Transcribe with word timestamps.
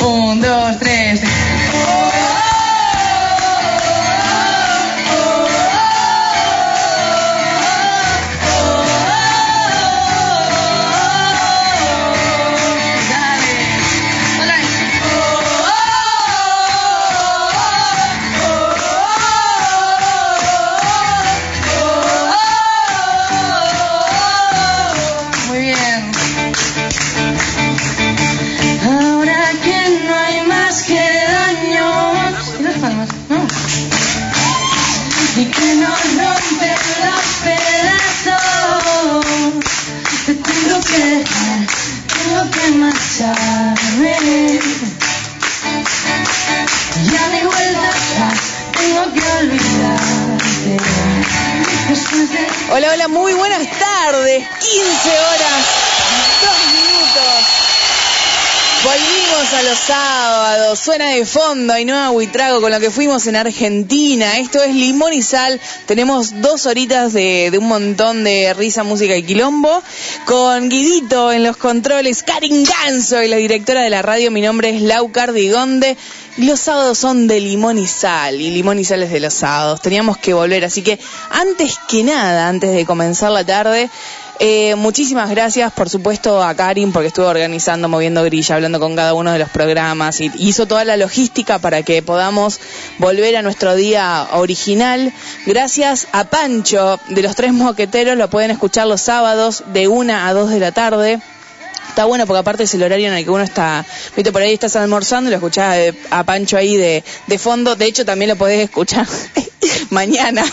un, 0.00 0.40
dos, 0.40 0.78
tres. 0.78 1.20
Horas, 55.10 55.64
2 56.42 56.50
minutos. 56.74 57.68
Volvimos 58.84 59.54
a 59.54 59.62
los 59.64 59.78
sábados, 59.78 60.78
suena 60.78 61.06
de 61.08 61.26
fondo 61.26 61.72
Ainhoa 61.72 62.10
Huitrago 62.10 62.60
con 62.60 62.70
lo 62.70 62.78
que 62.78 62.92
fuimos 62.92 63.26
en 63.26 63.34
Argentina. 63.34 64.38
Esto 64.38 64.62
es 64.62 64.72
Limón 64.72 65.12
y 65.12 65.22
Sal. 65.22 65.60
Tenemos 65.86 66.40
dos 66.40 66.64
horitas 66.66 67.12
de, 67.12 67.50
de 67.50 67.58
un 67.58 67.66
montón 67.66 68.22
de 68.22 68.54
risa, 68.54 68.84
música 68.84 69.16
y 69.16 69.24
quilombo. 69.24 69.82
Con 70.26 70.68
Guidito 70.68 71.32
en 71.32 71.42
los 71.42 71.56
controles, 71.56 72.22
Karin 72.22 72.62
Ganso 72.62 73.20
y 73.20 73.28
la 73.28 73.36
directora 73.36 73.82
de 73.82 73.90
la 73.90 74.02
radio. 74.02 74.30
Mi 74.30 74.42
nombre 74.42 74.70
es 74.70 74.80
Lau 74.80 75.10
Cardigonde. 75.10 75.96
Los 76.38 76.60
sábados 76.60 76.98
son 76.98 77.26
de 77.26 77.40
limón 77.40 77.78
y 77.78 77.88
sal, 77.88 78.40
y 78.40 78.52
limón 78.52 78.78
y 78.78 78.84
sal 78.84 79.02
es 79.02 79.10
de 79.10 79.18
los 79.18 79.34
sábados. 79.34 79.82
Teníamos 79.82 80.18
que 80.18 80.34
volver, 80.34 80.64
así 80.64 80.82
que 80.82 81.00
antes 81.30 81.80
que 81.88 82.04
nada, 82.04 82.48
antes 82.48 82.72
de 82.72 82.86
comenzar 82.86 83.32
la 83.32 83.44
tarde, 83.44 83.90
eh, 84.40 84.74
muchísimas 84.76 85.30
gracias, 85.30 85.72
por 85.72 85.88
supuesto, 85.88 86.42
a 86.42 86.54
Karin, 86.54 86.92
porque 86.92 87.08
estuvo 87.08 87.26
organizando, 87.26 87.88
moviendo 87.88 88.22
grilla, 88.22 88.54
hablando 88.54 88.78
con 88.78 88.94
cada 88.94 89.14
uno 89.14 89.32
de 89.32 89.38
los 89.38 89.48
programas 89.48 90.20
y 90.20 90.30
hizo 90.38 90.66
toda 90.66 90.84
la 90.84 90.96
logística 90.96 91.58
para 91.58 91.82
que 91.82 92.02
podamos 92.02 92.60
volver 92.98 93.36
a 93.36 93.42
nuestro 93.42 93.74
día 93.74 94.28
original. 94.32 95.12
Gracias 95.46 96.08
a 96.12 96.24
Pancho 96.24 97.00
de 97.08 97.22
los 97.22 97.34
Tres 97.34 97.52
Moqueteros, 97.52 98.16
lo 98.16 98.30
pueden 98.30 98.50
escuchar 98.50 98.86
los 98.86 99.00
sábados 99.00 99.64
de 99.72 99.88
una 99.88 100.28
a 100.28 100.32
dos 100.32 100.50
de 100.50 100.60
la 100.60 100.72
tarde. 100.72 101.20
Está 101.88 102.04
bueno 102.04 102.26
porque 102.26 102.38
aparte 102.38 102.62
es 102.62 102.74
el 102.74 102.82
horario 102.82 103.08
en 103.08 103.14
el 103.14 103.24
que 103.24 103.30
uno 103.30 103.42
está, 103.42 103.84
viste, 104.14 104.30
por 104.30 104.42
ahí 104.42 104.54
estás 104.54 104.76
almorzando 104.76 105.28
y 105.28 105.32
lo 105.32 105.36
escuchás 105.36 105.76
eh, 105.76 105.94
a 106.10 106.24
Pancho 106.24 106.56
ahí 106.56 106.76
de, 106.76 107.02
de 107.26 107.38
fondo. 107.38 107.74
De 107.74 107.86
hecho, 107.86 108.04
también 108.04 108.28
lo 108.28 108.36
podés 108.36 108.60
escuchar 108.60 109.06
mañana. 109.90 110.44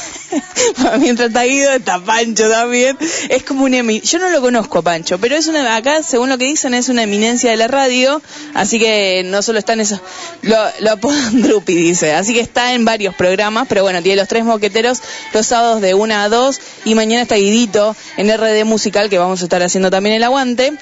Mientras 0.99 1.29
está 1.29 1.43
Guido, 1.43 1.71
está 1.73 2.03
Pancho 2.03 2.49
también. 2.49 2.97
Es 3.29 3.43
como 3.43 3.65
un 3.65 4.01
Yo 4.01 4.19
no 4.19 4.29
lo 4.29 4.41
conozco 4.41 4.79
a 4.79 4.81
Pancho, 4.81 5.19
pero 5.19 5.35
es 5.35 5.47
una, 5.47 5.75
acá, 5.75 6.03
según 6.03 6.29
lo 6.29 6.37
que 6.37 6.45
dicen, 6.45 6.73
es 6.73 6.89
una 6.89 7.03
eminencia 7.03 7.51
de 7.51 7.57
la 7.57 7.67
radio. 7.67 8.21
Así 8.53 8.79
que 8.79 9.23
no 9.25 9.41
solo 9.41 9.59
está 9.59 9.73
en 9.73 9.81
eso, 9.81 9.99
lo, 10.41 10.57
lo 10.79 10.91
apodan 10.91 11.41
Drupi, 11.43 11.75
dice. 11.75 12.13
Así 12.13 12.33
que 12.33 12.39
está 12.39 12.73
en 12.73 12.85
varios 12.85 13.15
programas, 13.15 13.67
pero 13.67 13.83
bueno, 13.83 14.01
tiene 14.01 14.17
los 14.17 14.27
tres 14.27 14.43
moqueteros 14.43 15.01
los 15.33 15.45
sábados 15.45 15.81
de 15.81 15.93
una 15.93 16.23
a 16.23 16.29
dos. 16.29 16.59
Y 16.85 16.95
mañana 16.95 17.23
está 17.23 17.35
Guidito 17.35 17.95
en 18.17 18.35
RD 18.35 18.65
Musical, 18.65 19.09
que 19.09 19.17
vamos 19.17 19.41
a 19.41 19.45
estar 19.45 19.61
haciendo 19.61 19.91
también 19.91 20.15
el 20.15 20.23
aguante 20.23 20.73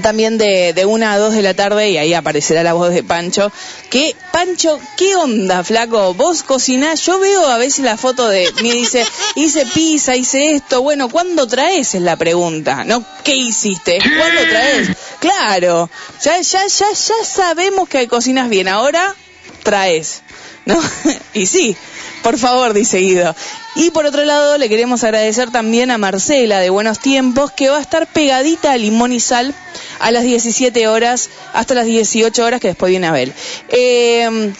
también 0.00 0.38
de, 0.38 0.72
de 0.72 0.86
una 0.86 1.12
a 1.12 1.18
dos 1.18 1.34
de 1.34 1.42
la 1.42 1.54
tarde 1.54 1.90
y 1.90 1.98
ahí 1.98 2.14
aparecerá 2.14 2.62
la 2.62 2.72
voz 2.72 2.90
de 2.90 3.02
Pancho. 3.02 3.52
Que, 3.90 4.16
Pancho, 4.32 4.80
¿qué 4.96 5.14
onda, 5.16 5.62
flaco? 5.64 6.14
Vos 6.14 6.42
cocinás, 6.42 7.04
yo 7.04 7.18
veo 7.18 7.46
a 7.46 7.58
veces 7.58 7.84
la 7.84 7.96
foto 7.96 8.28
de, 8.28 8.50
me 8.62 8.72
dice, 8.72 9.04
hice 9.34 9.66
pizza, 9.66 10.16
hice 10.16 10.54
esto, 10.54 10.82
bueno, 10.82 11.08
¿cuándo 11.10 11.46
traes? 11.46 11.94
Es 11.94 12.02
la 12.02 12.16
pregunta, 12.16 12.84
¿no? 12.84 13.04
¿Qué 13.22 13.36
hiciste? 13.36 13.98
¿Cuándo 13.98 14.42
traes? 14.48 14.88
Claro, 15.20 15.90
ya, 16.22 16.40
ya, 16.40 16.66
ya, 16.66 16.86
ya 16.92 17.24
sabemos 17.24 17.88
que 17.88 18.08
cocinas 18.08 18.48
bien, 18.48 18.68
ahora 18.68 19.14
traes, 19.62 20.22
¿no? 20.64 20.80
y 21.34 21.46
sí, 21.46 21.76
por 22.22 22.38
favor, 22.38 22.72
dice 22.72 22.98
Guido. 22.98 23.34
Y 23.74 23.90
por 23.90 24.06
otro 24.06 24.24
lado, 24.24 24.58
le 24.58 24.68
queremos 24.68 25.02
agradecer 25.04 25.50
también 25.50 25.90
a 25.90 25.98
Marcela 25.98 26.60
de 26.60 26.70
Buenos 26.70 26.98
Tiempos, 26.98 27.52
que 27.52 27.68
va 27.68 27.78
a 27.78 27.80
estar 27.80 28.06
pegadita 28.06 28.72
a 28.72 28.78
Limón 28.78 29.12
y 29.12 29.20
Sal 29.20 29.54
a 29.98 30.10
las 30.10 30.24
17 30.24 30.88
horas 30.88 31.30
hasta 31.52 31.74
las 31.74 31.86
18 31.86 32.44
horas, 32.44 32.60
que 32.60 32.68
después 32.68 32.90
viene 32.90 33.06
Abel. 33.06 33.32
Eh, 33.68 34.52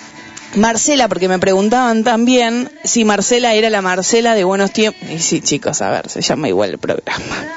Marcela, 0.54 1.08
porque 1.08 1.28
me 1.28 1.38
preguntaban 1.38 2.04
también 2.04 2.70
si 2.84 3.04
Marcela 3.04 3.54
era 3.54 3.70
la 3.70 3.80
Marcela 3.80 4.34
de 4.34 4.44
Buenos 4.44 4.72
Tiempos. 4.72 5.02
Y 5.10 5.18
sí, 5.18 5.40
chicos, 5.40 5.80
a 5.82 5.90
ver, 5.90 6.08
se 6.08 6.20
llama 6.20 6.48
igual 6.48 6.70
el 6.70 6.78
programa. 6.78 7.56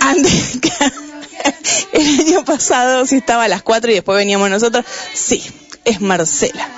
Antes, 0.00 0.58
el 1.92 2.20
año 2.20 2.44
pasado, 2.44 3.06
si 3.06 3.16
estaba 3.16 3.44
a 3.44 3.48
las 3.48 3.62
4 3.62 3.90
y 3.90 3.94
después 3.94 4.16
veníamos 4.16 4.50
nosotros, 4.50 4.84
sí, 5.14 5.42
es 5.84 6.00
Marcela. 6.00 6.68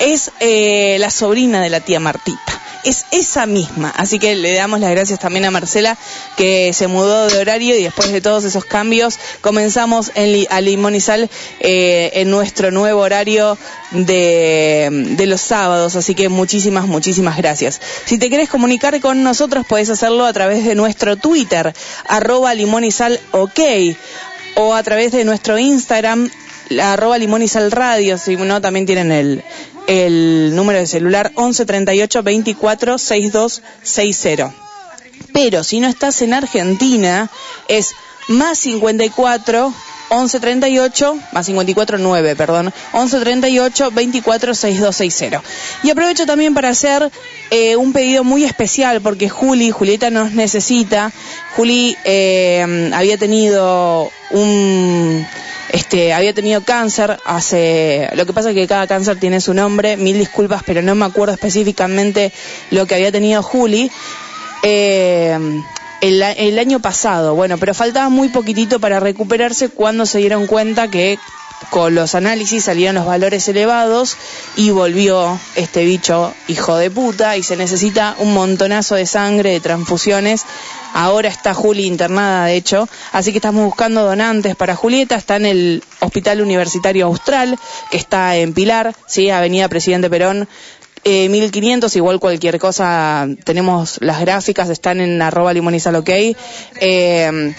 Es 0.00 0.30
eh, 0.40 0.96
la 1.00 1.10
sobrina 1.10 1.60
de 1.60 1.70
la 1.70 1.80
tía 1.80 2.00
Martita. 2.00 2.38
Es 2.84 3.06
esa 3.10 3.44
misma. 3.46 3.92
Así 3.96 4.18
que 4.18 4.36
le 4.36 4.54
damos 4.54 4.78
las 4.78 4.90
gracias 4.92 5.18
también 5.18 5.44
a 5.44 5.50
Marcela 5.50 5.98
que 6.36 6.72
se 6.72 6.86
mudó 6.86 7.28
de 7.28 7.38
horario 7.38 7.76
y 7.76 7.82
después 7.82 8.12
de 8.12 8.20
todos 8.20 8.44
esos 8.44 8.64
cambios 8.64 9.18
comenzamos 9.40 10.12
en 10.14 10.46
a 10.48 10.60
Limón 10.60 10.94
y 10.94 11.00
Sal 11.00 11.28
eh, 11.58 12.12
en 12.14 12.30
nuestro 12.30 12.70
nuevo 12.70 13.00
horario 13.00 13.58
de, 13.90 15.24
los 15.26 15.40
sábados. 15.40 15.96
Así 15.96 16.14
que 16.14 16.28
muchísimas, 16.28 16.86
muchísimas 16.86 17.36
gracias. 17.36 17.80
Si 18.04 18.16
te 18.16 18.30
querés 18.30 18.48
comunicar 18.48 18.98
con 19.00 19.24
nosotros 19.24 19.66
puedes 19.68 19.90
hacerlo 19.90 20.24
a 20.24 20.32
través 20.32 20.64
de 20.64 20.76
nuestro 20.76 21.16
Twitter, 21.16 21.74
arroba 22.06 22.54
limón 22.54 22.84
y 22.84 22.92
sal 22.92 23.18
ok, 23.32 23.60
o 24.54 24.74
a 24.74 24.82
través 24.82 25.12
de 25.12 25.24
nuestro 25.24 25.58
Instagram, 25.58 26.30
la 26.70 26.92
arroba 26.92 27.18
limón 27.18 27.42
y 27.42 27.48
sal 27.48 27.70
radio, 27.70 28.18
si 28.18 28.36
no 28.36 28.60
también 28.60 28.86
tienen 28.86 29.12
el, 29.12 29.42
el 29.86 30.54
número 30.54 30.78
de 30.78 30.86
celular 30.86 31.32
11 31.34 31.64
38 31.64 32.22
24 32.22 32.98
62 32.98 33.62
60. 33.82 34.54
Pero 35.32 35.64
si 35.64 35.80
no 35.80 35.88
estás 35.88 36.22
en 36.22 36.34
Argentina, 36.34 37.30
es 37.68 37.94
más 38.28 38.58
54 38.58 39.72
11 40.10 40.40
38, 40.40 41.18
más 41.32 41.46
54 41.46 41.98
9, 41.98 42.36
perdón, 42.36 42.72
11 42.92 43.20
38 43.20 43.90
24 43.90 44.54
6260. 44.54 45.42
Y 45.82 45.90
aprovecho 45.90 46.26
también 46.26 46.54
para 46.54 46.70
hacer 46.70 47.10
eh, 47.50 47.76
un 47.76 47.92
pedido 47.92 48.24
muy 48.24 48.44
especial 48.44 49.00
porque 49.00 49.28
Juli, 49.28 49.70
Julieta 49.70 50.10
nos 50.10 50.32
necesita. 50.32 51.12
Juli 51.56 51.96
eh, 52.04 52.90
había 52.94 53.18
tenido 53.18 54.10
un 54.30 55.26
este, 55.70 56.12
había 56.12 56.32
tenido 56.32 56.62
cáncer 56.62 57.18
hace, 57.24 58.08
lo 58.14 58.26
que 58.26 58.32
pasa 58.32 58.50
es 58.50 58.54
que 58.54 58.66
cada 58.66 58.86
cáncer 58.86 59.18
tiene 59.18 59.40
su 59.40 59.54
nombre, 59.54 59.96
mil 59.96 60.18
disculpas, 60.18 60.62
pero 60.64 60.82
no 60.82 60.94
me 60.94 61.04
acuerdo 61.04 61.34
específicamente 61.34 62.32
lo 62.70 62.86
que 62.86 62.94
había 62.94 63.12
tenido 63.12 63.42
Juli. 63.42 63.90
Eh, 64.62 65.38
el, 66.00 66.22
el 66.22 66.58
año 66.58 66.80
pasado, 66.80 67.34
bueno, 67.34 67.58
pero 67.58 67.74
faltaba 67.74 68.08
muy 68.08 68.28
poquitito 68.28 68.80
para 68.80 69.00
recuperarse 69.00 69.68
cuando 69.68 70.06
se 70.06 70.18
dieron 70.18 70.46
cuenta 70.46 70.88
que 70.88 71.18
con 71.70 71.94
los 71.94 72.14
análisis 72.14 72.64
salieron 72.64 72.94
los 72.94 73.06
valores 73.06 73.48
elevados 73.48 74.16
y 74.56 74.70
volvió 74.70 75.38
este 75.56 75.84
bicho 75.84 76.32
hijo 76.46 76.76
de 76.76 76.90
puta 76.90 77.36
y 77.36 77.42
se 77.42 77.56
necesita 77.56 78.14
un 78.18 78.32
montonazo 78.32 78.94
de 78.94 79.06
sangre, 79.06 79.50
de 79.50 79.60
transfusiones. 79.60 80.44
Ahora 80.94 81.28
está 81.28 81.54
Juli 81.54 81.86
internada, 81.86 82.46
de 82.46 82.56
hecho. 82.56 82.88
Así 83.12 83.32
que 83.32 83.38
estamos 83.38 83.64
buscando 83.64 84.04
donantes 84.04 84.56
para 84.56 84.76
Julieta. 84.76 85.16
Está 85.16 85.36
en 85.36 85.46
el 85.46 85.84
Hospital 86.00 86.40
Universitario 86.40 87.06
Austral, 87.06 87.58
que 87.90 87.96
está 87.96 88.36
en 88.36 88.52
Pilar, 88.52 88.94
¿sí? 89.06 89.30
Avenida 89.30 89.68
Presidente 89.68 90.10
Perón. 90.10 90.48
1500, 91.04 91.94
eh, 91.94 91.98
igual 91.98 92.20
cualquier 92.20 92.58
cosa, 92.58 93.26
tenemos 93.44 93.98
las 94.00 94.20
gráficas, 94.20 94.68
están 94.68 95.00
en 95.00 95.22
arroba 95.22 95.52
limonizal 95.52 95.94
ok. 95.94 96.10
Eh, 96.80 97.54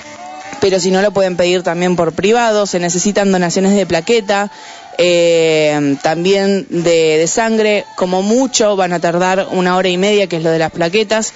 pero 0.60 0.80
si 0.80 0.92
no 0.92 1.02
lo 1.02 1.12
pueden 1.12 1.38
pedir 1.38 1.64
también 1.64 1.96
por 1.96 2.14
privado, 2.14 2.66
se 2.66 2.80
necesitan 2.80 3.31
donaciones 3.31 3.76
de 3.76 3.86
plaqueta, 3.86 4.52
eh, 5.01 5.96
también 6.04 6.68
de, 6.69 7.18
de, 7.18 7.28
sangre, 7.28 7.86
como 7.96 8.22
mucho 8.22 8.75
van 8.75 8.92
a 8.92 9.00
tardar 9.00 9.48
una 9.51 9.78
hora 9.78 9.88
y 9.88 9.98
media, 9.98 10.28
que 10.28 10.36
es 10.36 10.44
lo 10.44 10.51
de 10.51 10.60
las 10.60 10.72
plaquetas. 10.72 11.31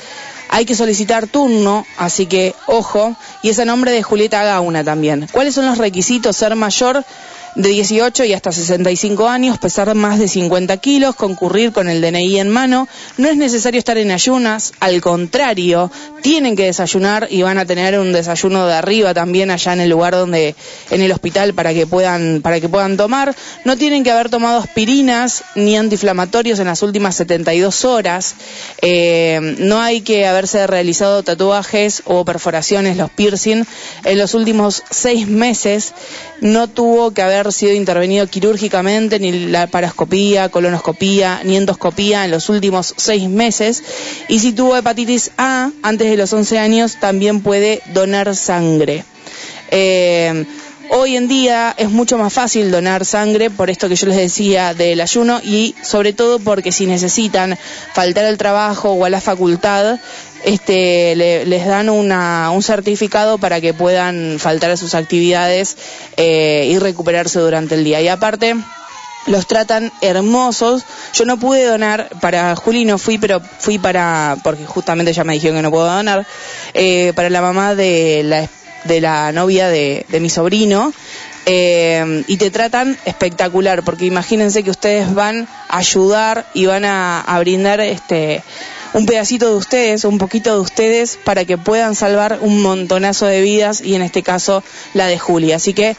Hay 0.50 0.66
que 0.66 0.76
solicitar 0.76 1.28
turno, 1.28 1.86
así 1.98 2.26
que 2.26 2.54
ojo, 2.68 3.16
y 3.42 3.50
es 3.50 3.60
a 3.60 3.66
nombre 3.66 3.92
de 3.94 4.04
Julieta 4.04 4.44
Gauna 4.44 4.84
también. 4.84 5.28
¿Cuáles 5.32 5.56
son 5.56 5.66
los 5.66 5.78
requisitos? 5.78 6.36
Ser 6.36 6.58
mayor 6.58 7.06
de 7.56 7.70
18 7.70 8.26
y 8.26 8.34
hasta 8.34 8.52
65 8.52 9.28
años, 9.28 9.58
pesar 9.58 9.94
más 9.96 10.20
de 10.20 10.28
50 10.28 10.78
kilos, 10.78 11.16
concurrir 11.16 11.72
con 11.72 11.90
el 11.90 12.02
DNI 12.02 12.40
en 12.40 12.50
mano. 12.50 12.88
No 13.18 13.28
es 13.28 13.38
necesario 13.38 13.80
estar 13.80 13.98
en 13.98 14.12
ayunas, 14.12 14.74
al 14.80 15.02
contrario, 15.02 15.92
tienen 16.22 16.56
que 16.56 16.66
desayunar 16.66 17.28
y 17.30 17.42
van 17.42 17.58
a 17.58 17.66
tener 17.66 18.00
un 18.00 18.14
desayuno 18.14 18.66
de 18.66 18.74
arriba 18.74 19.14
también 19.14 19.52
allá 19.52 19.74
en 19.74 19.82
el 19.82 19.90
lugar 19.90 20.14
donde, 20.16 20.56
en 20.90 21.02
el 21.02 21.12
hospital 21.12 21.54
para 21.54 21.74
que 21.74 21.86
puedan, 21.86 22.42
para 22.42 22.60
que 22.60 22.70
puedan 22.70 22.98
tomar. 22.98 23.36
No 23.66 23.78
tienen 23.78 24.04
que 24.04 24.12
haber 24.12 24.30
tomado 24.30 24.60
aspirinas 24.60 25.44
ni 25.56 25.76
antiinflamatorios 25.76 26.60
en 26.60 26.68
las 26.68 26.82
últimas 26.82 27.16
72 27.16 27.86
horas. 27.86 28.36
Eh, 28.82 29.56
no 29.60 29.82
hay 29.82 30.02
que 30.02 30.26
haberse 30.26 30.66
realizado 30.66 31.24
tatuajes 31.24 32.04
o 32.06 32.26
perforaciones, 32.26 32.98
los 32.98 33.12
piercing, 33.12 33.66
en 34.06 34.18
los 34.18 34.34
últimos 34.34 34.84
seis 34.90 35.28
meses. 35.28 35.94
No 36.42 36.68
tuvo 36.68 37.12
que 37.12 37.22
haber 37.22 37.43
sido 37.52 37.74
intervenido 37.74 38.28
quirúrgicamente, 38.28 39.20
ni 39.20 39.32
la 39.48 39.68
parascopía, 39.68 40.50
colonoscopía, 40.50 41.42
ni 41.44 41.58
endoscopía 41.58 42.26
en 42.26 42.32
los 42.32 42.50
últimos 42.50 42.94
seis 42.98 43.30
meses. 43.30 43.84
Y 44.28 44.40
si 44.40 44.54
tuvo 44.54 44.78
hepatitis 44.78 45.32
A 45.38 45.72
antes 45.82 46.10
de 46.10 46.18
los 46.18 46.32
11 46.32 46.60
años, 46.60 46.98
también 47.00 47.42
puede 47.42 47.82
donar 47.94 48.36
sangre. 48.36 49.04
Eh, 49.72 50.46
hoy 50.90 51.18
en 51.18 51.28
día 51.28 51.74
es 51.78 51.90
mucho 51.90 52.18
más 52.18 52.34
fácil 52.34 52.72
donar 52.72 53.06
sangre 53.06 53.50
por 53.50 53.70
esto 53.70 53.90
que 53.90 53.96
yo 53.96 54.08
les 54.08 54.18
decía 54.18 54.74
del 54.74 55.02
ayuno 55.02 55.40
y 55.44 55.76
sobre 55.82 56.14
todo 56.14 56.40
porque 56.40 56.72
si 56.72 56.86
necesitan 56.86 57.58
faltar 57.94 58.26
al 58.26 58.38
trabajo 58.38 58.92
o 58.92 59.06
a 59.06 59.10
la 59.10 59.22
facultad, 59.22 60.00
este, 60.44 61.16
les 61.16 61.66
dan 61.66 61.90
una, 61.90 62.52
un 62.52 62.62
certificado 62.62 63.38
para 63.38 63.62
que 63.62 63.74
puedan 63.74 64.38
faltar 64.40 64.72
a 64.72 64.78
sus 64.78 64.96
actividades 64.96 65.78
eh, 66.18 66.68
y 66.70 66.80
recuperarse 66.80 67.40
durante 67.40 67.76
el 67.76 67.84
día. 67.84 68.02
Y 68.02 68.10
aparte, 68.10 68.56
los 69.26 69.48
tratan 69.48 69.92
hermosos. 70.02 70.84
Yo 71.14 71.26
no 71.26 71.38
pude 71.38 71.66
donar, 71.66 72.10
para 72.20 72.56
Juli 72.56 72.86
no 72.86 72.98
fui, 72.98 73.18
pero 73.18 73.42
fui 73.60 73.80
para, 73.80 74.38
porque 74.44 74.66
justamente 74.66 75.14
ya 75.14 75.24
me 75.24 75.34
dijeron 75.34 75.58
que 75.58 75.64
no 75.64 75.72
puedo 75.72 75.86
donar, 75.86 76.26
eh, 76.74 77.14
para 77.16 77.30
la 77.30 77.42
mamá 77.42 77.76
de 77.76 78.22
la, 78.26 78.50
de 78.86 79.02
la 79.02 79.32
novia 79.32 79.68
de, 79.70 80.06
de 80.10 80.20
mi 80.20 80.30
sobrino. 80.30 80.94
Eh, 81.46 82.24
y 82.28 82.38
te 82.38 82.52
tratan 82.52 82.98
espectacular, 83.06 83.84
porque 83.84 84.06
imagínense 84.06 84.64
que 84.64 84.72
ustedes 84.72 85.14
van 85.14 85.48
a 85.68 85.78
ayudar 85.78 86.46
y 86.54 86.66
van 86.68 86.86
a, 86.86 87.38
brindar 87.40 87.82
este 87.82 88.44
un 88.94 89.06
pedacito 89.08 89.50
de 89.50 89.56
ustedes, 89.56 90.06
un 90.06 90.20
poquito 90.20 90.54
de 90.54 90.62
ustedes, 90.62 91.18
para 91.24 91.46
que 91.46 91.58
puedan 91.58 91.96
salvar 91.96 92.38
un 92.42 92.62
montonazo 92.62 93.26
de 93.26 93.42
vidas 93.42 93.82
y 93.82 93.96
en 93.96 94.04
este 94.04 94.22
caso 94.22 94.64
la 94.94 95.08
de 95.08 95.18
Julia. 95.18 95.56
Así 95.56 95.74
que 95.74 95.98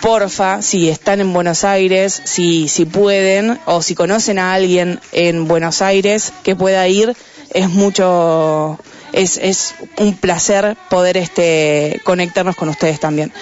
porfa, 0.00 0.60
si 0.60 0.88
están 0.88 1.20
en 1.20 1.32
Buenos 1.32 1.62
Aires, 1.62 2.20
si, 2.24 2.66
si 2.66 2.84
pueden 2.86 3.58
o 3.66 3.82
si 3.82 3.94
conocen 3.94 4.40
a 4.40 4.52
alguien 4.52 5.00
en 5.12 5.46
Buenos 5.46 5.80
Aires 5.80 6.32
que 6.42 6.56
pueda 6.56 6.86
ir, 6.88 7.14
es 7.50 7.68
mucho, 7.68 8.78
es, 9.12 9.38
es 9.38 9.74
un 9.96 10.16
placer 10.16 10.76
poder 10.90 11.16
este, 11.16 12.00
conectarnos 12.04 12.56
con 12.56 12.68
ustedes 12.68 13.00
también. 13.00 13.32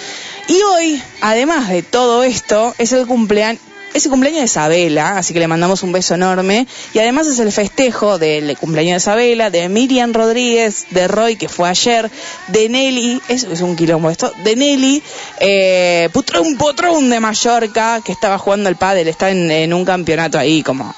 Y 0.48 0.62
hoy, 0.62 1.02
además 1.20 1.68
de 1.68 1.82
todo 1.82 2.22
esto, 2.22 2.74
es 2.78 2.92
el 2.92 3.06
cumpleaños, 3.06 3.60
es 3.94 4.04
el 4.04 4.10
cumpleaños 4.10 4.40
de 4.40 4.44
Isabela, 4.44 5.16
así 5.16 5.32
que 5.32 5.40
le 5.40 5.48
mandamos 5.48 5.82
un 5.82 5.90
beso 5.90 6.14
enorme. 6.14 6.66
Y 6.92 6.98
además 6.98 7.26
es 7.26 7.38
el 7.38 7.50
festejo 7.50 8.18
del 8.18 8.56
cumpleaños 8.58 8.92
de 8.92 8.96
Isabela, 8.98 9.50
de 9.50 9.68
Miriam 9.68 10.12
Rodríguez, 10.12 10.86
de 10.90 11.08
Roy, 11.08 11.36
que 11.36 11.48
fue 11.48 11.68
ayer, 11.68 12.10
de 12.48 12.68
Nelly, 12.68 13.22
eso 13.28 13.50
es 13.50 13.60
un 13.62 13.74
quilombo 13.74 14.10
esto, 14.10 14.32
de 14.44 14.54
Nelly, 14.54 15.02
eh, 15.40 16.10
Putrón 16.12 16.56
Potrón 16.56 17.08
de 17.08 17.20
Mallorca, 17.20 18.00
que 18.04 18.12
estaba 18.12 18.38
jugando 18.38 18.68
el 18.68 18.76
pádel, 18.76 19.08
está 19.08 19.30
en, 19.30 19.72
un 19.72 19.84
campeonato 19.84 20.38
ahí 20.38 20.62
como... 20.62 20.94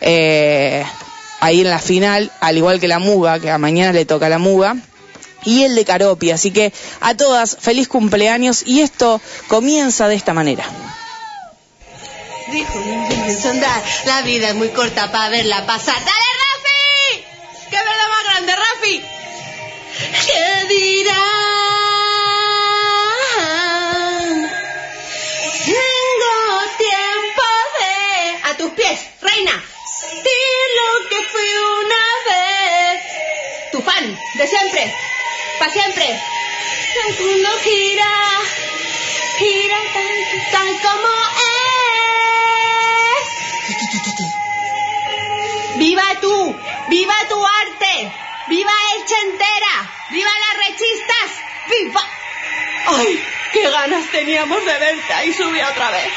Eh, 0.00 0.84
ahí 1.40 1.62
en 1.62 1.70
la 1.70 1.78
final, 1.78 2.30
al 2.40 2.56
igual 2.56 2.80
que 2.80 2.88
la 2.88 2.98
Muga, 2.98 3.40
que 3.40 3.50
a 3.50 3.58
mañana 3.58 3.92
le 3.92 4.04
toca 4.04 4.28
la 4.28 4.38
Muga 4.38 4.76
y 5.44 5.64
el 5.64 5.74
de 5.74 5.84
Caropi. 5.84 6.30
Así 6.30 6.50
que 6.50 6.72
a 7.00 7.16
todas, 7.16 7.56
feliz 7.58 7.88
cumpleaños 7.88 8.62
y 8.64 8.80
esto 8.82 9.20
comienza 9.48 10.08
de 10.08 10.14
esta 10.14 10.34
manera. 10.34 10.64
Dijo 12.52 12.80
la 14.06 14.22
vida 14.22 14.48
es 14.48 14.54
muy 14.54 14.70
corta 14.70 15.12
para 15.12 15.28
verla 15.28 15.66
pasar. 15.66 15.94
¡Dale, 15.94 16.08
Rafi! 16.10 17.24
¡Qué 17.70 17.76
verdad 17.76 18.08
más 18.10 18.24
grande, 18.24 18.56
Rafi! 18.56 19.04
¿Qué 20.26 20.66
dirán? 20.68 21.20
Tengo 25.64 26.34
tiempo 26.78 27.46
de... 27.78 27.94
A 28.50 28.56
tus 28.56 28.70
pies, 28.72 29.00
reina. 29.20 29.69
Una 31.40 32.04
vez. 32.28 33.02
Tu 33.72 33.82
fan, 33.82 34.18
de 34.34 34.46
siempre. 34.46 34.94
Para 35.58 35.72
siempre. 35.72 36.20
El 37.06 37.18
mundo 37.24 37.48
gira, 37.62 38.40
gira 39.38 39.78
tan, 39.92 40.50
tan 40.52 40.78
como 40.78 41.08
es. 41.36 41.70
¡Viva 45.76 46.04
tú! 46.20 46.56
¡Viva 46.88 47.14
tu 47.28 47.46
arte! 47.46 48.12
¡Viva 48.48 48.72
Elche 48.94 49.14
entera! 49.24 49.90
¡Viva 50.10 50.30
las 50.30 50.66
rechistas! 50.68 51.30
¡Viva! 51.70 52.02
¡Ay! 52.86 53.24
¡Qué 53.52 53.70
ganas 53.70 54.06
teníamos 54.10 54.64
de 54.64 54.78
verte! 54.78 55.12
Ahí 55.14 55.32
subí 55.32 55.60
otra 55.62 55.90
vez. 55.90 56.12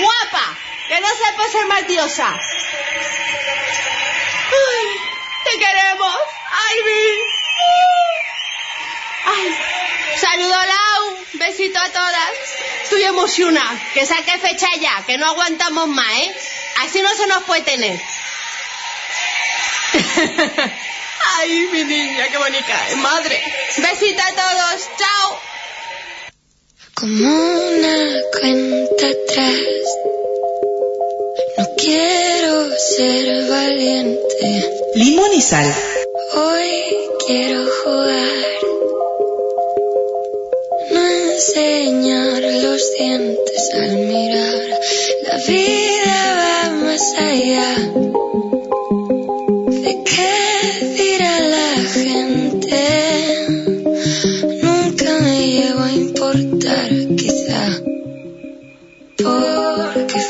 ¡Guapa! 0.00 0.56
¡Que 0.88 1.00
no 1.00 1.08
se 1.08 1.32
puede 1.34 1.50
ser 1.50 1.66
más 1.66 1.86
diosa! 1.86 2.38
¡Ay! 4.50 4.86
¡Te 5.44 5.58
queremos! 5.58 6.16
¡Ay, 6.50 6.78
¡Ay! 9.26 9.56
Saludo 10.20 10.48
Lau, 10.50 11.18
besito 11.34 11.78
a 11.78 11.88
todas. 11.88 12.30
Estoy 12.82 13.04
emocionada. 13.04 13.78
Que 13.94 14.04
saque 14.06 14.38
fecha 14.38 14.66
ya, 14.80 15.04
que 15.06 15.18
no 15.18 15.26
aguantamos 15.26 15.88
más, 15.88 16.12
¿eh? 16.14 16.34
Así 16.82 17.00
no 17.00 17.14
se 17.14 17.26
nos 17.26 17.44
puede 17.44 17.62
tener. 17.62 18.00
Ay, 21.38 21.68
mi 21.72 21.84
niña, 21.84 22.28
qué 22.28 22.38
bonita, 22.38 22.90
¿eh? 22.90 22.96
madre. 22.96 23.42
Besito 23.76 24.22
a 24.22 24.32
todos, 24.32 24.88
chao. 24.98 25.40
Como 26.94 27.28
una 27.28 28.22
cuenta 28.40 29.06
atrás. 29.06 29.60
Quiero 31.82 32.68
ser 32.76 33.48
valiente. 33.48 34.70
Limón 34.96 35.32
y 35.34 35.40
sal. 35.40 35.66
Hoy 36.34 36.70
quiero 37.26 37.64
jugar. 37.82 38.28
No 40.90 41.06
enseñar 41.32 42.42
los 42.42 42.92
dientes 42.98 43.70
al 43.72 43.96
mirar. 43.96 44.60
La 45.22 45.36
vida 45.48 46.18
va 46.36 46.70
más 46.84 47.14
allá. 47.16 47.76
¿De 49.84 49.92
qué 50.04 50.86
dirá 50.98 51.40
la 51.40 51.76
gente? 51.94 52.78
Nunca 54.62 55.18
me 55.20 55.46
llegó 55.46 55.80
a 55.80 55.92
importar, 55.92 56.90
quizá 57.16 57.80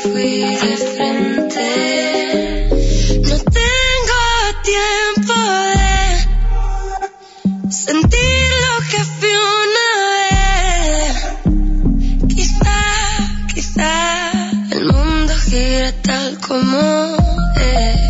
fui 0.01 0.41
de 0.41 0.77
frente. 0.77 1.67
No 3.21 3.37
tengo 3.59 4.21
tiempo 4.63 5.33
de 5.77 7.71
sentir 7.71 8.47
lo 8.65 8.75
que 8.89 8.99
fui 9.17 9.35
una 9.65 9.89
vez. 10.15 11.15
Quizá, 12.35 12.79
quizá 13.53 13.93
el 14.71 14.83
mundo 14.85 15.33
gira 15.45 15.91
tal 16.01 16.27
como 16.39 16.79
es. 17.57 18.01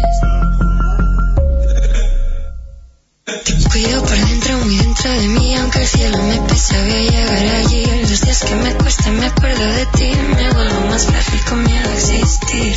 Te 3.45 3.53
cuido 3.69 3.97
por 4.01 4.17
dentro, 4.17 4.51
muy 4.59 4.77
dentro 4.77 5.11
de 5.11 5.27
mí, 5.27 5.55
aunque 5.55 5.79
el 5.81 5.87
cielo 5.87 6.17
me 6.23 6.37
pese, 6.47 6.79
voy 6.81 6.91
a 6.91 7.01
llegar 7.11 7.55
allí. 7.65 7.85
Los 8.01 8.21
días 8.21 8.43
que 8.43 8.55
me 8.55 8.80
me 9.21 9.27
acuerdo 9.27 9.63
de 9.73 9.85
ti, 9.85 10.11
me 10.35 10.51
vuelvo 10.51 10.81
más 10.87 11.05
frágil 11.05 11.45
con 11.45 11.63
miedo 11.63 11.89
a 11.89 11.93
existir. 11.93 12.75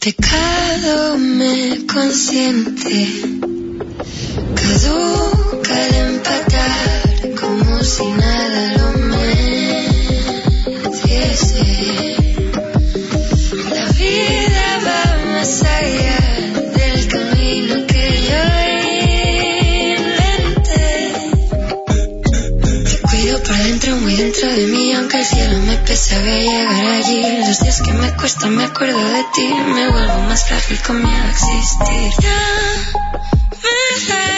Pecado 0.00 1.18
me 1.18 1.86
consiente, 1.86 3.06
caduca 4.54 5.86
el 5.88 5.94
empatar 5.94 6.49
el 25.88 25.96
cielo 25.96 26.20
me 26.20 26.20
pese, 26.20 26.20
voy 26.20 26.30
a 26.30 26.38
llegar 26.38 26.86
allí. 26.86 27.46
Los 27.46 27.60
días 27.60 27.82
que 27.82 27.92
me 27.92 28.16
cuestan 28.16 28.56
me 28.56 28.64
acuerdo 28.64 28.98
de 28.98 29.24
ti, 29.34 29.48
me 29.74 29.90
vuelvo 29.90 30.20
más 30.28 30.44
frágil 30.46 30.78
con 30.86 31.02
miedo 31.02 31.24
a 31.24 31.30
existir. 31.30 32.12
Ya 32.22 32.36
me 33.62 34.29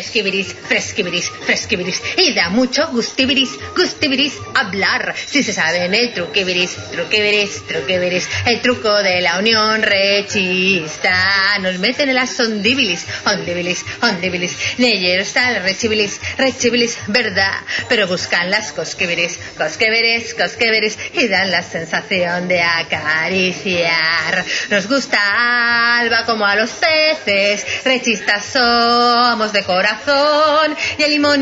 Limonizal 0.00 0.08
está 0.08 0.08
fresquibiris, 0.08 0.52
fresquibiris, 0.52 1.32
fresquibiris. 1.50 2.00
Y 2.16 2.32
da 2.32 2.48
mucho 2.48 2.86
gustibiris, 2.92 3.50
gustibiris 3.76 4.34
hablar. 4.54 5.14
Si 5.26 5.42
se 5.42 5.52
sabe 5.52 5.84
en 5.84 5.94
el 5.94 6.14
truquibiris, 6.14 6.76
truquibiris, 6.92 7.66
truquibiris. 7.66 8.28
El 8.46 8.60
truco 8.60 9.02
de 9.02 9.20
la 9.20 9.38
unión 9.40 9.82
rechista. 9.82 11.58
Nos 11.60 11.80
meten 11.80 12.08
en 12.08 12.14
las 12.14 12.38
ondibilis, 12.38 13.04
ondibilis, 13.24 13.84
ondibilis. 14.00 14.56
Neyer 14.78 15.20
está 15.20 15.50
el 15.50 15.62
rechibilis, 15.64 16.20
rechibilis, 16.38 16.98
verdad. 17.08 17.58
Pero 17.88 18.06
buscan 18.06 18.48
las 18.48 18.70
cosquibiris, 18.72 19.36
cosqueveres, 19.58 20.34
cosqueveres. 20.34 20.96
Y 21.14 21.26
dan 21.26 21.50
la 21.50 21.64
sensación 21.64 22.46
de 22.46 22.62
acariciar. 22.62 24.44
Nos 24.70 24.86
gusta 24.86 25.98
alba 25.98 26.24
como 26.26 26.46
a 26.46 26.54
los 26.54 26.70
peces. 26.70 27.66
Rechistas 27.84 28.44
somos 28.44 29.52
de 29.52 29.64
corazón. 29.64 30.76
Y 30.96 31.02
el 31.02 31.10
limón 31.10 31.39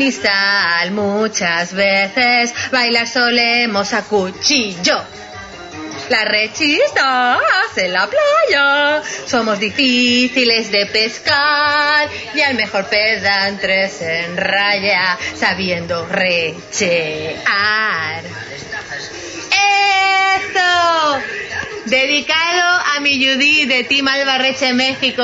muchas 0.91 1.73
veces. 1.73 2.53
Bailar 2.71 3.07
solemos 3.07 3.93
a 3.93 4.03
cuchillo. 4.03 5.03
Las 6.09 6.25
rechistas 6.25 7.39
en 7.75 7.93
la 7.93 8.09
playa 8.09 9.03
somos 9.27 9.59
difíciles 9.59 10.71
de 10.71 10.85
pescar 10.87 12.09
y 12.33 12.41
al 12.41 12.55
mejor 12.55 12.85
pedante 12.85 13.89
se 13.89 14.25
enraya 14.25 15.17
sabiendo 15.35 16.07
rechear. 16.07 17.43
¡Esto! 20.35 21.21
Dedicado 21.85 22.81
a 22.95 22.99
mi 23.01 23.23
Judy 23.23 23.65
de 23.65 23.83
Team 23.83 24.07
Albarreche 24.07 24.73
México. 24.73 25.23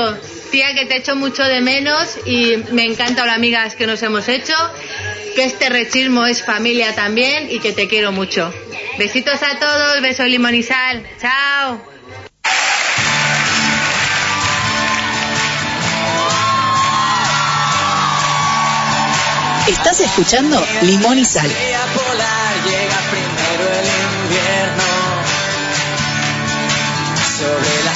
Tía, 0.50 0.74
que 0.74 0.86
te 0.86 0.96
echo 0.96 1.16
mucho 1.16 1.42
de 1.44 1.60
menos 1.60 2.18
y 2.24 2.56
me 2.72 2.84
encanta 2.84 3.24
las 3.24 3.36
amigas 3.36 3.74
que 3.74 3.86
nos 3.86 4.02
hemos 4.02 4.28
hecho. 4.28 4.54
Que 5.34 5.44
este 5.44 5.68
rechismo 5.68 6.24
es 6.26 6.42
familia 6.42 6.94
también 6.94 7.48
y 7.50 7.58
que 7.58 7.72
te 7.72 7.88
quiero 7.88 8.12
mucho. 8.12 8.52
Besitos 8.98 9.42
a 9.42 9.58
todos, 9.58 10.00
beso 10.00 10.24
limón 10.24 10.54
y 10.54 10.62
sal. 10.62 11.06
Chao. 11.20 11.96
Estás 19.68 20.00
escuchando 20.00 20.64
Limón 20.82 21.18
y 21.18 21.24
Sal. 21.24 21.50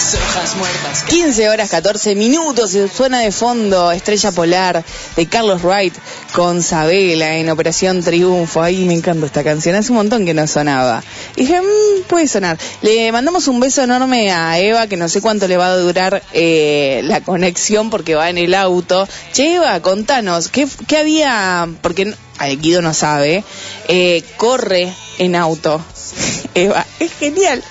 Las 0.01 0.15
hojas 0.15 0.57
muertas. 0.57 1.03
15 1.09 1.49
horas 1.51 1.69
14 1.71 2.15
minutos 2.15 2.75
suena 2.97 3.21
de 3.21 3.31
fondo 3.31 3.93
Estrella 3.93 4.33
Polar 4.33 4.83
de 5.15 5.27
Carlos 5.27 5.63
Wright 5.63 5.95
con 6.33 6.63
Sabela 6.63 7.37
en 7.37 7.51
Operación 7.51 8.03
Triunfo. 8.03 8.63
Ay, 8.63 8.85
me 8.87 8.95
encanta 8.95 9.27
esta 9.27 9.45
canción. 9.45 9.75
Hace 9.75 9.91
un 9.93 9.97
montón 9.99 10.25
que 10.25 10.33
no 10.33 10.47
sonaba. 10.47 11.03
Y 11.37 11.43
dije, 11.43 11.61
"Mm, 11.61 12.03
puede 12.09 12.27
sonar. 12.29 12.57
Le 12.81 13.13
mandamos 13.13 13.47
un 13.49 13.61
beso 13.61 13.83
enorme 13.83 14.33
a 14.33 14.59
Eva, 14.59 14.87
que 14.87 14.97
no 14.97 15.07
sé 15.09 15.21
cuánto 15.21 15.47
le 15.47 15.59
va 15.59 15.67
a 15.67 15.77
durar 15.77 16.23
eh, 16.33 17.03
la 17.05 17.21
conexión 17.21 17.91
porque 17.91 18.15
va 18.15 18.31
en 18.31 18.39
el 18.39 18.55
auto. 18.55 19.07
Che, 19.35 19.57
Eva, 19.57 19.81
contanos, 19.81 20.49
¿qué, 20.49 20.67
había? 20.97 21.69
Porque 21.83 22.15
Guido 22.59 22.81
no 22.81 22.95
sabe. 22.95 23.45
eh, 23.89 24.25
corre 24.39 24.95
en 25.19 25.37
auto. 25.37 25.79
Eva, 26.55 26.87
es 26.99 27.13
genial. 27.19 27.63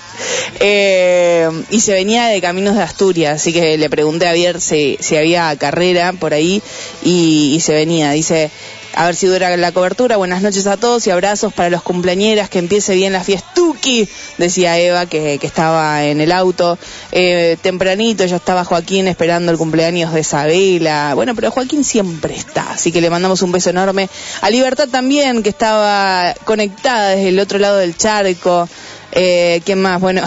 Eh, 0.60 1.48
y 1.70 1.80
se 1.80 1.92
venía 1.92 2.26
de 2.26 2.40
Caminos 2.40 2.76
de 2.76 2.82
Asturias, 2.82 3.36
así 3.36 3.52
que 3.52 3.78
le 3.78 3.90
pregunté 3.90 4.28
a 4.28 4.32
Vier 4.32 4.60
si, 4.60 4.98
había 5.16 5.54
carrera 5.56 6.12
por 6.12 6.34
ahí 6.34 6.62
y, 7.02 7.52
y 7.54 7.60
se 7.60 7.72
venía. 7.72 8.10
Dice, 8.12 8.50
a 8.94 9.06
ver 9.06 9.14
si 9.14 9.26
dura 9.26 9.56
la 9.56 9.72
cobertura. 9.72 10.16
Buenas 10.16 10.42
noches 10.42 10.66
a 10.66 10.76
todos 10.76 11.06
y 11.06 11.10
abrazos 11.10 11.52
para 11.52 11.70
los 11.70 11.82
cumpleañeras. 11.82 12.48
Que 12.48 12.58
empiece 12.58 12.94
bien 12.94 13.12
la 13.12 13.22
fiestuki, 13.22 14.08
decía 14.36 14.78
Eva, 14.78 15.06
que, 15.06 15.38
que 15.38 15.46
estaba 15.46 16.04
en 16.04 16.20
el 16.20 16.32
auto. 16.32 16.76
Eh, 17.12 17.56
tempranito 17.62 18.24
ya 18.24 18.36
estaba 18.36 18.64
Joaquín 18.64 19.06
esperando 19.06 19.52
el 19.52 19.58
cumpleaños 19.58 20.12
de 20.12 20.20
Isabela. 20.20 21.14
Bueno, 21.14 21.34
pero 21.34 21.50
Joaquín 21.50 21.84
siempre 21.84 22.34
está, 22.34 22.72
así 22.72 22.90
que 22.90 23.00
le 23.00 23.10
mandamos 23.10 23.42
un 23.42 23.52
beso 23.52 23.70
enorme. 23.70 24.08
A 24.40 24.50
Libertad 24.50 24.88
también, 24.88 25.42
que 25.42 25.50
estaba 25.50 26.34
conectada 26.44 27.10
desde 27.10 27.28
el 27.28 27.38
otro 27.38 27.58
lado 27.58 27.78
del 27.78 27.96
charco. 27.96 28.68
Eh, 29.12 29.60
¿Quién 29.64 29.80
más? 29.82 30.00
Bueno, 30.00 30.22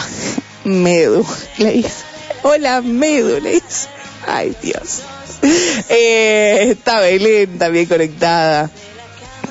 Medu, 0.63 1.25
le 1.57 1.71
dice. 1.71 2.03
Hola, 2.43 2.81
Medu, 2.81 3.39
le 3.39 3.51
dice. 3.51 3.87
Ay, 4.27 4.55
Dios. 4.61 5.01
Eh, 5.89 6.67
está 6.71 7.01
Belén 7.01 7.57
también 7.57 7.85
conectada. 7.85 8.69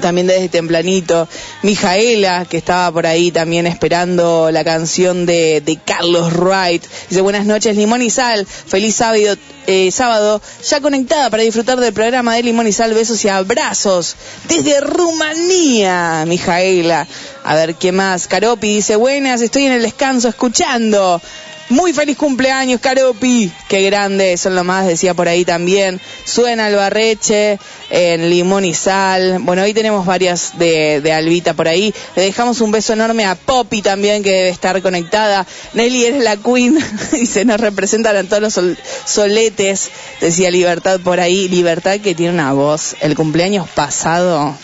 También 0.00 0.26
desde 0.26 0.48
tempranito. 0.48 1.28
Mijaela, 1.62 2.44
que 2.44 2.58
estaba 2.58 2.90
por 2.92 3.06
ahí 3.06 3.30
también 3.30 3.66
esperando 3.66 4.50
la 4.50 4.64
canción 4.64 5.26
de, 5.26 5.60
de 5.60 5.76
Carlos 5.76 6.32
Wright. 6.34 6.84
Dice, 7.08 7.20
buenas 7.20 7.46
noches, 7.46 7.76
Limón 7.76 8.02
y 8.02 8.10
Sal. 8.10 8.46
Feliz 8.46 8.96
sábado, 8.96 9.36
eh, 9.66 9.90
sábado. 9.90 10.40
Ya 10.68 10.80
conectada 10.80 11.30
para 11.30 11.42
disfrutar 11.42 11.78
del 11.80 11.92
programa 11.92 12.34
de 12.34 12.42
Limón 12.42 12.66
y 12.66 12.72
Sal. 12.72 12.94
Besos 12.94 13.24
y 13.24 13.28
abrazos. 13.28 14.16
Desde 14.48 14.80
Rumanía, 14.80 16.24
Mijaela. 16.26 17.06
A 17.44 17.54
ver, 17.54 17.74
¿qué 17.74 17.92
más? 17.92 18.28
Caropi 18.28 18.76
dice, 18.76 18.96
buenas, 18.96 19.40
estoy 19.40 19.66
en 19.66 19.72
el 19.72 19.82
descanso 19.82 20.28
escuchando. 20.28 21.20
Muy 21.68 21.94
feliz 21.94 22.18
cumpleaños, 22.18 22.80
Caropi. 22.80 23.50
Qué 23.68 23.82
grande, 23.82 24.36
son 24.36 24.54
lo 24.54 24.62
más, 24.62 24.86
decía 24.86 25.14
por 25.14 25.26
ahí 25.28 25.44
también. 25.44 26.00
Suena 26.24 26.68
el 26.68 26.76
barreche 26.76 27.58
en 27.88 28.28
limón 28.28 28.66
y 28.66 28.74
sal. 28.74 29.38
Bueno, 29.40 29.62
hoy 29.62 29.72
tenemos 29.72 30.04
varias 30.04 30.58
de, 30.58 31.00
de 31.00 31.12
Albita 31.14 31.54
por 31.54 31.68
ahí. 31.68 31.94
Le 32.14 32.24
dejamos 32.24 32.60
un 32.60 32.72
beso 32.72 32.92
enorme 32.92 33.24
a 33.24 33.36
Poppy 33.36 33.80
también, 33.80 34.22
que 34.22 34.30
debe 34.30 34.48
estar 34.50 34.82
conectada. 34.82 35.46
Nelly 35.72 36.04
eres 36.04 36.22
la 36.22 36.36
queen 36.36 36.78
y 37.18 37.24
se 37.24 37.46
nos 37.46 37.58
representan 37.58 38.16
a 38.16 38.24
todos 38.24 38.42
los 38.42 38.52
sol- 38.52 38.78
soletes. 39.06 39.88
Decía 40.20 40.50
Libertad 40.50 41.00
por 41.00 41.20
ahí. 41.20 41.48
Libertad 41.48 42.00
que 42.00 42.14
tiene 42.14 42.34
una 42.34 42.52
voz. 42.52 42.96
El 43.00 43.14
cumpleaños 43.14 43.66
pasado 43.70 44.54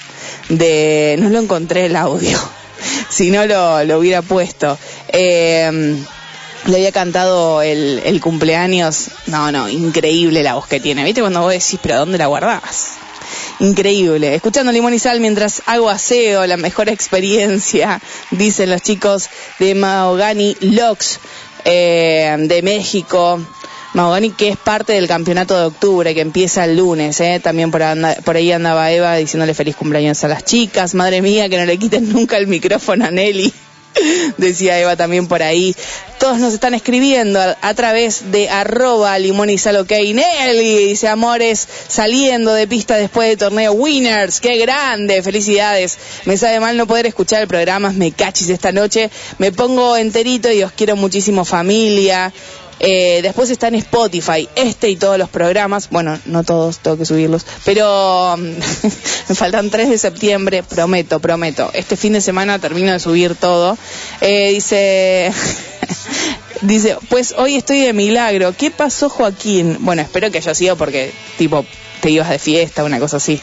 de... 0.50 1.16
No 1.20 1.30
lo 1.30 1.38
encontré 1.40 1.86
el 1.86 1.96
audio. 1.96 2.38
Si 3.10 3.30
no 3.30 3.44
lo, 3.46 3.82
lo 3.84 3.98
hubiera 3.98 4.22
puesto. 4.22 4.78
Eh, 5.08 5.96
le 6.68 6.76
había 6.76 6.92
cantado 6.92 7.62
el, 7.62 8.00
el 8.04 8.20
cumpleaños. 8.20 9.10
No, 9.26 9.50
no, 9.50 9.68
increíble 9.68 10.42
la 10.42 10.54
voz 10.54 10.66
que 10.66 10.80
tiene. 10.80 11.02
¿Viste 11.04 11.20
cuando 11.20 11.40
vos 11.40 11.52
decís, 11.52 11.78
pero 11.82 11.98
¿dónde 11.98 12.18
la 12.18 12.26
guardabas? 12.26 12.98
Increíble. 13.60 14.34
Escuchando 14.34 14.70
Limón 14.70 14.94
y 14.94 14.98
Sal 14.98 15.20
mientras 15.20 15.62
hago 15.66 15.88
aseo, 15.88 16.46
la 16.46 16.56
mejor 16.56 16.88
experiencia, 16.88 18.00
dicen 18.30 18.70
los 18.70 18.82
chicos 18.82 19.28
de 19.58 19.74
Mahogany 19.74 20.56
Locks 20.60 21.20
eh, 21.64 22.36
de 22.38 22.62
México. 22.62 23.40
Mahogany 23.94 24.30
que 24.30 24.50
es 24.50 24.58
parte 24.58 24.92
del 24.92 25.08
campeonato 25.08 25.58
de 25.58 25.64
octubre 25.64 26.14
que 26.14 26.20
empieza 26.20 26.64
el 26.64 26.76
lunes, 26.76 27.18
¿eh? 27.20 27.40
también 27.42 27.70
por, 27.70 27.82
por 28.22 28.36
ahí 28.36 28.52
andaba 28.52 28.92
Eva 28.92 29.16
diciéndole 29.16 29.54
feliz 29.54 29.76
cumpleaños 29.76 30.22
a 30.24 30.28
las 30.28 30.44
chicas, 30.44 30.94
madre 30.94 31.22
mía 31.22 31.48
que 31.48 31.56
no 31.56 31.64
le 31.64 31.78
quiten 31.78 32.12
nunca 32.12 32.36
el 32.36 32.46
micrófono 32.46 33.06
a 33.06 33.10
Nelly, 33.10 33.52
decía 34.36 34.78
Eva 34.78 34.96
también 34.96 35.26
por 35.26 35.42
ahí. 35.42 35.74
Todos 36.18 36.38
nos 36.38 36.52
están 36.52 36.74
escribiendo 36.74 37.40
a, 37.40 37.74
través 37.74 38.32
de 38.32 38.48
arroba 38.48 39.18
limón 39.18 39.50
y 39.50 39.58
sal 39.58 39.76
ok. 39.76 39.90
Nelly 39.90 40.88
dice 40.88 41.06
amores 41.08 41.68
saliendo 41.88 42.52
de 42.54 42.66
pista 42.66 42.96
después 42.96 43.28
de 43.28 43.36
torneo 43.36 43.72
Winners, 43.72 44.40
qué 44.40 44.56
grande, 44.58 45.22
felicidades. 45.22 45.96
Me 46.24 46.36
sabe 46.36 46.58
mal 46.58 46.76
no 46.76 46.86
poder 46.86 47.06
escuchar 47.06 47.42
el 47.42 47.48
programa, 47.48 47.92
me 47.92 48.10
cachis 48.10 48.48
esta 48.48 48.72
noche, 48.72 49.10
me 49.38 49.52
pongo 49.52 49.96
enterito 49.96 50.50
y 50.50 50.62
os 50.62 50.72
quiero 50.72 50.96
muchísimo 50.96 51.44
familia. 51.44 52.32
Eh, 52.80 53.20
después 53.22 53.50
está 53.50 53.68
en 53.68 53.76
Spotify, 53.76 54.48
este 54.54 54.88
y 54.90 54.96
todos 54.96 55.18
los 55.18 55.28
programas. 55.28 55.90
Bueno, 55.90 56.18
no 56.26 56.44
todos, 56.44 56.78
tengo 56.78 56.96
que 56.96 57.04
subirlos. 57.04 57.44
Pero 57.64 58.36
mm, 58.36 58.42
me 59.28 59.34
faltan 59.34 59.70
3 59.70 59.90
de 59.90 59.98
septiembre, 59.98 60.62
prometo, 60.62 61.20
prometo. 61.20 61.70
Este 61.74 61.96
fin 61.96 62.12
de 62.12 62.20
semana 62.20 62.58
termino 62.58 62.92
de 62.92 63.00
subir 63.00 63.34
todo. 63.34 63.76
Eh, 64.20 64.50
dice. 64.50 65.32
Dice, 66.60 66.96
pues 67.08 67.36
hoy 67.38 67.54
estoy 67.54 67.78
de 67.78 67.92
milagro. 67.92 68.52
¿Qué 68.52 68.72
pasó, 68.72 69.08
Joaquín? 69.08 69.76
Bueno, 69.78 70.02
espero 70.02 70.32
que 70.32 70.38
haya 70.38 70.56
sido 70.56 70.74
porque, 70.74 71.12
tipo, 71.36 71.64
te 72.00 72.10
ibas 72.10 72.30
de 72.30 72.40
fiesta, 72.40 72.82
una 72.82 72.98
cosa 72.98 73.18
así. 73.18 73.40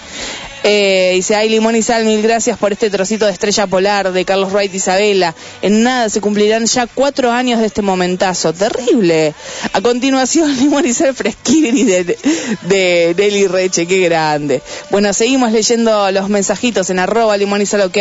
Eh, 0.68 1.12
dice, 1.14 1.36
ay, 1.36 1.48
limón 1.50 1.76
y 1.76 1.84
sal, 1.84 2.06
mil 2.06 2.24
gracias 2.24 2.58
por 2.58 2.72
este 2.72 2.90
trocito 2.90 3.28
de 3.28 3.32
estrella 3.32 3.68
polar 3.68 4.12
de 4.12 4.26
Carlos 4.26 4.52
Wright 4.52 4.74
Isabela. 4.74 5.36
En 5.62 5.84
nada 5.84 6.10
se 6.10 6.22
cumplirán 6.22 6.66
ya 6.66 6.88
cuatro 6.88 7.32
años 7.32 7.60
de 7.60 7.68
este 7.68 7.84
momentazo. 7.84 8.52
Terrible. 8.52 9.36
A 9.74 9.82
continuación, 9.82 10.58
limón 10.58 10.88
y 10.88 10.94
sal 10.96 11.14
fresquini 11.14 11.84
de, 11.84 12.18
de 12.64 13.14
Nelly 13.16 13.46
Reche. 13.46 13.86
Qué 13.86 14.00
grande. 14.00 14.64
Bueno, 14.90 15.14
seguimos 15.14 15.52
leyendo 15.52 16.10
los 16.10 16.30
mensajitos 16.30 16.90
en 16.90 16.98
arroba 16.98 17.38
limón 17.38 17.62
y 17.62 17.68
sal, 17.68 17.82
ok. 17.82 17.98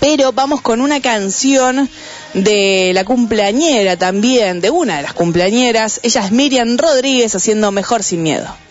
Pero 0.00 0.32
vamos 0.32 0.60
con 0.60 0.80
una 0.80 1.00
canción 1.00 1.88
de 2.32 2.90
la 2.94 3.04
cumpleañera 3.04 3.96
también, 3.96 4.60
de 4.60 4.70
una 4.70 4.96
de 4.96 5.02
las 5.04 5.14
cumpleañeras. 5.14 6.00
Ella 6.02 6.26
es 6.26 6.32
Miriam 6.32 6.76
Rodríguez 6.76 7.32
haciendo 7.36 7.70
Mejor 7.70 8.02
sin 8.02 8.24
miedo. 8.24 8.63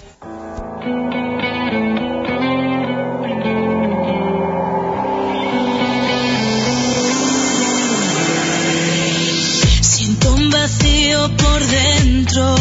Por 11.29 11.65
dentro. 11.67 12.55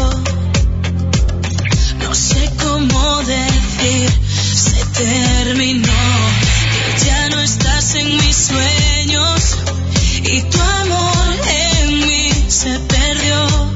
No 2.01 2.15
sé 2.15 2.51
cómo 2.63 3.23
decir, 3.23 4.11
se 4.55 4.85
terminó. 5.05 5.93
Que 6.87 7.05
ya 7.05 7.29
no 7.31 7.41
estás 7.41 7.95
en 7.95 8.17
mis 8.17 8.37
sueños 8.37 9.57
y 10.25 10.43
tu 10.43 10.61
amor 10.61 11.37
en 11.49 12.01
mí 12.01 12.31
se 12.49 12.79
perdió. 12.79 13.72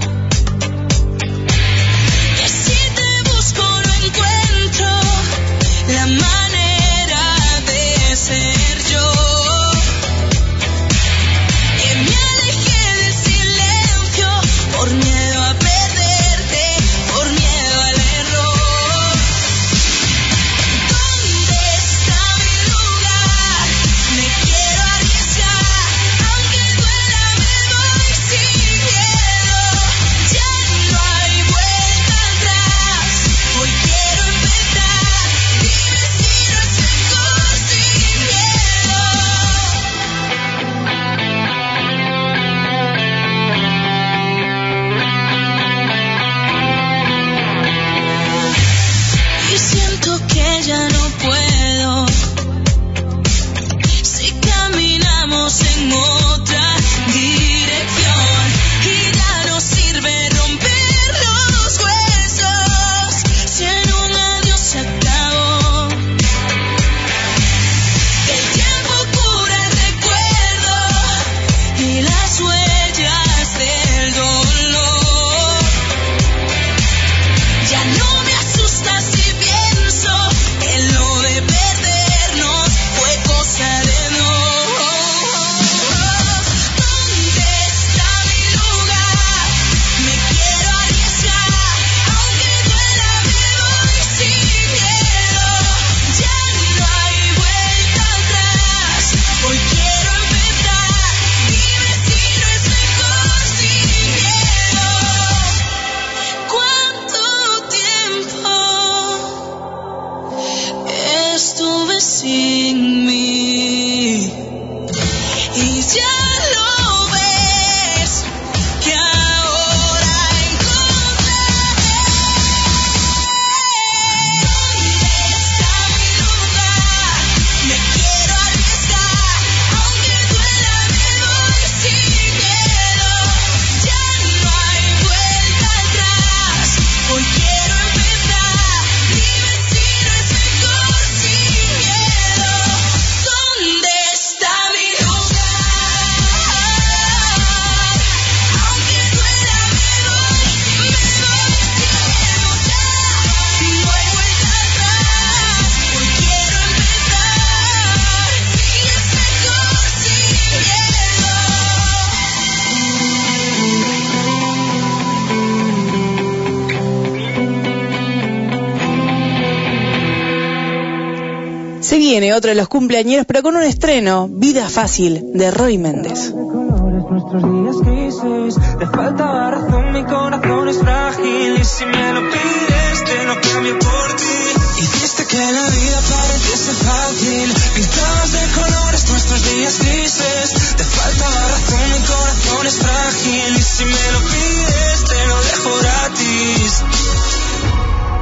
Otro 172.46 172.54
los 172.54 172.68
cumpleañeros, 172.68 173.26
pero 173.26 173.42
con 173.42 173.56
un 173.56 173.64
estreno, 173.64 174.28
Vida 174.30 174.68
Fácil, 174.68 175.32
de 175.34 175.50
Roy 175.50 175.78
Méndez. 175.78 176.32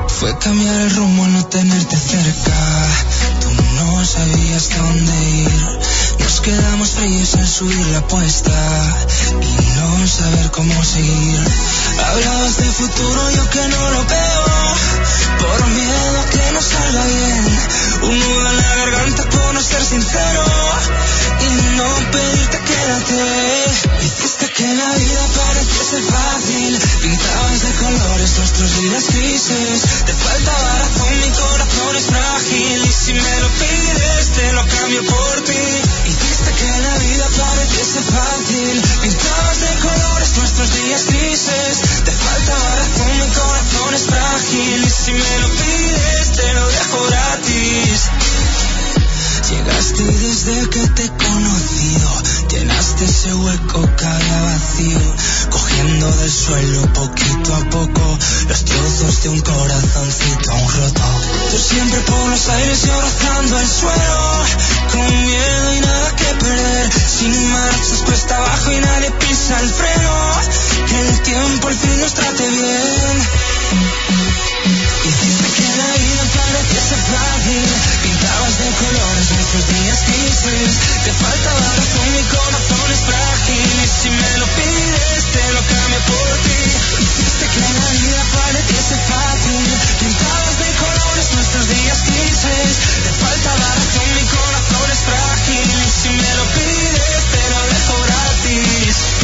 Fue 0.09 0.39
cambiar 0.39 0.81
el 0.81 0.97
rumbo 0.97 1.27
no 1.27 1.47
tenerte 1.47 1.97
cerca. 1.97 3.13
No 4.05 4.11
sabías 4.11 4.69
dónde 4.69 5.31
ir. 5.31 5.79
Nos 6.19 6.40
quedamos 6.43 6.90
fríos 6.90 7.35
al 7.37 7.49
subir 7.49 7.87
la 7.87 8.01
apuesta 8.01 8.53
y 9.40 9.79
no 9.79 10.07
saber 10.07 10.51
cómo 10.51 10.85
seguir. 10.85 11.40
Hablabas 12.05 12.57
de 12.59 12.64
futuro, 12.64 13.31
yo 13.31 13.49
que 13.49 13.67
no 13.67 13.90
lo 13.93 14.05
veo. 14.05 14.45
Por 15.38 15.67
miedo 15.69 16.21
a 16.21 16.25
que 16.27 16.53
no 16.53 16.61
salga 16.61 17.07
bien. 17.07 17.59
Un 18.03 18.19
nudo 18.19 18.51
en 18.51 18.57
la 18.59 18.75
garganta 18.77 19.25
por 19.25 19.55
no 19.55 19.62
ser 19.62 19.83
sincero. 19.83 20.45
Y 21.40 21.77
no 21.79 21.88
pedirte 22.12 22.61
quédate. 22.61 24.05
Hiciste 24.05 24.53
que 24.53 24.75
la 24.75 24.95
vida 24.97 25.27
pareciese 25.35 26.03
fácil. 26.03 26.79
Pintabas 27.01 27.62
de 27.62 27.73
colores 27.73 28.37
nuestros 28.37 28.83
días 28.83 29.05
grises. 29.14 29.83
Te 30.05 30.12
faltaba 30.12 30.79
razón, 30.79 31.21
mi 31.21 31.31
corazón 31.31 31.97
desde 50.45 50.69
que 50.69 50.89
te 50.89 51.05
he 51.05 51.09
conocido, 51.09 52.23
llenaste 52.51 53.05
ese 53.05 53.35
hueco 53.35 53.89
cada 53.97 54.43
vacío, 54.43 55.01
cogiendo 55.51 56.11
del 56.17 56.31
suelo 56.31 56.93
poquito 56.93 57.55
a 57.55 57.61
poco 57.71 58.19
los 58.49 58.65
trozos 58.65 59.23
de 59.23 59.29
un 59.31 59.41
corazoncito 59.41 60.51
aún 60.51 60.69
roto. 60.69 61.03
Tú 61.51 61.59
siempre 61.59 62.01
por 62.01 62.29
los 62.29 62.49
aires 62.49 62.85
y 62.85 62.91
rozando 62.91 63.59
el 63.59 63.69
suelo, 63.69 64.45
con 64.93 65.25
miedo 65.25 65.75
y 65.77 65.81
nada 65.81 66.17
que 66.17 66.25
perder, 66.25 66.93
sin 66.93 67.51
marchas 67.51 68.03
cuesta 68.05 68.37
abajo 68.37 68.73
y 68.73 68.81
nadie 68.81 69.11
pisa 69.13 69.61
el 69.61 69.71
freno, 69.71 70.15
que 70.89 71.09
el 71.09 71.21
tiempo 71.23 71.69
al 71.69 71.75
fin 71.75 72.01
nos 72.01 72.15
trate 72.15 72.49
bien. 72.51 73.29
Hiciste 75.05 75.47
que 75.57 75.77
la 75.77 75.93
vida 75.97 76.25
pareciese 76.37 76.97
Pintabas 78.03 78.13
de 78.59 78.71
colores 78.71 79.31
nuestros 79.33 79.67
días 79.67 80.07
grises 80.07 80.79
Te 81.03 81.12
faltaba 81.12 81.75
razón, 81.75 82.12
mi 82.14 82.23
corazón 82.23 82.93
es 82.93 83.01
frágil. 83.01 83.83
Y 83.83 83.88
si 83.88 84.11
me 84.11 84.38
lo 84.38 84.47
pides, 84.47 85.23
te 85.33 85.53
lo 85.55 85.61
cambio 85.67 86.01
por 86.07 86.31
ti. 86.47 86.61
Hiciste 87.03 87.47
que 87.51 87.61
la 87.61 87.88
vida 87.90 88.23
pareciese 88.31 88.97
fácil. 89.11 89.64
Pintabas 89.99 90.59
de 90.59 90.71
colores 90.79 91.33
nuestros 91.35 91.69
días 91.69 92.05
grises. 92.07 92.71
Te 93.03 93.12
faltaba 93.25 93.67
razón, 93.75 94.09
mi 94.14 94.23
corazón 94.23 94.90
es 94.93 95.01
frágil. 95.03 95.67
Y 95.83 95.90
si 95.90 96.09
me 96.11 96.35
lo 96.35 96.45
pides, 96.55 97.23
te 97.35 97.43
lo 97.51 97.61
dejo 97.75 97.95
gratis 98.07 99.24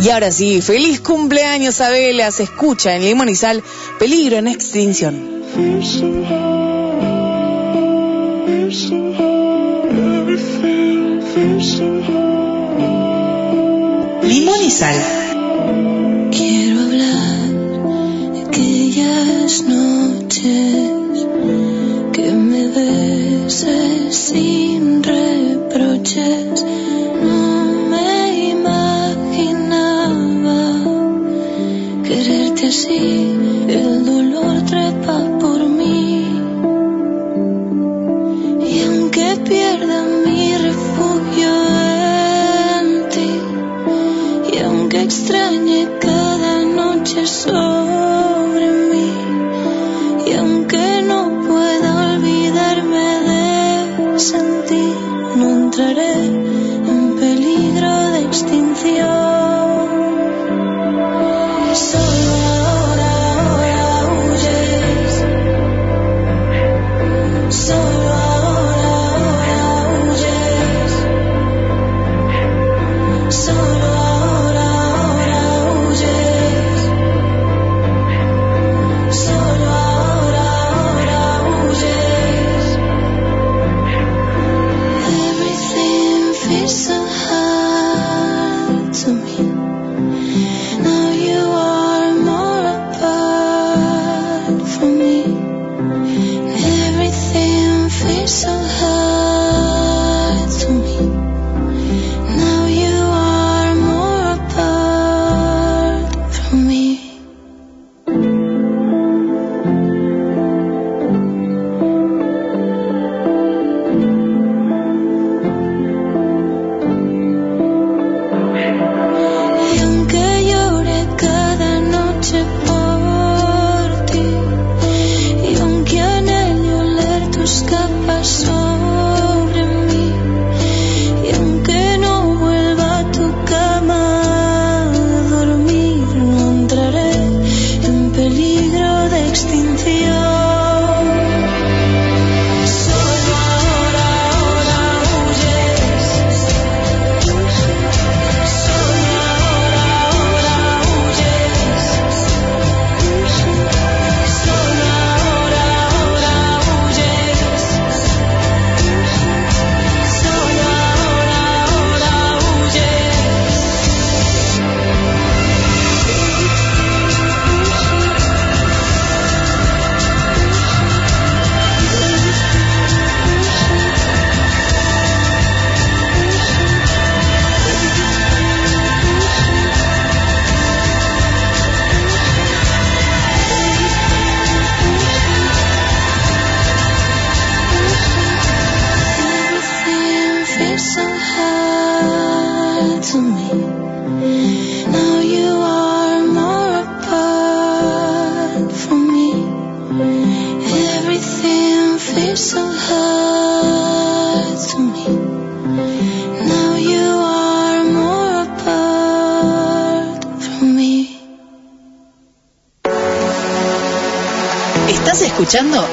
Y 0.00 0.10
ahora 0.10 0.30
sí, 0.30 0.62
feliz 0.62 1.00
cumpleaños 1.00 1.80
Abela, 1.80 2.30
se 2.30 2.44
escucha 2.44 2.94
en 2.94 3.02
Limón 3.02 3.28
y 3.28 3.34
Sal, 3.34 3.64
peligro 3.98 4.36
en 4.36 4.46
extinción. 4.46 5.42
Limón 14.22 14.62
y 14.64 14.70
Sal. 14.70 14.96
Quiero 16.30 16.80
hablar 16.80 17.48
de 18.34 18.42
aquellas 18.46 19.62
noches 19.64 21.26
que 22.12 22.32
me 22.32 22.68
beses 22.68 24.14
sin 24.14 25.02
reproches. 25.02 25.27
see. 32.88 33.37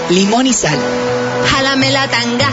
Limón 0.10 0.46
y 0.46 0.54
Sal. 0.54 0.78
Jálame 1.48 1.90
la 1.90 2.08
tanga. 2.08 2.50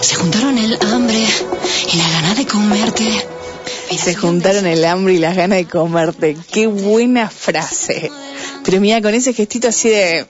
Se 0.00 0.14
juntaron 0.14 0.58
el 0.58 0.78
hambre 0.82 1.26
y 1.92 1.96
la 1.96 2.08
gana 2.10 2.34
de 2.34 2.46
comerte. 2.46 3.26
Se 3.98 4.14
juntaron 4.14 4.66
el 4.66 4.84
hambre 4.84 5.14
y 5.14 5.18
las 5.18 5.36
ganas 5.36 5.58
de 5.58 5.66
comerte. 5.66 6.36
Qué 6.52 6.66
buena 6.68 7.28
frase. 7.28 8.10
Pero 8.64 8.80
mira, 8.80 9.02
con 9.02 9.14
ese 9.14 9.34
gestito 9.34 9.68
así 9.68 9.88
de... 9.88 10.26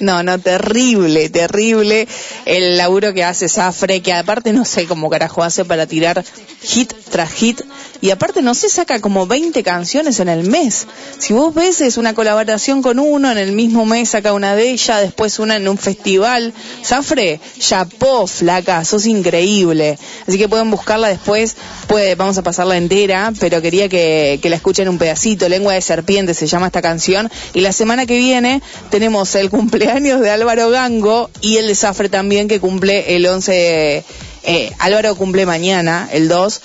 No, 0.00 0.22
no, 0.22 0.38
terrible, 0.38 1.28
terrible 1.28 2.08
el 2.44 2.76
laburo 2.76 3.12
que 3.12 3.22
hace 3.22 3.48
Zafre, 3.48 4.00
que 4.00 4.12
aparte 4.12 4.52
no 4.52 4.64
sé 4.64 4.86
cómo 4.86 5.10
carajo 5.10 5.42
hace 5.44 5.64
para 5.64 5.86
tirar 5.86 6.24
hit 6.62 6.92
tras 7.10 7.30
hit, 7.32 7.60
y 8.00 8.10
aparte 8.10 8.42
no 8.42 8.54
se 8.54 8.68
saca 8.68 9.00
como 9.00 9.26
20 9.26 9.62
canciones 9.62 10.18
en 10.20 10.28
el 10.28 10.48
mes. 10.48 10.86
Si 11.18 11.32
vos 11.32 11.54
ves 11.54 11.80
es 11.80 11.96
una 11.98 12.14
colaboración 12.14 12.82
con 12.82 12.98
uno, 12.98 13.30
en 13.30 13.38
el 13.38 13.52
mismo 13.52 13.84
mes 13.86 14.10
saca 14.10 14.32
una 14.32 14.56
de 14.56 14.70
ella, 14.70 14.98
después 14.98 15.38
una 15.38 15.56
en 15.56 15.68
un 15.68 15.78
festival. 15.78 16.52
Zafre, 16.84 17.38
chapó, 17.58 18.26
flaca, 18.26 18.84
sos 18.84 19.06
increíble. 19.06 19.98
Así 20.26 20.36
que 20.38 20.48
pueden 20.48 20.70
buscarla 20.70 21.08
después, 21.08 21.54
puede, 21.86 22.14
vamos 22.16 22.38
a 22.38 22.42
pasarla 22.42 22.76
entera, 22.76 23.32
pero 23.38 23.62
quería 23.62 23.88
que, 23.88 24.40
que 24.42 24.50
la 24.50 24.56
escuchen 24.56 24.88
un 24.88 24.98
pedacito. 24.98 25.48
Lengua 25.48 25.74
de 25.74 25.80
serpiente 25.82 26.34
se 26.34 26.46
llama 26.48 26.66
esta 26.66 26.82
canción. 26.82 27.30
Y 27.54 27.60
la 27.60 27.72
semana 27.72 28.06
que 28.06 28.16
viene 28.18 28.62
tenemos 28.90 29.34
el 29.36 29.48
cumpleaños 29.50 30.20
de 30.20 30.30
Álvaro 30.30 30.70
Gango 30.70 31.30
y 31.40 31.58
el 31.58 31.68
de 31.68 31.74
Zafre 31.76 32.08
también 32.08 32.48
que 32.48 32.58
cumple 32.58 33.14
el 33.14 33.26
11 33.26 33.52
de- 33.52 34.04
eh, 34.42 34.72
Álvaro 34.78 35.14
cumple 35.16 35.46
mañana, 35.46 36.08
el 36.12 36.28
2. 36.28 36.60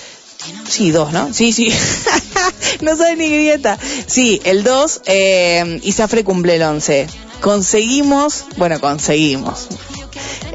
Sí, 0.67 0.91
2, 0.91 1.13
¿no? 1.13 1.33
Sí, 1.33 1.51
sí. 1.51 1.71
no 2.81 2.95
sabe 2.95 3.15
ni 3.15 3.29
qué 3.29 3.37
dieta. 3.39 3.77
Sí, 4.05 4.41
el 4.43 4.63
2 4.63 5.01
eh, 5.05 5.79
y 5.83 5.91
Zafre 5.91 6.23
cumple 6.23 6.55
el 6.55 6.63
11. 6.63 7.07
Conseguimos, 7.41 8.45
bueno, 8.57 8.79
conseguimos. 8.79 9.67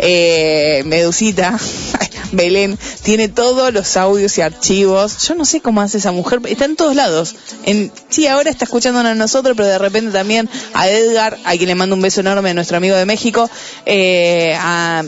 Eh, 0.05 0.83
Medusita, 0.85 1.57
Belén, 2.33 2.77
tiene 3.03 3.29
todos 3.29 3.73
los 3.73 3.97
audios 3.97 4.37
y 4.37 4.41
archivos. 4.41 5.29
Yo 5.29 5.37
no 5.37 5.45
sé 5.45 5.61
cómo 5.61 5.81
hace 5.81 5.99
esa 5.99 6.11
mujer, 6.11 6.41
está 6.47 6.65
en 6.65 6.75
todos 6.75 6.97
lados. 6.97 7.37
En, 7.65 7.93
sí, 8.09 8.27
ahora 8.27 8.51
está 8.51 8.65
escuchándonos 8.65 9.13
a 9.13 9.15
nosotros, 9.15 9.57
pero 9.57 9.69
de 9.69 9.79
repente 9.79 10.11
también 10.11 10.49
a 10.75 10.89
Edgar, 10.89 11.39
a 11.45 11.53
quien 11.53 11.69
le 11.69 11.77
mando 11.77 11.95
un 11.95 12.03
beso 12.03 12.21
enorme, 12.21 12.51
a 12.51 12.55
nuestro 12.55 12.79
amigo 12.79 12.97
de 12.97 13.07
México. 13.07 13.49
Eh, 13.87 14.59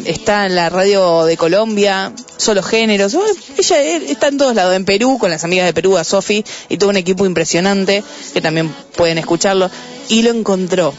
está 0.04 0.46
en 0.46 0.54
la 0.54 0.70
radio 0.70 1.24
de 1.24 1.36
Colombia, 1.36 2.12
solo 2.36 2.62
géneros. 2.62 3.16
Ella 3.58 3.82
está 3.82 4.28
en 4.28 4.38
todos 4.38 4.54
lados, 4.54 4.76
en 4.76 4.84
Perú, 4.84 5.18
con 5.18 5.28
las 5.28 5.42
amigas 5.42 5.66
de 5.66 5.74
Perú, 5.74 5.96
a 5.96 6.04
Sofi, 6.04 6.44
y 6.68 6.76
todo 6.76 6.90
un 6.90 6.96
equipo 6.96 7.26
impresionante, 7.26 8.04
que 8.32 8.40
también 8.40 8.72
pueden 8.96 9.18
escucharlo. 9.18 9.68
Y 10.08 10.22
lo 10.22 10.30
encontró. 10.30 10.94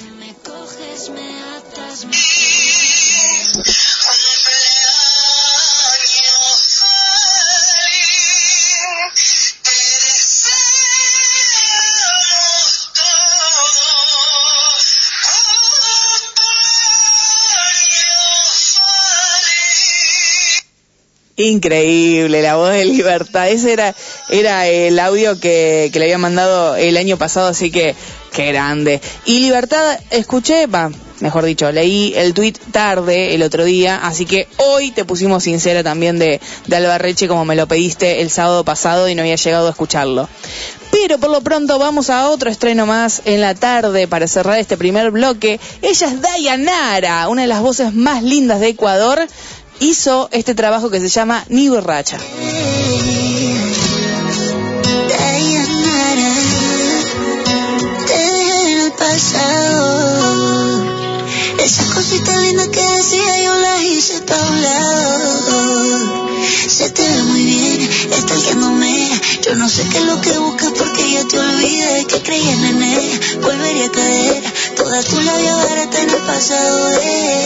Increíble, 21.37 22.41
la 22.41 22.55
voz 22.55 22.71
de 22.71 22.85
libertad. 22.85 23.49
Ese 23.49 23.73
era, 23.73 23.93
era 24.29 24.67
el 24.67 24.97
audio 24.99 25.37
que, 25.39 25.89
que 25.91 25.99
le 25.99 26.05
había 26.05 26.17
mandado 26.17 26.75
el 26.77 26.95
año 26.95 27.17
pasado, 27.17 27.47
así 27.47 27.71
que 27.71 27.93
qué 28.31 28.47
grande. 28.47 29.01
Y 29.25 29.39
libertad, 29.39 29.99
escuché, 30.11 30.67
va, 30.67 30.91
mejor 31.19 31.43
dicho, 31.43 31.69
leí 31.71 32.13
el 32.15 32.33
tweet 32.33 32.53
tarde 32.71 33.35
el 33.35 33.43
otro 33.43 33.65
día, 33.65 33.99
así 34.03 34.25
que 34.25 34.47
hoy 34.57 34.91
te 34.91 35.03
pusimos 35.03 35.43
sincera 35.43 35.83
también 35.83 36.19
de, 36.19 36.39
de 36.67 36.75
Alba 36.75 36.97
Reche 36.97 37.27
como 37.27 37.43
me 37.43 37.55
lo 37.55 37.67
pediste 37.67 38.21
el 38.21 38.29
sábado 38.29 38.63
pasado 38.63 39.09
y 39.09 39.15
no 39.15 39.21
había 39.21 39.35
llegado 39.35 39.67
a 39.67 39.71
escucharlo. 39.71 40.29
Pero 40.91 41.17
por 41.17 41.29
lo 41.29 41.41
pronto 41.41 41.77
vamos 41.77 42.09
a 42.09 42.29
otro 42.29 42.49
estreno 42.49 42.85
más 42.85 43.21
en 43.25 43.41
la 43.41 43.55
tarde 43.55 44.07
para 44.07 44.27
cerrar 44.27 44.59
este 44.59 44.77
primer 44.77 45.11
bloque. 45.11 45.59
Ella 45.81 46.07
es 46.07 46.21
Dayanara, 46.21 47.27
una 47.27 47.41
de 47.41 47.49
las 47.49 47.61
voces 47.61 47.93
más 47.93 48.23
lindas 48.23 48.61
de 48.61 48.69
Ecuador. 48.69 49.27
Hizo 49.79 50.29
este 50.31 50.55
trabajo 50.55 50.89
que 50.89 50.99
se 51.01 51.09
llama 51.09 51.43
Ni 51.49 51.67
borracha. 51.69 52.17
Dayanara, 55.09 56.33
te 58.07 58.13
dejé 58.13 58.71
en 58.71 58.81
el 58.81 58.91
pasado. 58.93 60.83
Esa 61.59 61.93
cosita 61.93 62.37
linda 62.39 62.71
que 62.71 62.81
decía 62.81 63.43
yo 63.43 63.55
la 63.55 63.83
hice 63.83 64.21
pa' 64.21 64.47
un 64.49 64.61
lado. 64.61 66.29
Se 66.67 66.89
te 66.91 67.03
ve 67.03 67.23
muy 67.23 67.43
bien, 67.43 67.81
estalqueándome. 68.11 69.09
Yo 69.41 69.55
no 69.55 69.67
sé 69.67 69.83
qué 69.89 69.97
es 69.97 70.05
lo 70.05 70.21
que 70.21 70.37
buscas 70.37 70.71
porque 70.77 71.11
ya 71.11 71.27
te 71.27 71.37
olvidé 71.37 72.05
que 72.07 72.21
creí 72.21 72.47
en 72.49 72.61
nene. 72.61 73.19
Volvería 73.41 73.85
a 73.87 73.91
caer, 73.91 74.43
toda 74.75 75.03
tu 75.03 75.19
labia 75.19 75.55
barata 75.55 76.01
en 76.01 76.09
el 76.09 76.21
pasado 76.21 76.89
de. 76.91 77.45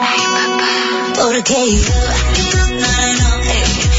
Ay, 0.00 0.22
papá. 0.34 0.97
Porque 1.20 1.76
yo, 1.76 2.66
no, 2.68 2.68
no, 2.70 3.12
no, 3.18 3.36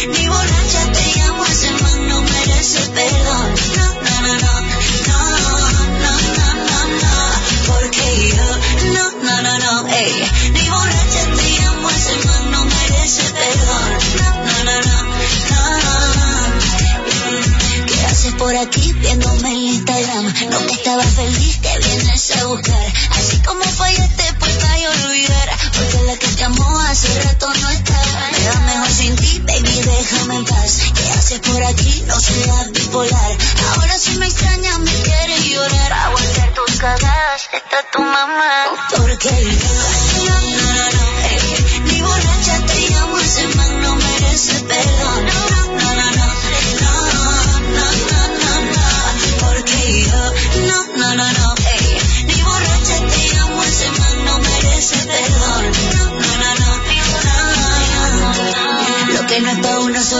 ni 0.07 0.27
borracha 0.29 0.91
te 0.93 1.19
llamo, 1.19 1.45
ese 1.45 1.71
man 1.71 2.07
no 2.07 2.21
merece 2.21 2.79
perdón. 2.91 3.53
No, 3.75 3.93
no, 4.01 4.21
no, 4.21 4.39
no, 4.39 4.58
No 32.09 32.19
seas 32.19 32.71
bipolar. 32.71 33.37
Ahora 33.75 33.95
si 33.99 34.17
me 34.17 34.25
extrañas, 34.25 34.79
me 34.79 34.91
quieres 34.91 35.45
llorar. 35.45 35.93
A 35.93 36.09
volver 36.09 36.53
tus 36.55 36.79
cagadas, 36.79 37.49
está 37.53 37.83
tu 37.91 38.01
mamá. 38.01 38.65
Porque 38.97 39.29
yo, 40.25 40.33
no, 40.33 40.57
no, 40.57 40.89
no, 40.89 41.08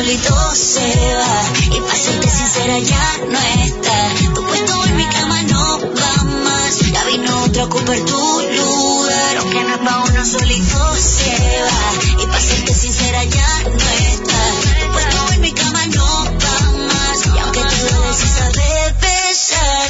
uno 0.09 0.17
solito 0.17 0.55
se 0.55 1.13
va, 1.15 1.75
y 1.75 1.79
para 1.81 1.95
sincera 1.95 2.79
ya 2.79 3.17
no 3.29 3.39
está. 3.63 4.33
Tu 4.33 4.43
puesto 4.43 4.85
en 4.85 4.97
mi 4.97 5.05
cama 5.05 5.43
no 5.43 5.79
va 5.79 6.23
más, 6.23 6.79
ya 6.79 7.03
vino 7.03 7.43
otro 7.43 7.61
a 7.61 7.65
ocupar 7.65 7.99
tu 7.99 8.41
lugar. 8.41 9.35
Lo 9.35 9.49
que 9.51 9.63
no 9.63 9.75
es 9.75 9.77
pa' 9.77 10.03
uno 10.09 10.25
solito 10.25 10.95
se 10.95 11.61
va, 11.61 12.23
y 12.23 12.25
para 12.25 12.41
serte 12.41 12.73
sincera 12.73 13.23
ya 13.23 13.63
no 13.65 13.89
está. 14.07 14.41
Tu 14.81 14.91
puesto 14.93 15.33
en 15.33 15.41
mi 15.41 15.51
cama 15.51 15.85
no 15.85 16.05
va 16.05 16.71
más, 16.87 17.25
y 17.27 17.39
aunque 17.39 17.61
te 17.61 17.75
duele 17.75 18.13
si 18.13 18.27
sabes 18.27 18.99
besar, 19.01 19.89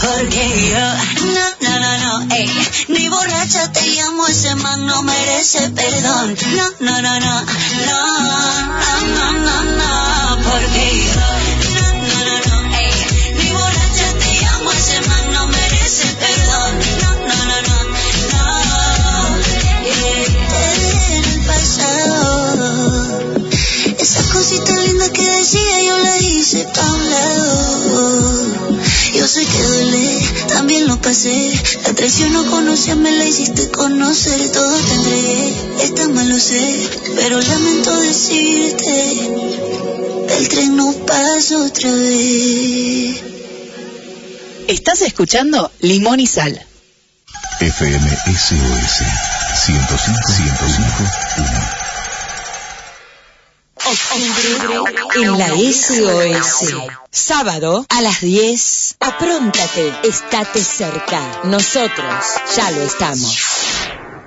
porque 0.00 0.68
yo, 0.68 1.24
no, 1.32 1.63
ey, 2.30 2.50
ni 2.88 3.08
borracha 3.08 3.72
te 3.72 3.86
llamo, 3.94 4.26
ese 4.26 4.54
man 4.56 4.86
no 4.86 5.02
merece 5.02 5.70
perdón. 5.70 6.36
No, 6.56 6.70
no, 6.80 7.02
no, 7.02 7.20
no, 7.20 7.44
no, 7.86 8.00
no, 8.26 9.16
no, 9.16 9.32
no, 9.46 9.56
no, 9.80 9.92
porque 10.48 10.84
yo, 11.06 11.28
no, 11.74 11.86
no, 12.08 12.18
no, 12.26 12.36
no, 12.48 12.56
ey, 12.78 12.92
ni 13.38 13.48
borracha 13.52 14.08
te 14.20 14.30
llamo, 14.40 14.72
ese 14.72 15.00
man 15.08 15.32
no 15.32 15.46
merece 15.48 16.06
perdón. 16.22 16.72
No, 17.02 17.10
no, 17.28 17.38
no, 17.48 17.56
no, 17.68 17.78
no, 18.32 18.46
yeah. 19.84 21.16
En 21.16 21.24
el 21.24 21.40
pasado. 21.46 23.22
Esas 23.98 24.26
cositas 24.26 24.78
lindas 24.86 25.10
que 25.10 25.26
decía 25.26 25.82
yo 25.86 25.98
las 25.98 26.20
hice 26.22 26.66
pa' 26.74 26.92
un 26.92 27.10
lado. 27.10 28.83
Yo 29.14 29.28
sé 29.28 29.46
que 29.46 29.62
duele, 29.62 30.20
también 30.48 30.88
lo 30.88 31.00
pasé. 31.00 31.52
La 31.84 31.94
traición 31.94 32.32
no 32.32 32.44
conocía, 32.50 32.96
me 32.96 33.12
la 33.12 33.24
hiciste 33.24 33.70
conocer. 33.70 34.50
Todo 34.50 34.76
te 34.76 34.94
entregué, 34.94 35.54
está 35.82 36.08
mal 36.08 36.28
lo 36.28 36.38
sé, 36.38 36.90
pero 37.14 37.40
lamento 37.40 37.96
decirte. 38.00 39.28
el 40.38 40.48
tren 40.48 40.76
no 40.76 40.92
pasa 41.06 41.62
otra 41.62 41.92
vez. 41.92 43.22
Estás 44.66 45.02
escuchando 45.02 45.70
Limón 45.80 46.18
y 46.18 46.26
Sal. 46.26 46.66
FM 47.60 48.10
SOS 48.10 49.04
105 49.64 50.32
105 50.32 51.84
En 55.14 55.38
la 55.38 55.48
SOS. 55.48 57.03
Sábado 57.14 57.86
a 57.90 58.02
las 58.02 58.22
10. 58.22 58.96
Apróntate, 58.98 59.92
estate 60.02 60.64
cerca. 60.64 61.42
Nosotros 61.44 62.24
ya 62.56 62.72
lo 62.72 62.82
estamos. 62.82 63.38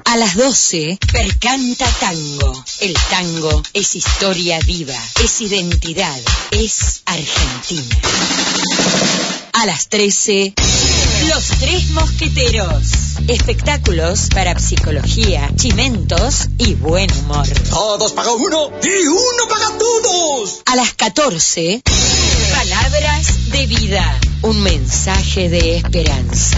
A 0.05 0.15
las 0.15 0.37
12, 0.37 0.97
Percanta 1.11 1.85
Tango. 1.99 2.63
El 2.79 2.93
tango 3.09 3.61
es 3.73 3.93
historia 3.97 4.59
viva, 4.65 4.95
es 5.21 5.41
identidad, 5.41 6.17
es 6.51 7.01
Argentina. 7.05 7.97
A 9.51 9.65
las 9.65 9.89
13, 9.89 10.53
Los 11.27 11.47
Tres 11.59 11.89
Mosqueteros. 11.91 12.91
Espectáculos 13.27 14.29
para 14.33 14.57
psicología, 14.57 15.51
chimentos 15.55 16.47
y 16.57 16.73
buen 16.75 17.11
humor. 17.19 17.47
Todos 17.69 18.13
paga 18.13 18.31
uno 18.31 18.71
y 18.81 19.07
uno 19.07 19.47
paga 19.49 19.77
todos. 19.77 20.61
A 20.65 20.75
las 20.75 20.93
14, 20.93 21.81
Palabras 22.53 23.51
de 23.51 23.67
vida. 23.67 24.19
Un 24.43 24.61
mensaje 24.61 25.49
de 25.49 25.77
esperanza. 25.77 26.57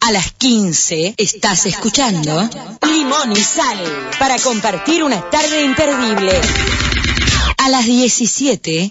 A 0.00 0.10
las 0.10 0.32
15 0.32 1.14
estás 1.16 1.66
escuchando 1.66 2.48
Limón 2.86 3.32
y 3.32 3.36
Sal 3.36 3.78
para 4.18 4.36
compartir 4.38 5.04
una 5.04 5.30
tarde 5.30 5.62
imperdible. 5.62 6.32
A 7.58 7.68
las 7.68 7.86
17 7.86 8.90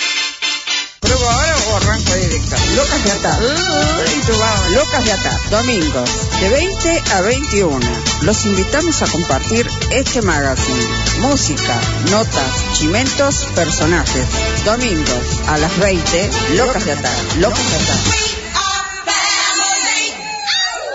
¿Pruebo 1.01 1.29
ahora 1.29 1.55
o 1.67 1.75
arranco 1.77 2.13
directo? 2.13 2.55
Locas 2.75 3.03
de 3.03 3.11
Atar. 3.11 3.41
Listo, 3.41 4.37
vamos. 4.37 4.71
Locas 4.71 5.03
de 5.03 5.11
Atar. 5.11 5.49
Domingos, 5.49 6.09
de 6.39 6.49
20 6.49 7.03
a 7.13 7.21
21. 7.21 7.79
Los 8.21 8.45
invitamos 8.45 9.01
a 9.01 9.07
compartir 9.07 9.67
este 9.89 10.21
magazine. 10.21 10.87
Música, 11.19 11.75
notas, 12.11 12.65
chimentos, 12.73 13.47
personajes. 13.55 14.27
Domingos, 14.63 15.41
a 15.47 15.57
las 15.57 15.75
20, 15.79 16.29
Locas 16.55 16.85
de 16.85 16.91
Atar. 16.93 17.17
Locas 17.39 17.69
de 17.71 17.75
Atar. 17.77 17.97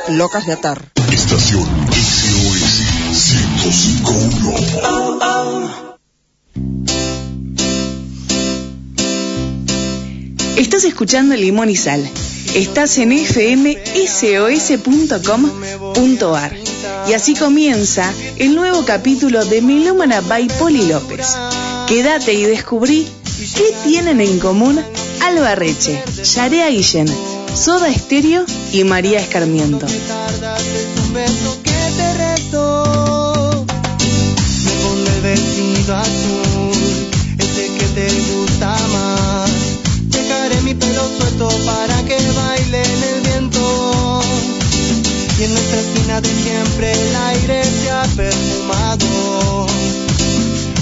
Locas 0.09 0.47
de 0.47 0.53
Atar. 0.53 0.81
Estación 1.11 1.69
SOS 1.93 2.81
1051. 3.11 5.06
Estás 10.57 10.85
escuchando 10.85 11.37
Limón 11.37 11.69
y 11.69 11.77
Sal. 11.77 12.09
Estás 12.55 12.97
en 12.97 13.13
fmsos.com.ar. 13.13 13.67
Y 17.09 17.13
así 17.13 17.35
comienza 17.35 18.11
el 18.39 18.55
nuevo 18.55 18.85
capítulo 18.87 19.45
de 19.45 19.61
Melómana 19.61 20.23
by 20.23 20.49
Poli 20.59 20.87
López. 20.87 21.27
Quédate 21.87 22.33
y 22.33 22.45
descubrí 22.45 23.07
qué 23.55 23.75
tienen 23.85 24.23
en 24.23 24.39
común 24.39 24.83
Alba 25.23 25.55
Reche, 25.55 26.03
Yarea 26.35 26.71
Guillén, 26.71 27.07
Soda 27.55 27.89
Estéreo 27.89 28.47
y 28.73 28.85
María 28.85 29.21
Escarmiento. 29.21 29.87
Mi 40.77 40.81
pelo 40.81 41.09
suelto 41.17 41.49
para 41.65 42.03
que 42.05 42.19
baile 42.33 42.83
en 42.83 43.03
el 43.03 43.21
viento. 43.23 44.21
Y 45.39 45.45
en 45.45 45.55
nuestra 45.55 45.81
esquina 45.81 46.21
de 46.21 46.29
siempre 46.29 46.93
el 46.93 47.17
aire 47.17 47.65
se 47.65 47.91
ha 47.91 48.03
perfumado. 48.03 49.67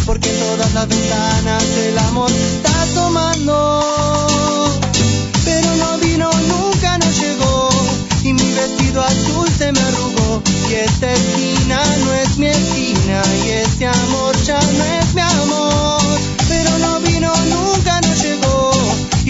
Porque 0.05 0.31
en 0.31 0.41
todas 0.41 0.75
las 0.75 0.89
ventanas 0.89 1.63
el 1.87 1.99
amor 1.99 2.33
está 2.33 2.83
asomando. 2.83 4.73
Pero 5.45 5.77
no 5.77 5.99
vino, 5.99 6.31
nunca 6.49 6.99
nos 6.99 7.17
llegó. 7.21 7.69
Y 8.25 8.33
mi 8.33 8.53
vestido 8.53 9.01
azul 9.01 9.49
se 9.57 9.71
me 9.71 9.81
arrugó. 9.81 10.43
Y 10.71 10.75
esta 10.75 11.13
esquina 11.13 11.81
no 12.05 12.15
es 12.15 12.37
mi 12.37 12.47
esquina. 12.47 13.23
Y 13.45 13.51
ese 13.51 13.87
amor 13.87 14.35
ya 14.45 14.61
no 14.61 14.85
es 14.99 15.15
mi 15.15 15.21
amor. 15.21 16.03
Pero 16.49 16.79
no 16.79 17.01
vino, 17.01 17.33
nunca. 17.47 18.04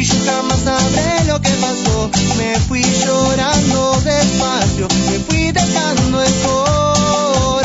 Y 0.04 0.06
jamás 0.06 0.60
sabré 0.60 1.24
lo 1.24 1.40
que 1.40 1.48
pasó. 1.48 2.10
Me 2.36 2.60
fui 2.60 2.82
llorando 2.82 3.98
despacio. 4.02 4.86
Me 5.06 5.18
fui 5.20 5.50
dejando 5.50 6.22
el 6.22 6.34
corazón. 6.42 7.64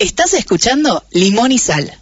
Estás 0.00 0.34
escuchando 0.34 1.04
Limón 1.12 1.52
y 1.52 1.58
Sal. 1.58 1.99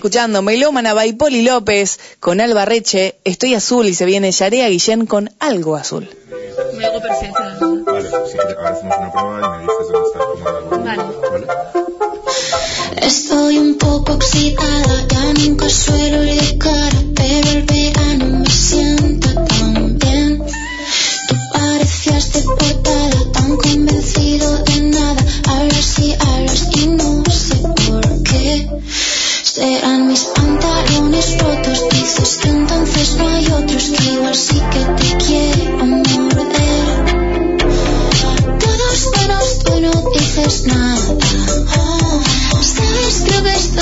escuchando 0.00 0.40
Melómana 0.40 0.94
by 0.94 1.12
Poli 1.12 1.42
López 1.42 2.00
con 2.20 2.40
Alba 2.40 2.64
Reche, 2.64 3.16
Estoy 3.24 3.52
Azul 3.52 3.86
y 3.86 3.92
se 3.92 4.06
viene 4.06 4.32
Yarea 4.32 4.66
Guillén 4.70 5.04
con 5.04 5.28
Algo 5.38 5.76
Azul. 5.76 6.08
Me 6.74 6.86
hago. 6.86 7.00
Vale, 10.82 11.02
Estoy 13.02 13.58
un 13.58 13.76
poco 13.76 13.90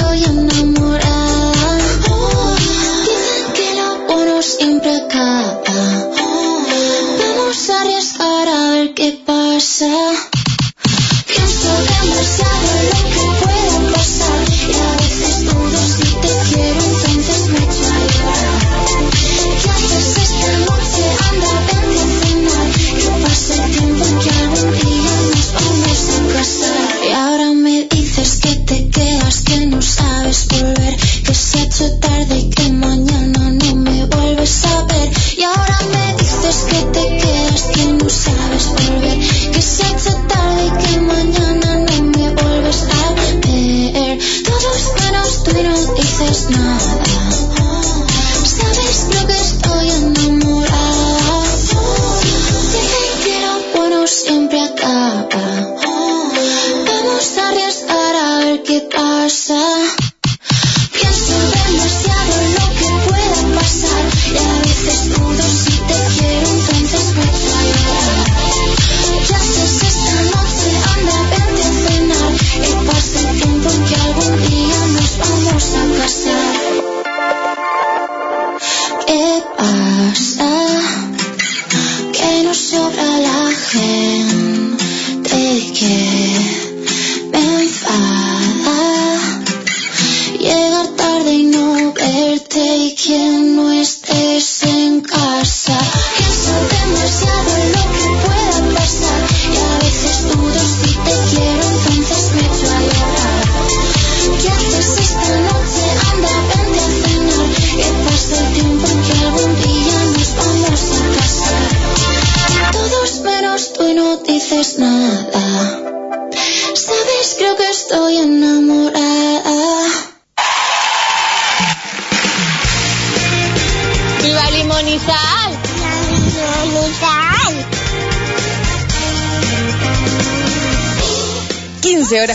though 0.01 0.13
you 0.13 0.33
know 0.33 0.78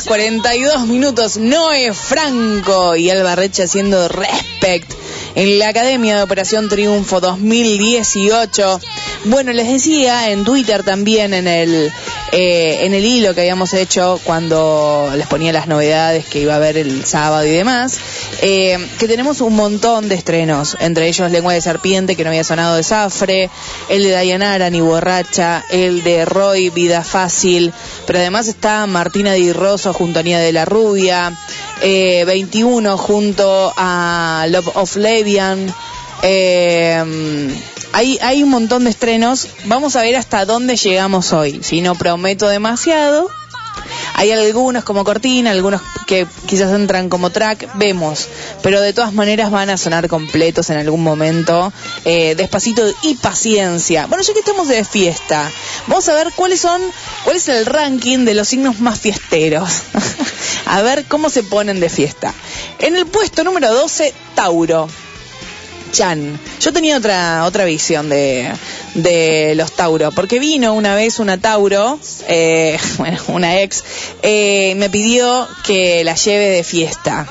horas 0.04 0.08
42 0.08 0.88
minutos, 0.88 1.38
Noé 1.38 1.94
Franco 1.94 2.96
y 2.96 3.10
Alba 3.10 3.36
Reche 3.36 3.64
haciendo 3.64 4.08
Respect 4.08 4.92
en 5.36 5.60
la 5.60 5.70
Academia 5.70 6.18
de 6.18 6.24
Operación 6.24 6.70
Triunfo 6.70 7.20
2018. 7.20 8.80
Bueno, 9.26 9.52
les 9.54 9.68
decía 9.68 10.32
en 10.32 10.44
Twitter 10.44 10.84
también, 10.84 11.34
en 11.34 11.48
el, 11.48 11.92
eh, 12.32 12.80
en 12.82 12.94
el 12.94 13.06
hilo 13.06 13.34
que 13.34 13.42
habíamos 13.42 13.74
hecho 13.74 14.20
cuando 14.24 15.12
les 15.16 15.28
ponía 15.28 15.52
las 15.54 15.68
novedades 15.68 16.26
que 16.26 16.40
iba 16.42 16.54
a 16.54 16.58
haber 16.58 16.78
el 16.78 17.06
sábado 17.06 17.46
y 17.46 17.52
demás, 17.52 18.00
eh, 18.42 18.78
que 19.00 19.08
tenemos 19.08 19.42
un 19.42 19.56
montón 19.56 20.10
de 20.10 20.16
estrenos, 20.16 20.78
entre 20.80 21.08
ellos 21.08 21.32
Lengua 21.32 21.54
de 21.54 21.62
Serpiente, 21.62 22.16
que 22.16 22.24
no 22.24 22.30
había 22.30 22.44
sonado 22.44 22.76
de 22.76 22.84
Zafre, 22.84 23.50
el 23.90 24.04
de 24.04 24.12
Dayanara, 24.12 24.70
Ni 24.70 24.82
Borracha, 24.82 25.64
el 25.70 26.04
de 26.04 26.26
Roy, 26.26 26.70
Vida 26.70 27.04
Fácil, 27.04 27.74
pero 28.06 28.20
además 28.20 28.48
está 28.48 28.86
Martina 28.88 29.34
Di 29.34 29.52
Rosso 29.54 29.94
junto 29.94 30.20
a 30.20 30.24
Nia 30.24 30.40
de 30.40 30.52
la 30.52 30.66
Rubia, 30.66 31.38
eh, 31.82 32.24
21 32.26 32.98
junto 32.98 33.74
a 33.76 34.46
Love 34.50 34.72
of 34.76 34.96
Levian. 34.96 35.74
Eh, 36.22 37.04
hay, 37.92 38.18
hay 38.22 38.44
un 38.44 38.50
montón 38.50 38.86
de 38.86 38.90
estrenos. 38.90 39.48
Vamos 39.66 39.96
a 39.96 40.02
ver 40.02 40.16
hasta 40.16 40.46
dónde 40.46 40.76
llegamos 40.76 41.32
hoy. 41.34 41.60
Si 41.64 41.82
no 41.82 41.96
prometo 41.96 42.48
demasiado. 42.48 43.30
Hay 44.16 44.32
algunos 44.32 44.84
como 44.84 45.04
cortina, 45.04 45.52
algunos 45.52 45.82
que 46.06 46.28
quizás 46.46 46.72
entran 46.72 47.10
como 47.10 47.30
track, 47.30 47.70
vemos. 47.76 48.28
Pero 48.62 48.80
de 48.82 48.94
todas 48.94 49.14
maneras 49.14 49.52
van 49.52 49.70
a 49.70 49.78
sonar 49.78 50.08
completos 50.08 50.70
en 50.70 50.78
algún 50.78 51.04
momento. 51.04 51.74
Eh, 52.06 52.36
despacito 52.36 52.84
y 53.02 53.16
paciencia. 53.16 54.06
Bueno, 54.08 54.24
ya 54.24 54.34
que 54.34 54.40
estamos 54.40 54.68
de 54.68 54.84
fiesta, 54.86 55.52
vamos 55.88 56.08
a 56.10 56.14
ver 56.14 56.32
cuáles 56.36 56.62
son, 56.62 56.82
cuál 57.24 57.38
es 57.38 57.48
el 57.48 57.66
ranking 57.66 58.26
de 58.26 58.34
los 58.34 58.48
signos 58.48 58.80
más 58.80 59.00
fiesteros. 59.00 59.70
a 60.66 60.82
ver 60.82 61.06
cómo 61.06 61.30
se 61.30 61.44
ponen 61.44 61.80
de 61.80 61.90
fiesta. 61.90 62.34
En 62.80 62.96
el 62.96 63.06
puesto 63.06 63.44
número 63.44 63.74
12, 63.74 64.14
Tauro. 64.36 64.88
Chan. 65.94 66.40
Yo 66.60 66.74
tenía 66.74 66.98
otra 66.98 67.46
otra 67.46 67.66
visión 67.66 68.10
de, 68.10 68.52
de 68.96 69.54
los 69.56 69.72
Tauro, 69.74 70.12
porque 70.12 70.40
vino 70.40 70.74
una 70.74 70.96
vez 70.96 71.20
una 71.20 71.38
Tauro, 71.38 72.00
eh, 72.28 72.78
bueno, 72.98 73.20
una 73.28 73.62
ex, 73.62 73.84
eh, 74.24 74.74
me 74.76 74.90
pidió 74.90 75.48
que 75.64 76.04
la 76.04 76.16
lleve 76.16 76.50
de 76.50 76.64
fiesta 76.64 77.28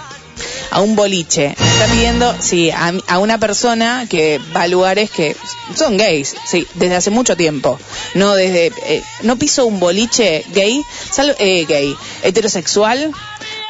a 0.70 0.80
un 0.80 0.96
boliche. 0.96 1.54
Me 1.58 1.68
está 1.68 1.86
pidiendo, 1.86 2.34
sí, 2.40 2.70
a, 2.70 2.92
a, 3.08 3.18
una 3.18 3.38
persona 3.38 4.06
que 4.08 4.40
va 4.54 4.62
a 4.62 4.68
lugares 4.68 5.10
que 5.10 5.36
son 5.74 5.96
gays, 5.96 6.34
sí, 6.46 6.66
desde 6.74 6.96
hace 6.96 7.10
mucho 7.10 7.36
tiempo. 7.36 7.78
No 8.14 8.34
desde, 8.34 8.72
eh, 8.86 9.02
no 9.22 9.36
piso 9.36 9.66
un 9.66 9.80
boliche 9.80 10.44
gay, 10.54 10.82
salvo, 11.10 11.34
eh, 11.38 11.66
gay, 11.66 11.94
heterosexual, 12.22 13.12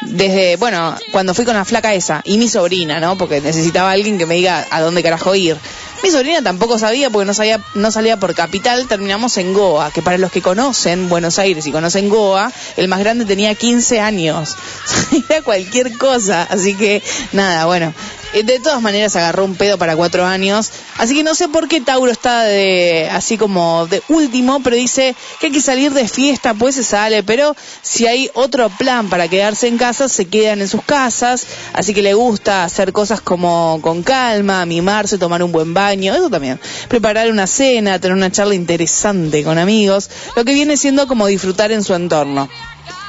desde, 0.07 0.57
bueno, 0.57 0.97
cuando 1.11 1.35
fui 1.35 1.45
con 1.45 1.55
la 1.55 1.65
flaca 1.65 1.95
esa 1.95 2.23
y 2.25 2.39
mi 2.39 2.49
sobrina, 2.49 3.01
¿no? 3.01 3.17
Porque 3.17 3.41
necesitaba 3.41 3.91
alguien 3.91 4.19
que 4.19 4.27
me 4.27 4.35
diga 4.35 4.67
a 4.71 4.81
dónde 4.81 5.03
carajo 5.03 5.35
ir. 5.35 5.57
Mi 6.03 6.11
sobrina 6.11 6.43
tampoco 6.43 6.79
sabía 6.79 7.11
porque 7.11 7.31
no, 7.75 7.91
salía 7.91 8.17
por 8.19 8.35
capital, 8.35 8.89
terminamos 8.89 9.37
en 9.37 9.53
Goa, 9.53 9.93
que 9.93 10.03
para 10.03 10.19
los 10.19 10.33
que 10.33 10.43
conocen 10.43 11.09
Buenos 11.09 11.39
Aires 11.39 11.65
y 11.67 11.73
conocen 11.73 12.09
Goa, 12.09 12.53
el 12.77 12.89
más 12.89 12.99
grande 12.99 13.25
tenía 13.25 13.55
15 13.55 14.01
años. 14.01 14.57
Era 15.29 15.43
cualquier 15.43 15.97
cosa, 15.99 16.43
así 16.43 16.75
que 16.75 17.03
nada, 17.33 17.67
bueno. 17.67 17.95
Eh, 18.33 18.43
De 18.43 18.59
todas 18.61 18.81
maneras 18.81 19.15
agarró 19.15 19.45
un 19.45 19.55
pedo 19.55 19.79
para 19.79 19.95
cuatro 19.95 20.25
años, 20.25 20.71
así 20.97 21.15
que 21.15 21.23
no 21.23 21.35
sé 21.35 21.49
por 21.49 21.69
qué 21.69 21.81
Tauro 21.81 22.11
está 22.11 22.45
de 22.45 23.09
así 23.13 23.37
como 23.37 23.87
de 23.87 24.03
último, 24.09 24.63
pero 24.63 24.75
dice 24.75 25.15
que 25.39 25.47
hay 25.47 25.53
que 25.53 25.61
salir 25.61 25.93
de 25.93 26.09
fiesta, 26.09 26.55
pues 26.55 26.77
se 26.77 26.83
sale, 26.83 27.23
pero 27.23 27.55
si 27.83 28.07
hay 28.07 28.31
otro 28.35 28.71
plan 28.71 29.11
para 29.11 29.29
quedarse 29.29 29.69
en 29.69 29.77
casa, 29.77 30.09
se 30.09 30.27
quedan 30.27 30.63
en 30.63 30.69
sus 30.69 30.83
casas, 30.83 31.47
así 31.75 31.93
que 31.93 32.03
le 32.03 32.15
gusta 32.15 32.65
hacer 32.65 32.93
cosas 32.93 33.21
como 33.21 33.79
con 33.83 34.03
calma, 34.03 34.65
mimarse, 34.65 35.19
tomar 35.19 35.43
un 35.43 35.53
buen 35.53 35.75
eso 35.93 36.31
también, 36.31 36.61
preparar 36.89 37.31
una 37.31 37.47
cena, 37.47 37.99
tener 37.99 38.17
una 38.17 38.33
charla 38.33 38.55
interesante 38.55 39.45
con 39.45 39.59
amigos, 39.59 40.11
lo 40.37 40.45
que 40.45 40.55
viene 40.55 40.77
siendo 40.77 41.07
como 41.07 41.27
disfrutar 41.27 41.73
en 41.73 41.85
su 41.85 41.95
entorno. 41.95 42.49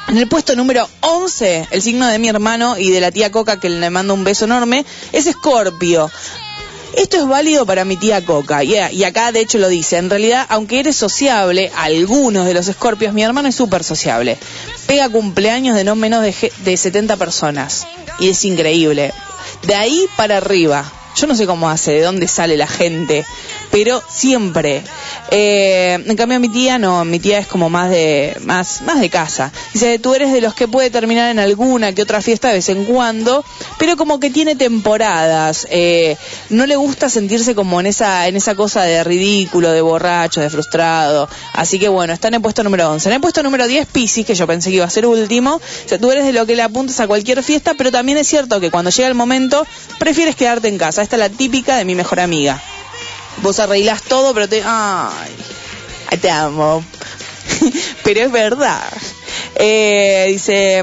En 0.07 0.17
el 0.17 0.27
puesto 0.27 0.55
número 0.55 0.87
11, 0.99 1.69
el 1.71 1.81
signo 1.81 2.07
de 2.07 2.19
mi 2.19 2.27
hermano 2.27 2.77
y 2.77 2.91
de 2.91 2.99
la 2.99 3.11
tía 3.11 3.31
Coca, 3.31 3.59
que 3.59 3.69
le 3.69 3.89
mando 3.89 4.13
un 4.13 4.23
beso 4.23 4.45
enorme, 4.45 4.85
es 5.13 5.27
Escorpio. 5.27 6.11
Esto 6.95 7.17
es 7.17 7.25
válido 7.25 7.65
para 7.65 7.85
mi 7.85 7.97
tía 7.97 8.23
Coca, 8.23 8.63
y, 8.63 8.75
y 8.75 9.03
acá 9.03 9.31
de 9.31 9.39
hecho 9.39 9.57
lo 9.57 9.67
dice, 9.69 9.97
en 9.97 10.09
realidad, 10.09 10.45
aunque 10.49 10.79
eres 10.79 10.95
sociable, 10.95 11.71
algunos 11.75 12.45
de 12.45 12.53
los 12.53 12.67
escorpios, 12.67 13.13
mi 13.13 13.23
hermano 13.23 13.47
es 13.47 13.55
súper 13.55 13.83
sociable. 13.83 14.37
Pega 14.85 15.09
cumpleaños 15.09 15.75
de 15.75 15.83
no 15.83 15.95
menos 15.95 16.21
de, 16.21 16.51
de 16.63 16.77
70 16.77 17.15
personas, 17.15 17.87
y 18.19 18.29
es 18.29 18.45
increíble. 18.45 19.11
De 19.63 19.75
ahí 19.75 20.05
para 20.17 20.37
arriba, 20.37 20.91
yo 21.15 21.27
no 21.27 21.35
sé 21.35 21.45
cómo 21.45 21.69
hace, 21.69 21.91
de 21.91 22.01
dónde 22.01 22.27
sale 22.27 22.57
la 22.57 22.67
gente, 22.67 23.25
pero 23.71 24.01
siempre. 24.09 24.83
Eh, 25.31 25.93
en 26.05 26.15
cambio 26.15 26.39
mi 26.39 26.49
tía 26.49 26.77
no, 26.77 27.05
mi 27.05 27.19
tía 27.19 27.39
es 27.39 27.47
como 27.47 27.69
más 27.69 27.89
de 27.89 28.37
más 28.41 28.81
más 28.81 28.99
de 28.99 29.09
casa. 29.09 29.51
Dice, 29.73 29.99
tú 29.99 30.13
eres 30.13 30.31
de 30.33 30.41
los 30.41 30.53
que 30.53 30.67
puede 30.67 30.89
terminar 30.89 31.31
en 31.31 31.39
alguna 31.39 31.93
que 31.93 32.01
otra 32.01 32.21
fiesta 32.21 32.49
de 32.49 32.55
vez 32.55 32.69
en 32.69 32.85
cuando, 32.85 33.43
pero 33.77 33.97
como 33.97 34.19
que 34.19 34.29
tiene 34.29 34.55
temporadas. 34.55 35.67
Eh, 35.69 36.17
no 36.49 36.65
le 36.65 36.75
gusta 36.75 37.09
sentirse 37.09 37.55
como 37.55 37.79
en 37.79 37.87
esa 37.87 38.27
en 38.27 38.35
esa 38.35 38.55
cosa 38.55 38.83
de 38.83 39.03
ridículo, 39.03 39.71
de 39.71 39.81
borracho, 39.81 40.41
de 40.41 40.49
frustrado. 40.49 41.29
Así 41.53 41.79
que 41.79 41.89
bueno, 41.89 42.13
está 42.13 42.27
en 42.29 42.35
el 42.35 42.41
puesto 42.41 42.63
número 42.63 42.89
11. 42.91 43.09
En 43.09 43.15
el 43.15 43.21
puesto 43.21 43.43
número 43.43 43.67
10 43.67 43.87
Piscis, 43.87 44.25
que 44.25 44.35
yo 44.35 44.47
pensé 44.47 44.69
que 44.69 44.77
iba 44.77 44.85
a 44.85 44.89
ser 44.89 45.05
último. 45.05 45.55
O 45.55 45.89
sea, 45.89 45.99
tú 45.99 46.11
eres 46.11 46.25
de 46.25 46.33
lo 46.33 46.45
que 46.45 46.55
le 46.55 46.61
apuntas 46.63 46.99
a 46.99 47.07
cualquier 47.07 47.43
fiesta, 47.43 47.73
pero 47.77 47.91
también 47.91 48.17
es 48.17 48.27
cierto 48.27 48.59
que 48.59 48.71
cuando 48.71 48.89
llega 48.89 49.07
el 49.07 49.15
momento 49.15 49.65
prefieres 49.99 50.35
quedarte 50.35 50.67
en 50.67 50.77
casa. 50.77 51.02
Esta 51.03 51.17
es 51.17 51.19
la 51.19 51.29
típica 51.29 51.75
de 51.75 51.83
mi 51.83 51.95
mejor 51.95 52.21
amiga. 52.21 52.61
Vos 53.41 53.59
arreglás 53.59 54.03
todo, 54.03 54.33
pero 54.33 54.47
te... 54.47 54.63
Ay, 54.65 56.17
te 56.21 56.29
amo. 56.31 56.81
pero 58.05 58.21
es 58.21 58.31
verdad. 58.31 58.87
Eh, 59.55 60.27
dice, 60.29 60.81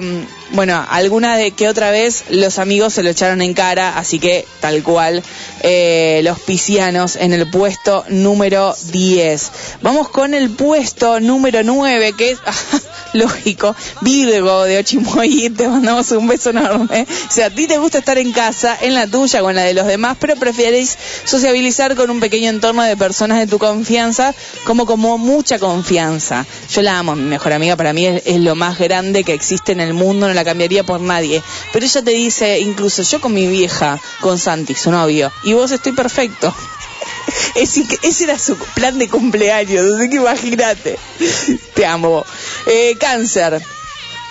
bueno, 0.52 0.84
alguna 0.88 1.36
de 1.36 1.52
que 1.52 1.68
otra 1.68 1.90
vez 1.90 2.24
los 2.30 2.58
amigos 2.58 2.94
se 2.94 3.02
lo 3.02 3.10
echaron 3.10 3.40
en 3.42 3.54
cara, 3.54 3.96
así 3.96 4.18
que 4.18 4.44
tal 4.60 4.82
cual, 4.82 5.22
eh, 5.62 6.20
los 6.24 6.40
piscianos 6.40 7.16
en 7.16 7.32
el 7.32 7.48
puesto 7.48 8.04
número 8.08 8.74
10. 8.90 9.50
Vamos 9.82 10.08
con 10.08 10.34
el 10.34 10.50
puesto 10.50 11.20
número 11.20 11.62
9, 11.62 12.14
que 12.14 12.32
es, 12.32 12.38
lógico, 13.12 13.76
Virgo 14.00 14.64
de 14.64 14.78
Ochimoyi, 14.78 15.50
te 15.50 15.68
mandamos 15.68 16.10
un 16.12 16.26
beso 16.26 16.50
enorme. 16.50 17.06
O 17.28 17.32
sea, 17.32 17.46
a 17.46 17.50
ti 17.50 17.66
te 17.66 17.78
gusta 17.78 17.98
estar 17.98 18.18
en 18.18 18.32
casa, 18.32 18.76
en 18.80 18.94
la 18.94 19.06
tuya 19.06 19.42
o 19.42 19.50
en 19.50 19.56
la 19.56 19.62
de 19.62 19.74
los 19.74 19.86
demás, 19.86 20.16
pero 20.20 20.36
prefieres 20.36 20.98
sociabilizar 21.24 21.94
con 21.94 22.10
un 22.10 22.20
pequeño 22.20 22.50
entorno 22.50 22.82
de 22.82 22.96
personas 22.96 23.38
de 23.38 23.46
tu 23.46 23.58
confianza, 23.58 24.34
como 24.64 24.86
como 24.86 25.18
mucha 25.18 25.58
confianza. 25.58 26.46
Yo 26.72 26.82
la 26.82 26.98
amo, 26.98 27.14
mi 27.14 27.24
mejor 27.24 27.52
amiga, 27.52 27.76
para 27.76 27.92
mí 27.92 28.06
es, 28.06 28.22
es 28.26 28.40
lo 28.40 28.56
más 28.56 28.78
grande 28.78 29.24
que 29.24 29.34
existe 29.34 29.72
en 29.72 29.80
el 29.80 29.94
mundo, 29.94 30.26
no 30.26 30.34
la 30.34 30.39
cambiaría 30.44 30.84
por 30.84 31.00
nadie. 31.00 31.42
Pero 31.72 31.84
ella 31.84 32.02
te 32.02 32.10
dice, 32.12 32.58
incluso 32.60 33.02
yo 33.02 33.20
con 33.20 33.32
mi 33.32 33.46
vieja, 33.46 34.00
con 34.20 34.38
Santi, 34.38 34.74
su 34.74 34.90
novio, 34.90 35.32
y 35.42 35.52
vos 35.52 35.70
estoy 35.70 35.92
perfecto. 35.92 36.54
Ese, 37.54 37.84
ese 38.02 38.24
era 38.24 38.38
su 38.38 38.56
plan 38.56 38.98
de 38.98 39.08
cumpleaños, 39.08 39.94
así 39.94 40.10
que 40.10 40.16
imagínate. 40.16 40.98
Te 41.74 41.86
amo. 41.86 42.24
Eh, 42.66 42.96
cáncer. 42.98 43.62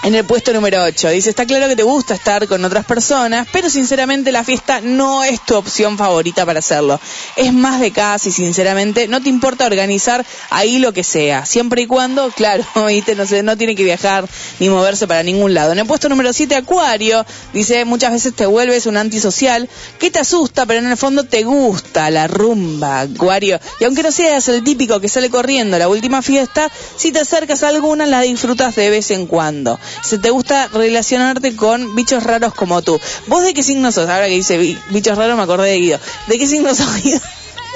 En 0.02 0.16
el 0.16 0.24
puesto 0.24 0.54
número 0.54 0.82
8 0.82 1.10
dice, 1.10 1.30
está 1.30 1.46
claro 1.46 1.68
que 1.68 1.76
te 1.76 1.84
gusta 1.84 2.14
estar 2.14 2.48
con 2.48 2.64
otras 2.64 2.86
personas, 2.86 3.46
pero 3.52 3.70
sinceramente 3.70 4.32
la 4.32 4.46
fiesta 4.46 4.80
no 4.80 5.26
es 5.26 5.42
tu 5.42 5.56
opción 5.56 5.98
favorita 5.98 6.46
para 6.46 6.60
hacerlo. 6.60 7.02
Es 7.36 7.52
más 7.52 7.82
de 7.82 7.92
casa 7.92 8.30
y 8.30 8.32
sinceramente 8.32 9.10
no 9.10 9.22
te 9.22 9.28
importa 9.28 9.66
organizar 9.66 10.26
ahí 10.52 10.80
lo 10.80 10.94
que 10.94 11.04
sea, 11.04 11.46
siempre 11.46 11.82
y 11.82 11.88
cuando, 11.88 12.30
claro, 12.36 12.64
¿viste? 12.88 13.14
No, 13.14 13.26
sé, 13.26 13.44
no 13.44 13.58
tiene 13.58 13.76
que 13.76 13.84
viajar 13.84 14.26
ni 14.60 14.70
moverse 14.70 15.06
para 15.06 15.22
ningún 15.22 15.54
lado. 15.54 15.74
En 15.74 15.80
el 15.80 15.86
puesto 15.86 16.08
número 16.08 16.32
7, 16.32 16.56
Acuario, 16.56 17.26
dice, 17.52 17.84
muchas 17.84 18.14
veces 18.14 18.34
te 18.34 18.46
vuelves 18.46 18.86
un 18.86 18.96
antisocial 18.96 19.68
que 20.00 20.10
te 20.10 20.20
asusta, 20.20 20.66
pero 20.66 20.80
en 20.80 20.90
el 20.90 20.98
fondo 20.98 21.26
te 21.26 21.44
gusta 21.44 22.10
la 22.10 22.28
rumba, 22.28 23.02
Acuario. 23.02 23.60
Y 23.82 23.84
aunque 23.84 24.04
no 24.04 24.14
seas 24.14 24.48
el 24.48 24.64
típico 24.64 25.02
que 25.02 25.10
sale 25.10 25.30
corriendo 25.30 25.78
la 25.78 25.90
última 25.90 26.22
fiesta, 26.22 26.72
si 26.96 27.12
te 27.12 27.20
acercas 27.20 27.64
a 27.64 27.68
alguna 27.68 28.06
la 28.06 28.22
disfrutas 28.22 28.76
de 28.76 28.90
vez 28.90 29.12
en 29.12 29.28
cuando 29.28 29.78
se 30.02 30.18
te 30.18 30.30
gusta 30.30 30.68
relacionarte 30.68 31.56
con 31.56 31.96
bichos 31.96 32.24
raros 32.24 32.54
como 32.54 32.82
tú. 32.82 33.00
¿Vos 33.28 33.44
de 33.44 33.54
qué 33.54 33.64
signo 33.64 33.92
sos? 33.92 34.10
Ahora 34.10 34.28
que 34.28 34.34
dice 34.34 34.58
bichos 34.90 35.18
raros 35.18 35.38
me 35.38 35.44
acordé 35.44 35.70
de 35.70 35.80
Guido. 35.80 36.00
¿De 36.28 36.38
qué 36.38 36.48
signo 36.48 36.74
sos 36.76 37.04
Guido? 37.04 37.20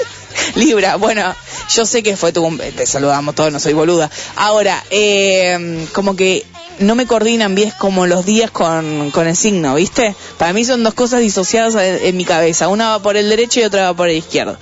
Libra, 0.54 0.96
bueno, 0.96 1.34
yo 1.74 1.86
sé 1.86 2.02
que 2.02 2.16
fue 2.16 2.32
tu 2.32 2.58
te 2.76 2.86
saludamos 2.86 3.34
todos, 3.34 3.52
no 3.52 3.60
soy 3.60 3.72
boluda. 3.72 4.10
Ahora, 4.36 4.82
eh, 4.90 5.86
como 5.92 6.16
que 6.16 6.44
no 6.78 6.94
me 6.94 7.06
coordinan 7.06 7.54
bien 7.54 7.72
como 7.78 8.06
los 8.06 8.24
días 8.24 8.50
con, 8.50 9.10
con 9.10 9.26
el 9.26 9.36
signo, 9.36 9.74
¿viste? 9.74 10.14
Para 10.38 10.52
mí 10.52 10.64
son 10.64 10.82
dos 10.82 10.94
cosas 10.94 11.20
disociadas 11.20 11.74
en, 11.76 12.04
en 12.04 12.16
mi 12.16 12.24
cabeza. 12.24 12.68
Una 12.68 12.90
va 12.90 13.02
por 13.02 13.16
el 13.16 13.28
derecho 13.28 13.60
y 13.60 13.64
otra 13.64 13.84
va 13.84 13.94
por 13.94 14.08
el 14.08 14.16
izquierdo. 14.16 14.56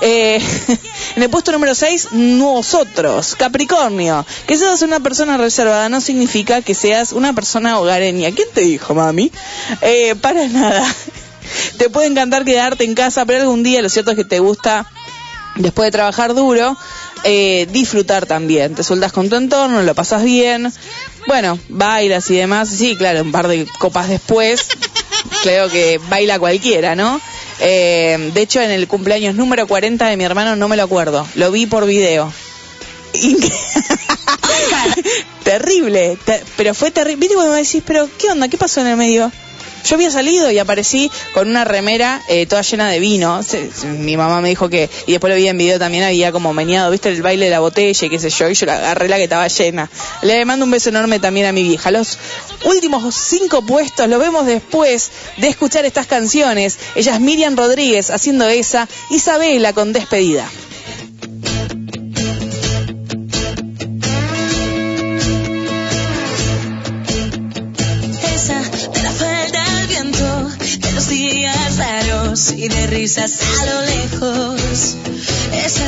Eh, 0.00 0.40
en 1.16 1.22
el 1.22 1.30
puesto 1.30 1.52
número 1.52 1.74
6, 1.74 2.08
nosotros, 2.12 3.36
Capricornio. 3.36 4.26
Que 4.46 4.56
seas 4.56 4.82
una 4.82 5.00
persona 5.00 5.36
reservada 5.36 5.88
no 5.88 6.00
significa 6.00 6.62
que 6.62 6.74
seas 6.74 7.12
una 7.12 7.32
persona 7.32 7.78
hogareña. 7.78 8.32
¿Quién 8.32 8.48
te 8.52 8.62
dijo, 8.62 8.94
mami? 8.94 9.30
Eh, 9.80 10.14
para 10.20 10.48
nada. 10.48 10.84
Te 11.78 11.90
puede 11.90 12.08
encantar 12.08 12.44
quedarte 12.44 12.84
en 12.84 12.94
casa, 12.94 13.24
pero 13.26 13.42
algún 13.42 13.62
día 13.62 13.82
lo 13.82 13.88
cierto 13.88 14.12
es 14.12 14.16
que 14.16 14.24
te 14.24 14.38
gusta, 14.38 14.90
después 15.56 15.86
de 15.86 15.92
trabajar 15.92 16.34
duro, 16.34 16.76
eh, 17.22 17.66
disfrutar 17.70 18.26
también. 18.26 18.74
Te 18.74 18.82
sueltas 18.82 19.12
con 19.12 19.28
tu 19.28 19.36
entorno, 19.36 19.82
lo 19.82 19.94
pasas 19.94 20.24
bien. 20.24 20.72
Bueno, 21.26 21.58
bailas 21.68 22.30
y 22.30 22.36
demás. 22.36 22.68
Sí, 22.68 22.96
claro, 22.96 23.22
un 23.22 23.32
par 23.32 23.48
de 23.48 23.66
copas 23.78 24.08
después, 24.08 24.66
creo 25.42 25.68
que 25.68 26.00
baila 26.08 26.38
cualquiera, 26.38 26.94
¿no? 26.94 27.20
Eh, 27.60 28.30
de 28.34 28.40
hecho, 28.42 28.60
en 28.60 28.70
el 28.70 28.88
cumpleaños 28.88 29.34
número 29.34 29.66
40 29.66 30.06
de 30.08 30.16
mi 30.16 30.24
hermano 30.24 30.56
no 30.56 30.68
me 30.68 30.76
lo 30.76 30.82
acuerdo. 30.82 31.26
Lo 31.34 31.50
vi 31.50 31.66
por 31.66 31.86
video. 31.86 32.32
Terrible, 35.44 36.18
te- 36.24 36.42
pero 36.56 36.74
fue 36.74 36.90
terrible. 36.90 37.20
¿Viste 37.20 37.34
cuando 37.34 37.52
me 37.52 37.58
decís, 37.62 37.82
pero 37.86 38.08
qué 38.18 38.30
onda? 38.30 38.48
¿Qué 38.48 38.56
pasó 38.56 38.80
en 38.80 38.86
el 38.88 38.96
medio? 38.96 39.30
Yo 39.84 39.96
había 39.96 40.10
salido 40.10 40.50
y 40.50 40.58
aparecí 40.58 41.10
con 41.34 41.48
una 41.48 41.64
remera 41.64 42.22
eh, 42.28 42.46
toda 42.46 42.62
llena 42.62 42.88
de 42.88 43.00
vino. 43.00 43.40
Mi 43.84 44.16
mamá 44.16 44.40
me 44.40 44.48
dijo 44.48 44.70
que, 44.70 44.88
y 45.06 45.12
después 45.12 45.30
lo 45.30 45.36
vi 45.36 45.46
en 45.46 45.58
video 45.58 45.78
también, 45.78 46.04
había 46.04 46.32
como 46.32 46.54
meneado, 46.54 46.90
viste, 46.90 47.10
el 47.10 47.20
baile 47.20 47.44
de 47.46 47.50
la 47.50 47.60
botella 47.60 48.06
y 48.06 48.10
qué 48.10 48.18
sé 48.18 48.30
yo, 48.30 48.48
y 48.48 48.54
yo 48.54 48.64
la 48.66 48.78
agarré 48.78 49.08
la 49.08 49.16
que 49.16 49.24
estaba 49.24 49.46
llena. 49.46 49.90
Le 50.22 50.44
mando 50.46 50.64
un 50.64 50.70
beso 50.70 50.88
enorme 50.88 51.20
también 51.20 51.46
a 51.46 51.52
mi 51.52 51.62
vieja. 51.62 51.90
Los 51.90 52.18
últimos 52.64 53.14
cinco 53.14 53.60
puestos 53.62 54.08
los 54.08 54.18
vemos 54.18 54.46
después 54.46 55.10
de 55.36 55.48
escuchar 55.48 55.84
estas 55.84 56.06
canciones. 56.06 56.78
Ella 56.94 57.14
es 57.14 57.20
Miriam 57.20 57.54
Rodríguez 57.54 58.10
haciendo 58.10 58.48
esa, 58.48 58.88
Isabela 59.10 59.74
con 59.74 59.92
despedida. 59.92 60.48
Y 72.34 72.66
de 72.66 72.86
risas 72.88 73.32
a 73.60 73.66
lo 73.66 73.82
lejos. 73.82 74.96
Esa 75.52 75.84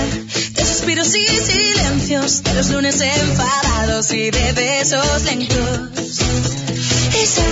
de 0.54 0.64
suspiros 0.64 1.12
y 1.16 1.26
silencios, 1.26 2.44
de 2.44 2.54
los 2.54 2.70
lunes 2.70 3.00
enfadados 3.00 4.12
y 4.12 4.30
de 4.30 4.52
besos 4.52 5.24
lentos. 5.24 6.20
Esa 7.20 7.42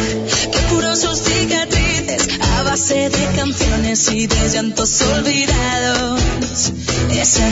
que 0.53 0.59
curó 0.71 0.95
sus 0.95 1.19
cicatrices 1.19 2.29
a 2.41 2.63
base 2.63 3.11
de 3.11 3.37
canciones 3.37 4.09
y 4.13 4.29
de 4.29 4.49
llantos 4.49 5.03
olvidados. 5.03 6.23
Esa 7.11 7.51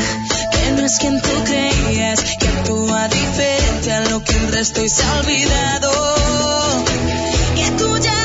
que 0.52 0.70
no 0.76 0.86
es 0.86 0.96
quien 1.00 1.20
tú 1.20 1.44
creías, 1.44 2.20
que 2.38 2.46
actúa 2.46 3.08
diferente 3.08 3.92
a 3.92 4.00
lo 4.10 4.22
que 4.22 4.36
el 4.36 4.52
resto 4.52 4.84
y 4.84 4.88
se 4.88 5.02
ha 5.02 5.18
olvidado. 5.18 6.14
Que 7.56 7.70
tú 7.72 7.98
ya 7.98 8.21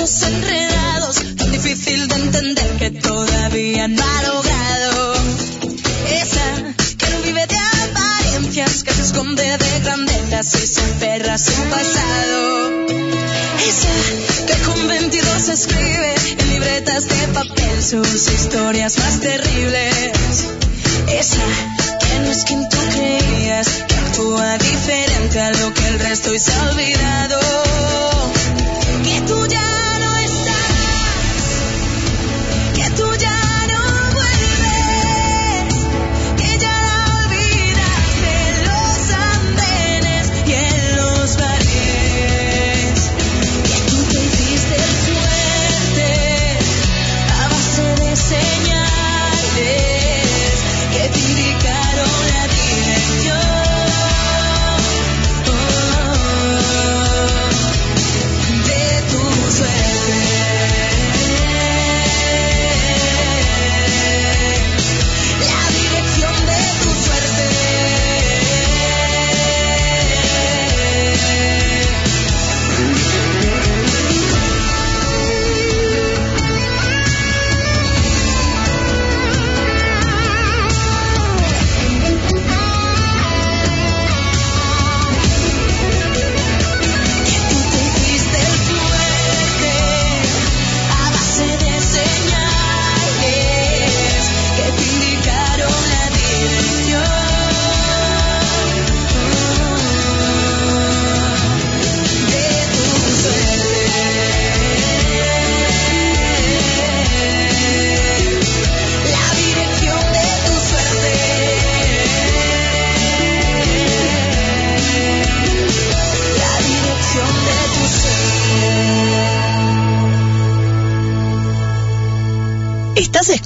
enredados, 0.00 1.16
tan 1.36 1.52
difícil 1.52 2.08
de 2.08 2.14
entender 2.14 2.76
que 2.78 2.90
todavía 2.90 3.86
no 3.86 4.02
ha 4.02 4.22
logrado. 4.22 5.14
Esa 6.10 6.74
que 6.96 7.10
no 7.10 7.20
vive 7.20 7.46
de 7.46 7.58
apariencias, 7.58 8.82
que 8.82 8.94
se 8.94 9.02
esconde 9.02 9.42
de 9.42 9.80
grandezas 9.80 10.54
y 10.54 10.66
se 10.66 10.80
aferra 10.80 11.34
a 11.34 11.38
su 11.38 11.52
pasado. 11.64 12.86
Esa 13.68 14.46
que 14.46 14.62
con 14.62 14.88
22 14.88 15.48
escribe 15.50 16.14
en 16.38 16.48
libretas 16.48 17.06
de 17.06 17.28
papel 17.34 17.82
sus 17.82 18.32
historias 18.32 18.98
más 18.98 19.20
terribles. 19.20 20.46
Esa 21.08 21.44
que 22.00 22.20
no 22.20 22.30
es 22.30 22.44
quien 22.46 22.66
tú 22.70 22.78
creías, 22.96 23.68
que 23.86 23.94
actúa 23.96 24.56
diferente 24.56 25.40
a 25.40 25.50
lo 25.50 25.74
que 25.74 25.88
el 25.88 25.98
resto 25.98 26.32
y 26.32 26.38
se 26.38 26.52
ha 26.54 26.70
olvidado. 26.70 28.09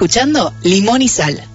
Escuchando 0.04 0.52
Limón 0.62 1.00
y 1.00 1.08
Sal. 1.08 1.53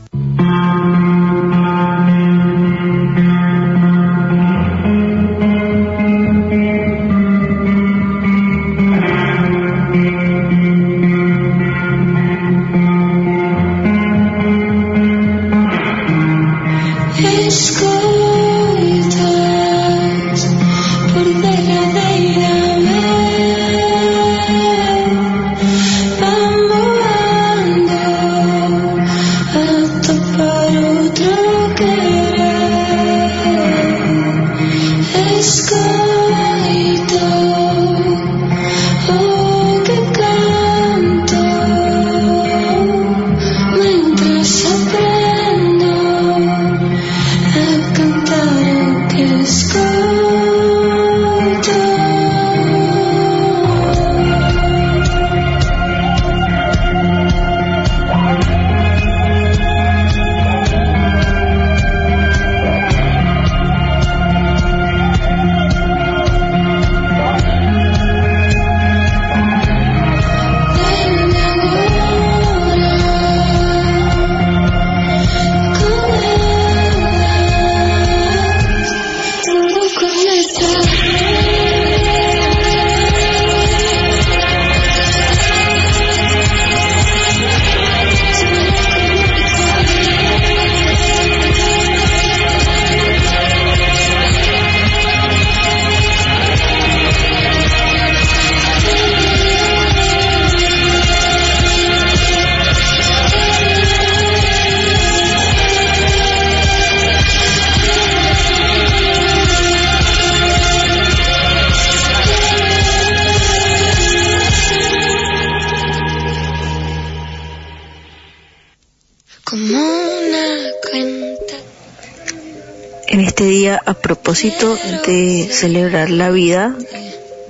De 125.05 125.49
celebrar 125.51 126.09
la 126.09 126.29
vida 126.29 126.75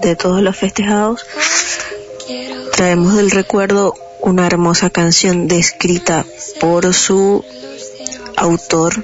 de 0.02 0.16
todos 0.16 0.42
los 0.42 0.58
festejados, 0.58 1.26
traemos 2.76 3.16
del 3.16 3.32
recuerdo 3.32 3.94
una 4.22 4.46
hermosa 4.46 4.90
canción 4.90 5.48
descrita 5.48 6.26
por 6.60 6.94
su 6.94 7.44
autor 8.36 9.04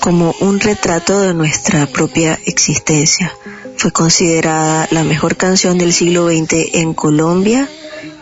como 0.00 0.34
un 0.40 0.60
retrato 0.60 1.20
de 1.20 1.34
nuestra 1.34 1.86
propia 1.86 2.38
existencia. 2.46 3.32
Fue 3.76 3.90
considerada 3.90 4.86
la 4.90 5.02
mejor 5.02 5.36
canción 5.36 5.78
del 5.78 5.92
siglo 5.92 6.28
XX 6.28 6.74
en 6.74 6.94
Colombia 6.94 7.68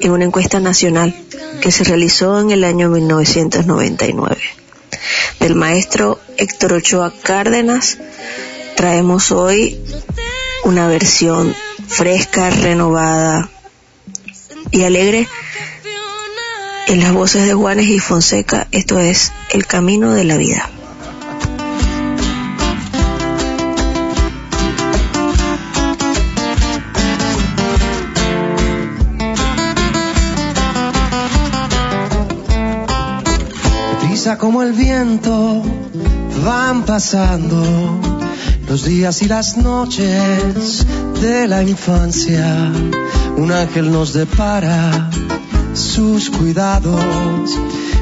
en 0.01 0.11
una 0.11 0.24
encuesta 0.24 0.61
nacional 0.61 1.14
que 1.61 1.72
se 1.72 1.85
realizó 1.85 2.41
en 2.41 2.51
el 2.51 2.64
año 2.64 2.89
1999. 2.89 4.37
Del 5.41 5.55
maestro 5.55 6.20
Héctor 6.37 6.74
Ochoa 6.74 7.12
Cárdenas 7.22 7.99
traemos 8.76 9.30
hoy 9.32 9.80
una 10.64 10.86
versión 10.86 11.54
fresca, 11.86 12.50
renovada 12.50 13.50
y 14.70 14.84
alegre 14.84 15.28
en 16.86 17.00
las 17.00 17.12
voces 17.12 17.46
de 17.46 17.54
Juanes 17.54 17.86
y 17.88 17.98
Fonseca. 17.98 18.66
Esto 18.70 18.98
es 18.98 19.32
El 19.50 19.66
Camino 19.66 20.12
de 20.12 20.24
la 20.24 20.36
Vida. 20.36 20.68
Prisa 34.00 34.38
como 34.38 34.62
el 34.62 34.72
viento 34.72 35.62
van 36.44 36.84
pasando 36.84 38.21
los 38.72 38.84
días 38.84 39.20
y 39.20 39.26
las 39.26 39.58
noches 39.58 40.86
de 41.20 41.46
la 41.46 41.62
infancia. 41.62 42.72
Un 43.36 43.52
ángel 43.52 43.92
nos 43.92 44.14
depara 44.14 45.10
sus 45.74 46.30
cuidados 46.30 47.04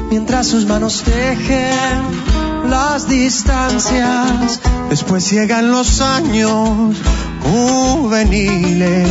mientras 0.09 0.47
sus 0.47 0.65
manos 0.65 1.03
tejen 1.03 2.69
las 2.69 3.09
distancias. 3.09 4.61
Después 4.89 5.29
llegan 5.29 5.71
los 5.71 5.99
años 5.99 6.95
juveniles, 7.41 9.09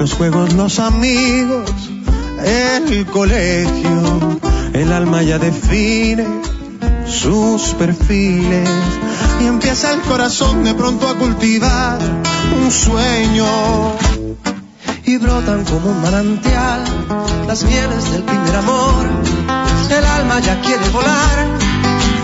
los 0.00 0.14
juegos, 0.14 0.52
los 0.54 0.80
amigos, 0.80 1.70
el 2.44 3.06
colegio, 3.06 4.40
el 4.72 4.92
alma 4.92 5.22
ya 5.22 5.38
define 5.38 6.26
sus 7.06 7.74
perfiles 7.74 8.68
y 9.40 9.46
empieza 9.46 9.92
el 9.94 10.00
corazón 10.02 10.64
de 10.64 10.74
pronto 10.74 11.08
a 11.08 11.16
cultivar 11.16 11.98
un 12.60 12.70
sueño 12.70 13.46
y 15.04 15.16
brotan 15.16 15.64
como 15.64 15.90
un 15.90 16.02
manantial 16.02 16.84
las 17.46 17.62
mieles 17.64 18.12
del 18.12 18.22
primer 18.22 18.56
amor. 18.56 19.06
El 19.90 20.04
alma 20.04 20.38
ya 20.40 20.60
quiere 20.60 20.88
volar 20.90 21.46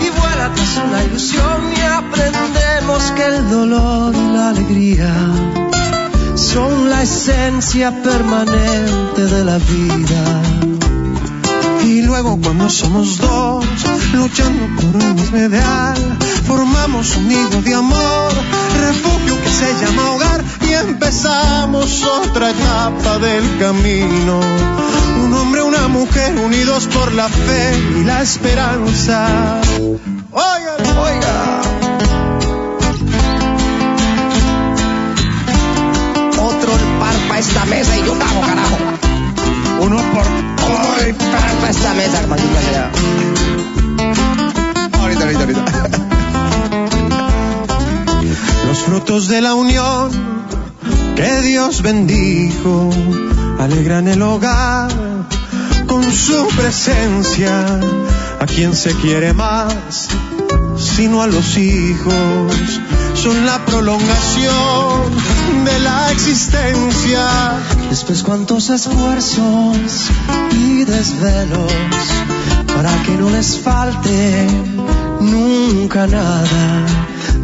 y 0.01 0.09
vuela 0.19 0.53
tras 0.53 0.77
una 0.87 1.03
ilusión 1.03 1.73
y 1.75 1.81
aprendemos 1.81 3.11
que 3.15 3.25
el 3.25 3.49
dolor 3.49 4.13
y 4.15 4.33
la 4.33 4.49
alegría 4.49 5.13
son 6.35 6.89
la 6.89 7.01
esencia 7.01 7.91
permanente 8.03 9.25
de 9.25 9.43
la 9.43 9.57
vida. 9.57 10.41
Y 11.83 12.01
luego 12.03 12.39
cuando 12.41 12.69
somos 12.69 13.17
dos, 13.17 13.64
luchando 14.13 14.65
por 14.75 15.03
un 15.03 15.15
mismo 15.15 15.37
ideal, 15.37 16.17
formamos 16.45 17.15
un 17.15 17.27
nido 17.27 17.61
de 17.61 17.73
amor, 17.73 18.33
refugio 18.79 19.41
que 19.41 19.49
se 19.49 19.85
llama 19.85 20.11
hogar 20.11 20.43
y 20.61 20.73
empezamos 20.73 22.03
otra 22.03 22.51
etapa 22.51 23.19
del 23.19 23.57
camino. 23.59 24.39
Un 25.23 25.33
hombre, 25.33 25.63
una 25.63 25.87
mujer 25.87 26.37
unidos 26.37 26.87
por 26.87 27.13
la 27.13 27.29
fe 27.29 27.77
y 27.99 28.03
la 28.03 28.21
esperanza. 28.21 29.61
Oiga, 30.31 30.75
oiga. 30.99 31.61
Otro 36.37 36.71
par 36.99 37.15
para 37.27 37.39
esta 37.39 37.65
mesa 37.65 37.97
y 37.97 38.05
yo 38.05 38.13
pago, 38.19 38.41
carajo. 38.41 38.77
Uno 39.81 39.97
por 40.13 40.25
hoy 40.25 41.13
para 41.13 41.69
esta 41.69 41.93
mesa, 41.93 42.27
maldita 42.27 42.61
sea. 42.61 43.84
Los 48.67 48.79
frutos 48.83 49.27
de 49.27 49.41
la 49.41 49.53
unión 49.53 50.09
que 51.15 51.41
Dios 51.41 51.81
bendijo 51.81 52.89
alegran 53.59 54.07
el 54.07 54.21
hogar 54.21 54.89
con 55.87 56.03
su 56.11 56.47
presencia. 56.57 57.79
A 58.39 58.45
quien 58.45 58.75
se 58.75 58.93
quiere 58.95 59.33
más, 59.33 60.09
sino 60.77 61.21
a 61.21 61.27
los 61.27 61.57
hijos, 61.57 62.81
son 63.15 63.45
la 63.45 63.63
prolongación 63.65 65.15
de 65.63 65.79
la 65.79 66.11
existencia. 66.11 67.25
Después 67.89 68.23
cuántos 68.23 68.69
esfuerzos 68.69 70.09
y 70.51 70.83
desvelos 70.83 71.71
para 72.75 72.91
que 73.03 73.11
no 73.17 73.29
les 73.29 73.57
falte 73.57 74.47
nunca 75.31 76.07
nada, 76.07 76.85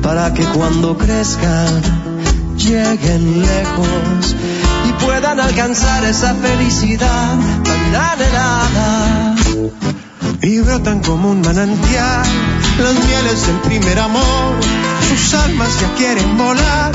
para 0.01 0.33
que 0.33 0.43
cuando 0.43 0.97
crezcan 0.97 1.81
lleguen 2.57 3.41
lejos 3.41 4.35
y 4.87 5.03
puedan 5.03 5.39
alcanzar 5.39 6.03
esa 6.05 6.33
felicidad 6.35 7.35
tan 7.63 7.95
anhelada. 7.95 9.35
Y 10.41 10.59
brotan 10.59 11.01
como 11.01 11.29
un 11.31 11.41
manantial 11.41 12.25
las 12.79 12.93
mieles 13.05 13.47
del 13.47 13.57
primer 13.57 13.99
amor, 13.99 14.55
sus 15.07 15.33
almas 15.35 15.69
ya 15.79 15.93
quieren 15.95 16.37
volar 16.37 16.91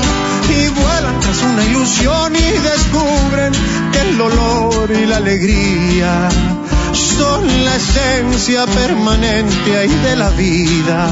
y 0.49 0.67
vuelan 0.67 1.19
tras 1.21 1.41
una 1.43 1.63
ilusión 1.63 2.35
y 2.35 2.39
descubren 2.39 3.53
que 3.91 4.01
el 4.01 4.17
dolor 4.17 4.91
y 4.91 5.05
la 5.05 5.17
alegría 5.17 6.29
son 6.93 7.65
la 7.65 7.75
esencia 7.75 8.65
permanente 8.65 9.77
ahí 9.77 9.95
de 10.03 10.15
la 10.15 10.29
vida. 10.29 11.09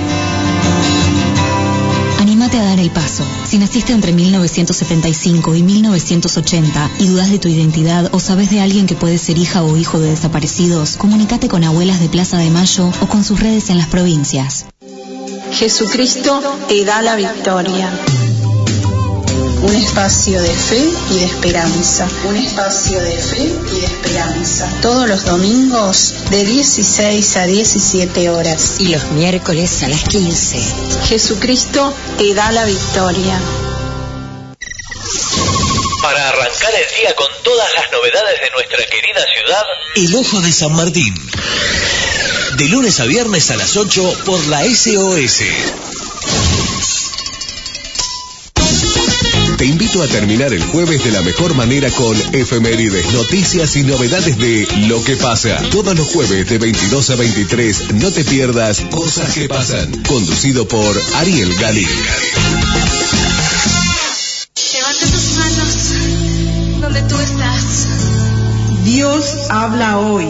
A 2.60 2.62
dar 2.62 2.78
el 2.78 2.90
paso. 2.90 3.24
Si 3.46 3.56
naciste 3.56 3.94
entre 3.94 4.12
1975 4.12 5.54
y 5.54 5.62
1980 5.62 6.90
y 6.98 7.06
dudas 7.06 7.30
de 7.30 7.38
tu 7.38 7.48
identidad 7.48 8.10
o 8.12 8.20
sabes 8.20 8.50
de 8.50 8.60
alguien 8.60 8.86
que 8.86 8.94
puede 8.94 9.16
ser 9.16 9.38
hija 9.38 9.62
o 9.62 9.78
hijo 9.78 9.98
de 9.98 10.10
desaparecidos, 10.10 10.98
comunícate 10.98 11.48
con 11.48 11.64
Abuelas 11.64 12.00
de 12.00 12.10
Plaza 12.10 12.36
de 12.36 12.50
Mayo 12.50 12.92
o 13.00 13.06
con 13.06 13.24
sus 13.24 13.40
redes 13.40 13.70
en 13.70 13.78
las 13.78 13.86
provincias. 13.86 14.66
Jesucristo 15.52 16.42
te 16.68 16.84
da 16.84 17.00
la 17.00 17.16
victoria. 17.16 17.90
Un 19.70 19.76
espacio 19.76 20.42
de 20.42 20.52
fe 20.52 20.90
y 21.10 21.18
de 21.20 21.26
esperanza. 21.26 22.08
Un 22.24 22.36
espacio 22.36 23.00
de 23.00 23.16
fe 23.16 23.42
y 23.72 23.80
de 23.80 23.86
esperanza. 23.86 24.68
Todos 24.82 25.08
los 25.08 25.24
domingos 25.24 26.12
de 26.28 26.44
16 26.44 27.36
a 27.36 27.46
17 27.46 28.30
horas. 28.30 28.80
Y 28.80 28.88
los 28.88 29.12
miércoles 29.12 29.84
a 29.84 29.88
las 29.88 30.02
15. 30.02 30.58
Jesucristo 31.06 31.94
te 32.18 32.34
da 32.34 32.50
la 32.50 32.64
victoria. 32.64 33.40
Para 36.02 36.28
arrancar 36.30 36.74
el 36.74 37.00
día 37.00 37.14
con 37.14 37.28
todas 37.44 37.72
las 37.72 37.92
novedades 37.92 38.40
de 38.40 38.50
nuestra 38.50 38.84
querida 38.86 39.24
ciudad, 39.24 39.62
El 39.94 40.16
Ojo 40.16 40.40
de 40.40 40.50
San 40.50 40.72
Martín. 40.72 41.14
De 42.56 42.64
lunes 42.64 42.98
a 42.98 43.04
viernes 43.04 43.52
a 43.52 43.56
las 43.56 43.76
8 43.76 44.22
por 44.24 44.44
la 44.48 44.64
SOS. 44.64 45.42
Invito 49.90 50.04
a 50.04 50.18
terminar 50.20 50.52
el 50.52 50.62
jueves 50.62 51.02
de 51.02 51.10
la 51.10 51.20
mejor 51.22 51.54
manera 51.54 51.90
con 51.90 52.16
efemérides, 52.32 53.12
noticias 53.12 53.74
y 53.74 53.82
novedades 53.82 54.38
de 54.38 54.68
Lo 54.86 55.02
que 55.02 55.16
pasa. 55.16 55.60
Todos 55.70 55.96
los 55.96 56.06
jueves 56.06 56.48
de 56.48 56.58
22 56.58 57.10
a 57.10 57.16
23, 57.16 57.94
no 57.94 58.12
te 58.12 58.22
pierdas 58.24 58.82
Cosas 58.90 59.34
que 59.34 59.48
pasan. 59.48 59.90
Conducido 60.06 60.68
por 60.68 60.96
Ariel 61.16 61.52
Gali. 61.56 61.86
Levanta 64.74 65.06
tus 65.06 65.32
manos 65.38 66.80
donde 66.80 67.02
tú 67.02 67.16
estás. 67.16 67.64
Dios 68.84 69.24
habla 69.48 69.98
hoy. 69.98 70.26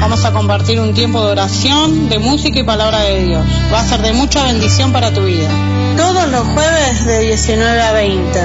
Vamos 0.00 0.24
a 0.24 0.32
compartir 0.32 0.78
un 0.78 0.94
tiempo 0.94 1.24
de 1.24 1.32
oración, 1.32 2.08
de 2.08 2.18
música 2.18 2.60
y 2.60 2.62
palabra 2.62 3.00
de 3.00 3.24
Dios. 3.24 3.46
Va 3.72 3.80
a 3.80 3.88
ser 3.88 4.02
de 4.02 4.12
mucha 4.12 4.44
bendición 4.44 4.92
para 4.92 5.12
tu 5.12 5.22
vida. 5.24 5.48
Todos 5.96 6.28
los 6.28 6.46
jueves 6.48 7.06
de 7.06 7.20
19 7.20 7.80
a 7.80 7.92
20. 7.92 8.40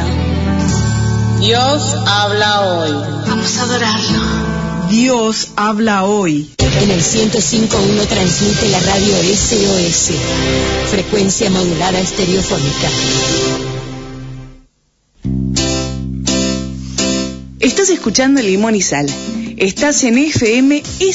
Dios 1.40 1.96
habla 2.08 2.62
hoy. 2.62 2.92
Vamos 3.28 3.58
a 3.58 3.64
adorarlo. 3.64 4.20
Dios 4.90 5.50
habla 5.56 6.06
hoy. 6.06 6.50
En 6.58 6.90
el 6.90 7.02
105.1 7.02 8.08
transmite 8.08 8.70
la 8.70 8.80
radio 8.80 9.14
SOS. 9.36 10.12
Frecuencia 10.90 11.50
modulada 11.50 12.00
estereofónica. 12.00 12.88
Estás 17.60 17.90
escuchando 17.90 18.42
Limón 18.42 18.76
y 18.76 18.82
Sal. 18.82 19.08
Estás 19.62 20.04
en 20.06 20.18
fmsos.com.ar. 20.18 21.14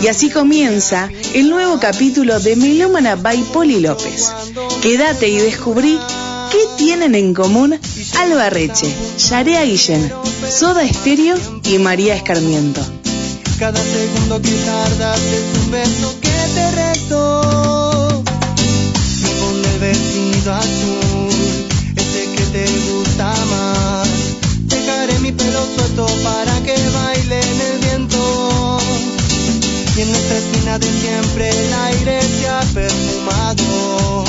Y 0.00 0.06
así 0.06 0.30
comienza 0.30 1.10
el 1.34 1.50
nuevo 1.50 1.80
capítulo 1.80 2.38
de 2.38 2.54
Melómana 2.54 3.16
by 3.16 3.42
Poli 3.52 3.80
López. 3.80 4.30
Quédate 4.80 5.26
y 5.28 5.38
descubrí 5.38 5.98
qué 6.52 6.60
tienen 6.78 7.16
en 7.16 7.34
común 7.34 7.76
Alba 8.20 8.48
Reche, 8.50 8.94
Yarea 9.28 9.64
Guillén, 9.64 10.12
Soda 10.48 10.84
Estéreo 10.84 11.34
y 11.64 11.78
María 11.78 12.14
Escarmiento. 12.14 12.80
Cada 13.58 13.82
segundo 13.82 14.40
que 14.40 14.52
tardas 14.64 15.20
es 15.20 15.42
un 15.64 15.70
beso 15.72 16.14
que 16.20 16.28
te. 16.54 16.70
Me 19.20 19.30
pone 19.40 19.66
el 19.68 19.78
vestido 19.80 20.54
azul, 20.54 21.34
ese 21.96 22.30
que 22.36 22.44
te. 22.52 22.89
Mi 25.30 25.36
pelo 25.36 25.64
suelto 25.76 26.06
para 26.24 26.60
que 26.62 26.74
baile 26.90 27.40
en 27.40 27.60
el 27.60 27.78
viento. 27.78 28.78
Y 29.96 30.00
en 30.00 30.10
nuestra 30.10 30.38
esquina 30.38 30.76
de 30.80 30.90
siempre 31.00 31.50
el 31.50 31.72
aire 31.72 32.20
se 32.20 32.48
ha 32.48 32.60
perfumado. 32.74 34.24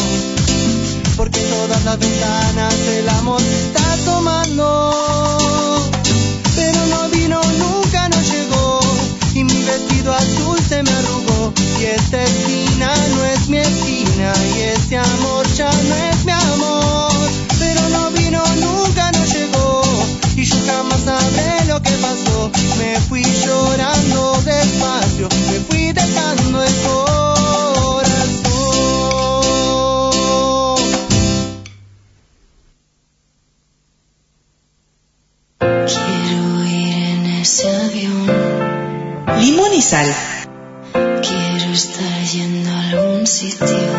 Porque 1.18 1.40
todas 1.40 1.84
las 1.86 1.98
ventanas 1.98 2.76
el 3.00 3.10
amor 3.10 3.42
se 3.42 3.66
está 3.66 3.98
tomando. 4.06 5.90
Pero 6.56 6.86
no 6.86 7.10
vino, 7.10 7.42
nunca 7.58 8.08
nos 8.10 8.32
llegó. 8.32 8.80
Y 9.34 9.44
mi 9.44 9.64
vestido 9.64 10.14
azul 10.14 10.60
se 10.70 10.84
me 10.84 10.92
arrugó. 10.92 11.52
Y 11.80 11.86
esta 11.86 12.22
esquina 12.22 12.94
no 13.16 13.26
es 13.26 13.48
mi 13.50 13.58
esquina. 13.58 14.34
Y 14.56 14.60
ese 14.76 14.98
amor 14.98 15.48
ya 15.56 15.72
no 15.72 15.96
es 15.96 16.26
mi 16.26 16.32
amor. 16.32 17.12
Pero 17.58 17.90
no 17.90 18.12
vino, 18.12 18.44
nunca 18.58 18.91
jamás 20.66 21.02
sabré 21.02 21.66
lo 21.68 21.82
que 21.82 21.92
pasó. 21.92 22.52
Me 22.78 23.00
fui 23.02 23.24
llorando 23.24 24.42
despacio. 24.44 25.28
Me 25.30 25.60
fui 25.68 25.92
dejando 25.92 26.64
el 26.64 26.74
corazón. 26.84 27.22
Quiero 35.60 36.66
ir 36.66 36.94
en 37.14 37.26
ese 37.42 37.70
avión. 37.76 38.28
Limón 39.40 39.74
y 39.74 39.82
Sal. 39.82 40.14
Quiero 40.94 41.72
estar 41.74 42.24
yendo 42.34 42.70
a 42.70 42.90
algún 42.90 43.28
sitio 43.28 43.91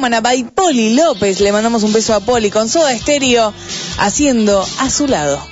Melómana 0.00 0.22
by 0.22 0.44
Poli 0.54 0.94
López. 0.94 1.40
Le 1.40 1.52
mandamos 1.52 1.82
un 1.82 1.92
beso 1.92 2.14
a 2.14 2.20
Poli 2.20 2.50
con 2.50 2.70
Soda 2.70 2.90
Estéreo 2.92 3.52
haciendo 3.98 4.64
a 4.78 4.88
su 4.88 5.06
lado. 5.06 5.49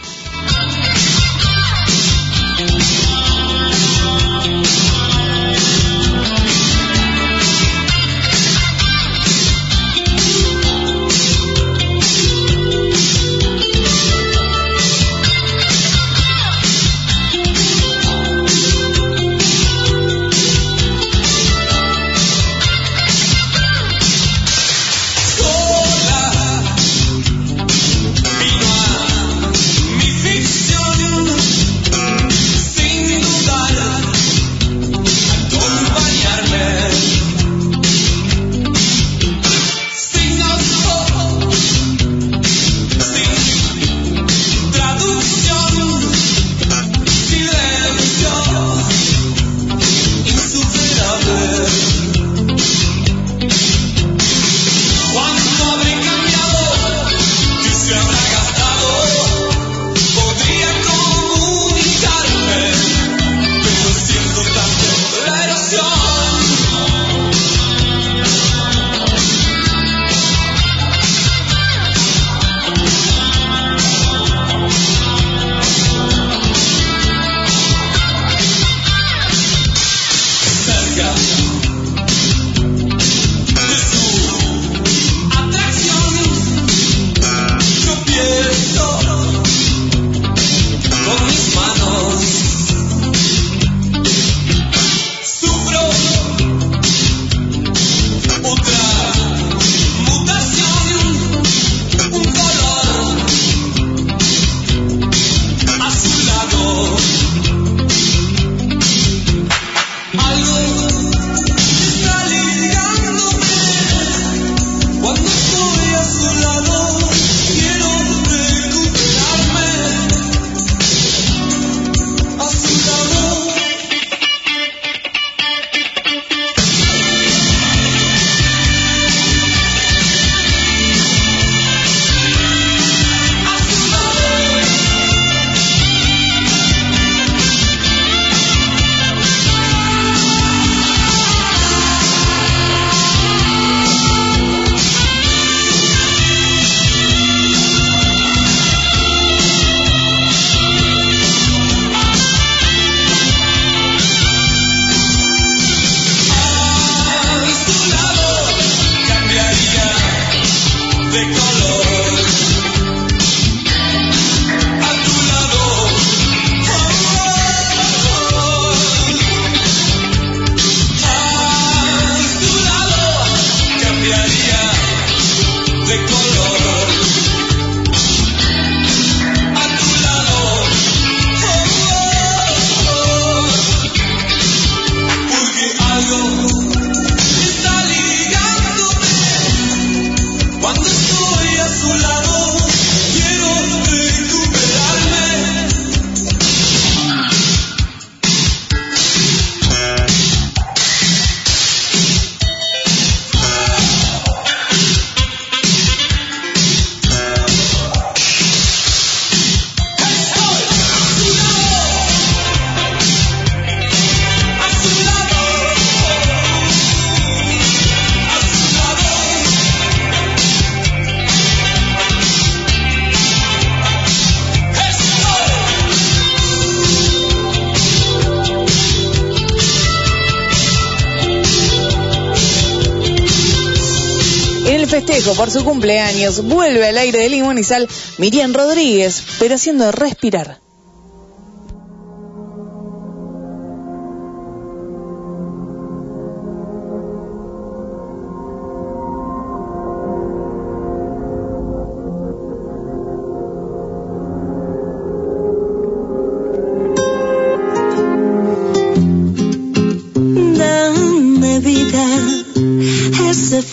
Sal 237.69 237.87
Miriam 238.17 238.55
Rodríguez, 238.55 239.23
pero 239.39 239.57
haciendo 239.57 239.93
respirar. 239.93 240.59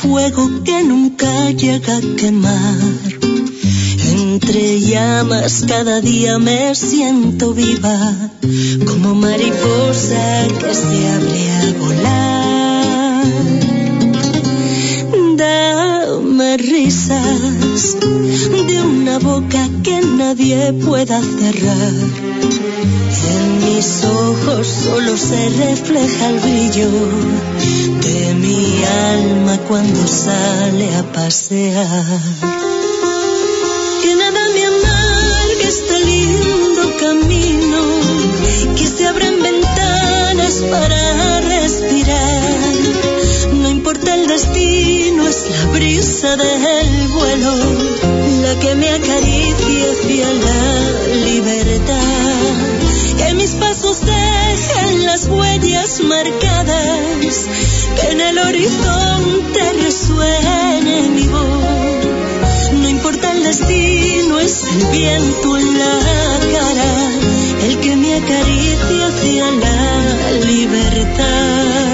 Fuego 0.06 0.64
que 0.64 0.84
nunca 0.84 1.52
llega 1.52 1.98
a 1.98 2.02
quemar 2.18 3.15
entre 4.46 4.80
llamas 4.80 5.66
cada 5.68 6.02
día 6.02 6.38
me 6.38 6.76
siento 6.76 7.54
viva, 7.54 8.14
como 8.86 9.16
mariposa 9.16 10.48
que 10.60 10.74
se 10.74 11.10
abre 11.16 11.52
a 11.52 11.74
volar. 11.80 13.26
Dame 15.36 16.58
risas 16.58 17.98
de 18.70 18.82
una 18.82 19.18
boca 19.18 19.68
que 19.84 20.02
nadie 20.02 20.74
pueda 20.74 21.20
cerrar. 21.22 21.94
En 23.32 23.66
mis 23.66 24.04
ojos 24.04 24.68
solo 24.68 25.18
se 25.18 25.50
refleja 25.50 26.30
el 26.30 26.40
brillo 26.40 26.90
de 28.04 28.36
mi 28.36 28.84
alma 28.84 29.58
cuando 29.68 30.08
sale 30.08 30.96
a 30.96 31.04
pasear. 31.12 32.55
para 40.62 41.42
respirar. 41.42 42.54
No 43.54 43.70
importa 43.70 44.16
el 44.16 44.28
destino, 44.28 45.28
es 45.28 45.50
la 45.50 45.66
brisa 45.72 46.36
del 46.36 47.08
vuelo 47.10 47.54
la 48.42 48.60
que 48.60 48.76
me 48.76 48.90
acaricia 48.90 49.92
hacia 49.92 50.34
la 50.34 51.26
libertad. 51.26 52.54
Que 53.18 53.34
mis 53.34 53.52
pasos 53.56 54.02
dejen 54.02 55.06
las 55.06 55.28
huellas 55.28 56.02
marcadas, 56.02 57.46
que 58.00 58.12
en 58.12 58.22
el 58.22 58.38
horizonte 58.38 59.74
resuene 59.84 61.10
mi 61.10 61.28
voz. 61.28 62.72
No 62.74 62.88
importa 62.88 63.32
el 63.32 63.44
destino, 63.44 64.40
es 64.40 64.64
el 64.64 64.86
viento 64.88 65.58
en 65.58 65.80
la 65.80 66.00
cara 66.54 67.15
me 68.20 68.26
acaricia 68.26 69.08
hacia 69.08 69.52
la 69.52 70.32
libertad. 70.46 71.85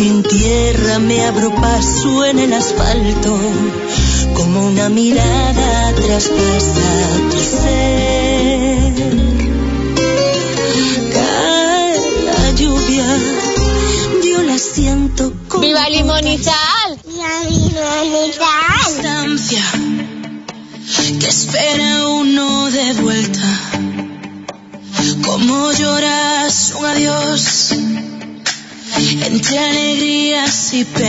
Sin 0.00 0.22
tierra 0.22 0.98
me 0.98 1.26
abro 1.26 1.54
paso 1.56 2.24
en 2.24 2.38
el 2.38 2.54
asfalto, 2.54 3.38
como 4.32 4.68
una 4.68 4.88
mirada 4.88 5.92
traspasa 5.94 6.90
tu 7.30 7.38
ser. 7.38 8.94
Cae 11.12 12.00
la 12.24 12.50
lluvia, 12.52 13.06
yo 14.24 14.42
la 14.42 14.56
siento 14.56 15.34
como. 15.48 15.60
¡Viva 15.60 15.86
Limonita! 15.90 16.59
se 30.70 30.99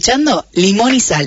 escuchando 0.00 0.46
Limón 0.54 0.94
y 0.94 1.00
Sal. 1.00 1.26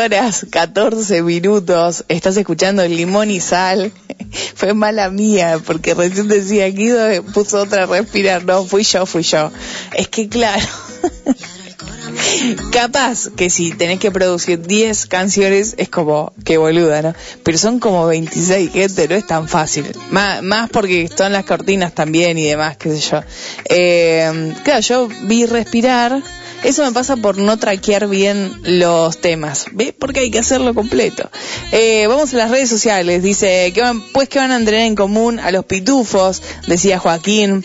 Horas, 0.00 0.46
14 0.50 1.22
minutos. 1.22 2.04
Estás 2.08 2.36
escuchando 2.36 2.86
Limón 2.86 3.30
y 3.30 3.40
Sal. 3.40 3.92
Fue 4.54 4.72
mala 4.74 5.10
mía, 5.10 5.60
porque 5.64 5.94
recién 5.94 6.28
decía 6.28 6.68
Guido 6.68 7.22
puso 7.34 7.62
otra 7.62 7.84
a 7.84 7.86
respirar. 7.86 8.44
No, 8.44 8.64
fui 8.64 8.82
yo, 8.82 9.04
fui 9.04 9.22
yo. 9.22 9.50
Es 9.94 10.08
que 10.08 10.28
claro. 10.28 10.66
Capaz 12.72 13.28
que 13.36 13.50
si 13.50 13.72
tenés 13.72 13.98
que 13.98 14.10
producir 14.10 14.60
10 14.60 15.06
canciones 15.06 15.74
es 15.78 15.88
como 15.88 16.32
que 16.44 16.56
boluda, 16.56 17.02
¿no? 17.02 17.14
Pero 17.44 17.58
son 17.58 17.78
como 17.78 18.06
26, 18.06 18.72
gente, 18.72 19.08
no 19.08 19.14
es 19.14 19.26
tan 19.26 19.48
fácil. 19.48 19.86
Más, 20.10 20.42
más 20.42 20.70
porque 20.70 21.02
están 21.02 21.32
las 21.32 21.44
cortinas 21.44 21.94
también 21.94 22.38
y 22.38 22.46
demás, 22.46 22.76
qué 22.78 22.90
sé 22.90 23.00
yo. 23.00 23.22
Eh, 23.68 24.54
claro, 24.64 24.80
yo 24.80 25.08
vi 25.22 25.46
respirar. 25.46 26.22
Eso 26.62 26.84
me 26.84 26.92
pasa 26.92 27.16
por 27.16 27.38
no 27.38 27.56
traquear 27.56 28.06
bien 28.06 28.60
los 28.62 29.18
temas. 29.20 29.66
¿Ve? 29.72 29.94
Porque 29.98 30.20
hay 30.20 30.30
que 30.30 30.40
hacerlo 30.40 30.74
completo. 30.74 31.30
Eh, 31.72 32.06
vamos 32.06 32.34
a 32.34 32.36
las 32.36 32.50
redes 32.50 32.68
sociales. 32.68 33.22
Dice, 33.22 33.72
que 33.74 33.80
van, 33.80 34.02
pues 34.12 34.28
que 34.28 34.38
van 34.38 34.52
a 34.52 34.58
tener 34.58 34.80
en 34.80 34.94
común 34.94 35.40
a 35.40 35.50
los 35.50 35.64
pitufos, 35.64 36.42
decía 36.66 36.98
Joaquín. 36.98 37.64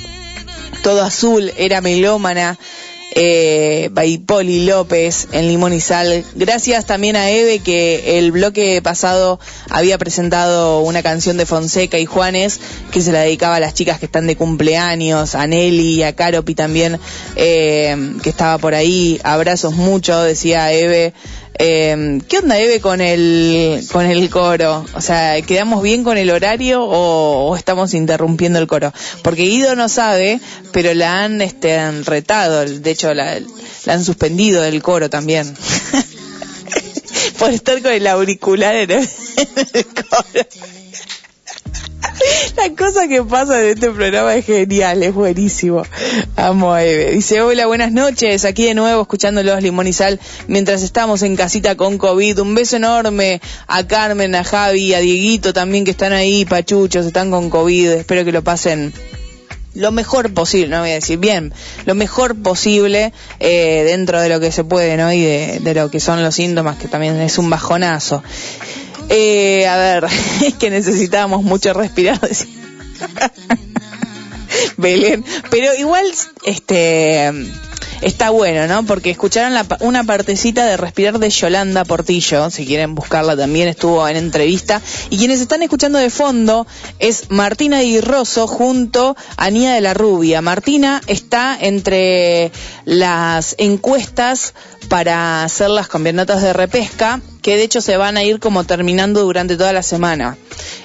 Todo 0.82 1.02
azul, 1.02 1.52
era 1.58 1.82
melómana 1.82 2.58
eh, 3.18 3.90
Baipoli 3.94 4.66
López 4.66 5.30
en 5.32 5.48
Limón 5.48 5.74
y 5.74 5.80
Sal. 5.80 6.26
Gracias 6.36 6.86
también 6.86 7.16
a 7.16 7.30
Eve 7.30 7.60
que 7.60 8.20
el 8.20 8.34
bloque 8.34 8.82
pasado 8.84 9.40
había 9.70 9.98
presentado 9.98 10.82
una 10.82 11.02
canción 11.02 11.38
de 11.38 11.46
Fonseca 11.46 11.98
y 11.98 12.06
Juanes 12.06 12.60
que 12.92 13.02
se 13.02 13.14
la 13.14 13.22
dedicaba 13.22 13.56
a 13.56 13.60
las 13.62 13.74
chicas 13.74 14.00
que 14.00 14.06
están 14.06 14.28
de 14.28 14.36
cumpleaños, 14.36 15.34
a 15.34 15.48
Nelly 15.48 15.96
y 15.96 16.04
a 16.04 16.14
Caropi 16.14 16.56
también 16.56 17.00
eh, 17.38 18.16
que 18.22 18.30
estaba 18.30 18.58
por 18.58 18.76
ahí. 18.76 19.20
Abrazos 19.24 19.74
mucho, 19.74 20.22
decía 20.22 20.74
Eve. 20.74 21.14
Eh, 21.58 22.20
¿Qué 22.28 22.40
onda 22.40 22.60
Eve 22.60 22.82
con 22.82 23.00
el 23.00 23.86
con 23.92 24.06
el 24.06 24.30
coro? 24.30 24.86
O 24.94 25.02
sea, 25.02 25.42
¿quedamos 25.42 25.82
bien 25.82 26.04
con 26.04 26.18
el 26.18 26.30
horario 26.30 26.84
o, 26.84 27.50
o 27.50 27.56
estamos 27.56 27.94
interrumpiendo 27.94 28.60
el 28.60 28.68
coro? 28.68 28.92
Porque 29.24 29.44
Guido 29.44 29.76
no 29.76 29.88
sabe, 29.88 30.42
pero 30.74 30.94
la 30.94 31.24
han 31.24 31.42
este 31.42 31.78
han 31.78 32.04
retado, 32.04 32.66
de 32.66 32.92
hecho 32.92 33.14
la, 33.14 33.40
han 33.88 34.04
suspendido 34.04 34.62
del 34.62 34.82
coro 34.82 35.10
también. 35.10 35.56
Por 37.40 37.52
estar 37.52 37.82
con 37.82 37.92
el 37.92 38.08
auricular 38.08 38.76
en 38.76 38.92
el 38.92 39.08
coro. 39.86 40.46
La 42.66 42.76
cosa 42.76 43.08
que 43.08 43.22
pasa 43.22 43.62
en 43.62 43.68
este 43.68 43.92
programa 43.92 44.34
es 44.34 44.44
genial, 44.44 45.04
es 45.04 45.14
buenísimo. 45.14 45.84
Amo 46.36 46.74
a 46.74 46.84
Eve. 46.84 47.12
Dice, 47.12 47.40
hola, 47.42 47.68
buenas 47.68 47.92
noches. 47.92 48.44
Aquí 48.44 48.64
de 48.64 48.74
nuevo 48.74 49.04
escuchándolos 49.04 49.62
Limón 49.62 49.86
y 49.86 49.94
Sal 49.94 50.20
mientras 50.48 50.82
estamos 50.82 51.22
en 51.22 51.36
casita 51.36 51.78
con 51.78 52.00
COVID. 52.00 52.40
Un 52.40 52.56
beso 52.56 52.78
enorme 52.78 53.40
a 53.68 53.86
Carmen, 53.86 54.34
a 54.34 54.44
Javi, 54.44 54.96
a 54.96 55.00
Dieguito 55.00 55.54
también 55.54 55.86
que 55.86 55.92
están 55.92 56.12
ahí, 56.12 56.44
pachuchos, 56.44 57.06
están 57.06 57.30
con 57.30 57.52
COVID. 57.52 57.92
Espero 57.92 58.26
que 58.26 58.32
lo 58.32 58.44
pasen 58.44 58.94
lo 59.76 59.92
mejor 59.92 60.34
posible, 60.34 60.70
no 60.70 60.80
voy 60.80 60.92
a 60.92 60.94
decir 60.94 61.20
bien, 61.20 61.54
lo 61.86 61.96
mejor 61.96 62.34
posible 62.42 63.12
eh, 63.42 63.84
dentro 63.86 64.22
de 64.22 64.30
lo 64.30 64.40
que 64.40 64.52
se 64.52 64.64
puede, 64.64 64.96
¿no? 64.96 65.12
Y 65.12 65.22
de, 65.22 65.60
de 65.60 65.74
lo 65.76 65.92
que 65.92 66.00
son 66.00 66.24
los 66.24 66.34
síntomas, 66.34 66.78
que 66.78 66.88
también 66.88 67.20
es 67.20 67.38
un 67.38 67.50
bajonazo. 67.50 68.24
Eh, 69.10 69.68
a 69.68 69.78
ver, 69.78 70.06
es 70.46 70.54
que 70.56 70.70
necesitábamos 70.70 71.44
mucho 71.44 71.74
respirar. 71.74 72.20
decía. 72.28 72.55
Belén. 74.78 75.24
Pero 75.50 75.74
igual, 75.76 76.06
este, 76.44 77.32
está 78.02 78.30
bueno, 78.30 78.68
¿no? 78.68 78.86
Porque 78.86 79.10
escucharon 79.10 79.54
la 79.54 79.66
una 79.80 80.04
partecita 80.04 80.66
de 80.66 80.78
Respirar 80.78 81.20
de 81.20 81.30
Yolanda 81.30 81.86
Portillo, 81.86 82.50
si 82.50 82.66
quieren 82.66 82.96
buscarla 82.96 83.36
también, 83.36 83.68
estuvo 83.68 84.08
en 84.08 84.18
entrevista. 84.18 84.82
Y 85.10 85.18
quienes 85.18 85.42
están 85.42 85.64
escuchando 85.64 86.00
de 86.00 86.10
fondo 86.10 86.68
es 87.00 87.30
Martina 87.30 87.80
Di 87.80 88.02
Rosso 88.02 88.48
junto 88.48 89.16
a 89.38 89.50
Nia 89.50 89.74
de 89.74 89.82
la 89.82 89.94
Rubia. 89.94 90.42
Martina 90.42 91.02
está 91.08 91.58
entre 91.60 92.52
las 92.86 93.56
encuestas 93.58 94.54
para 94.88 95.44
hacer 95.44 95.70
las 95.70 95.88
campeonatas 95.88 96.42
de 96.42 96.54
repesca, 96.54 97.22
que 97.46 97.58
de 97.58 97.62
hecho 97.64 97.80
se 97.80 97.96
van 97.96 98.18
a 98.18 98.24
ir 98.24 98.40
como 98.40 98.64
terminando 98.64 99.22
durante 99.22 99.56
toda 99.56 99.72
la 99.72 99.84
semana. 99.84 100.36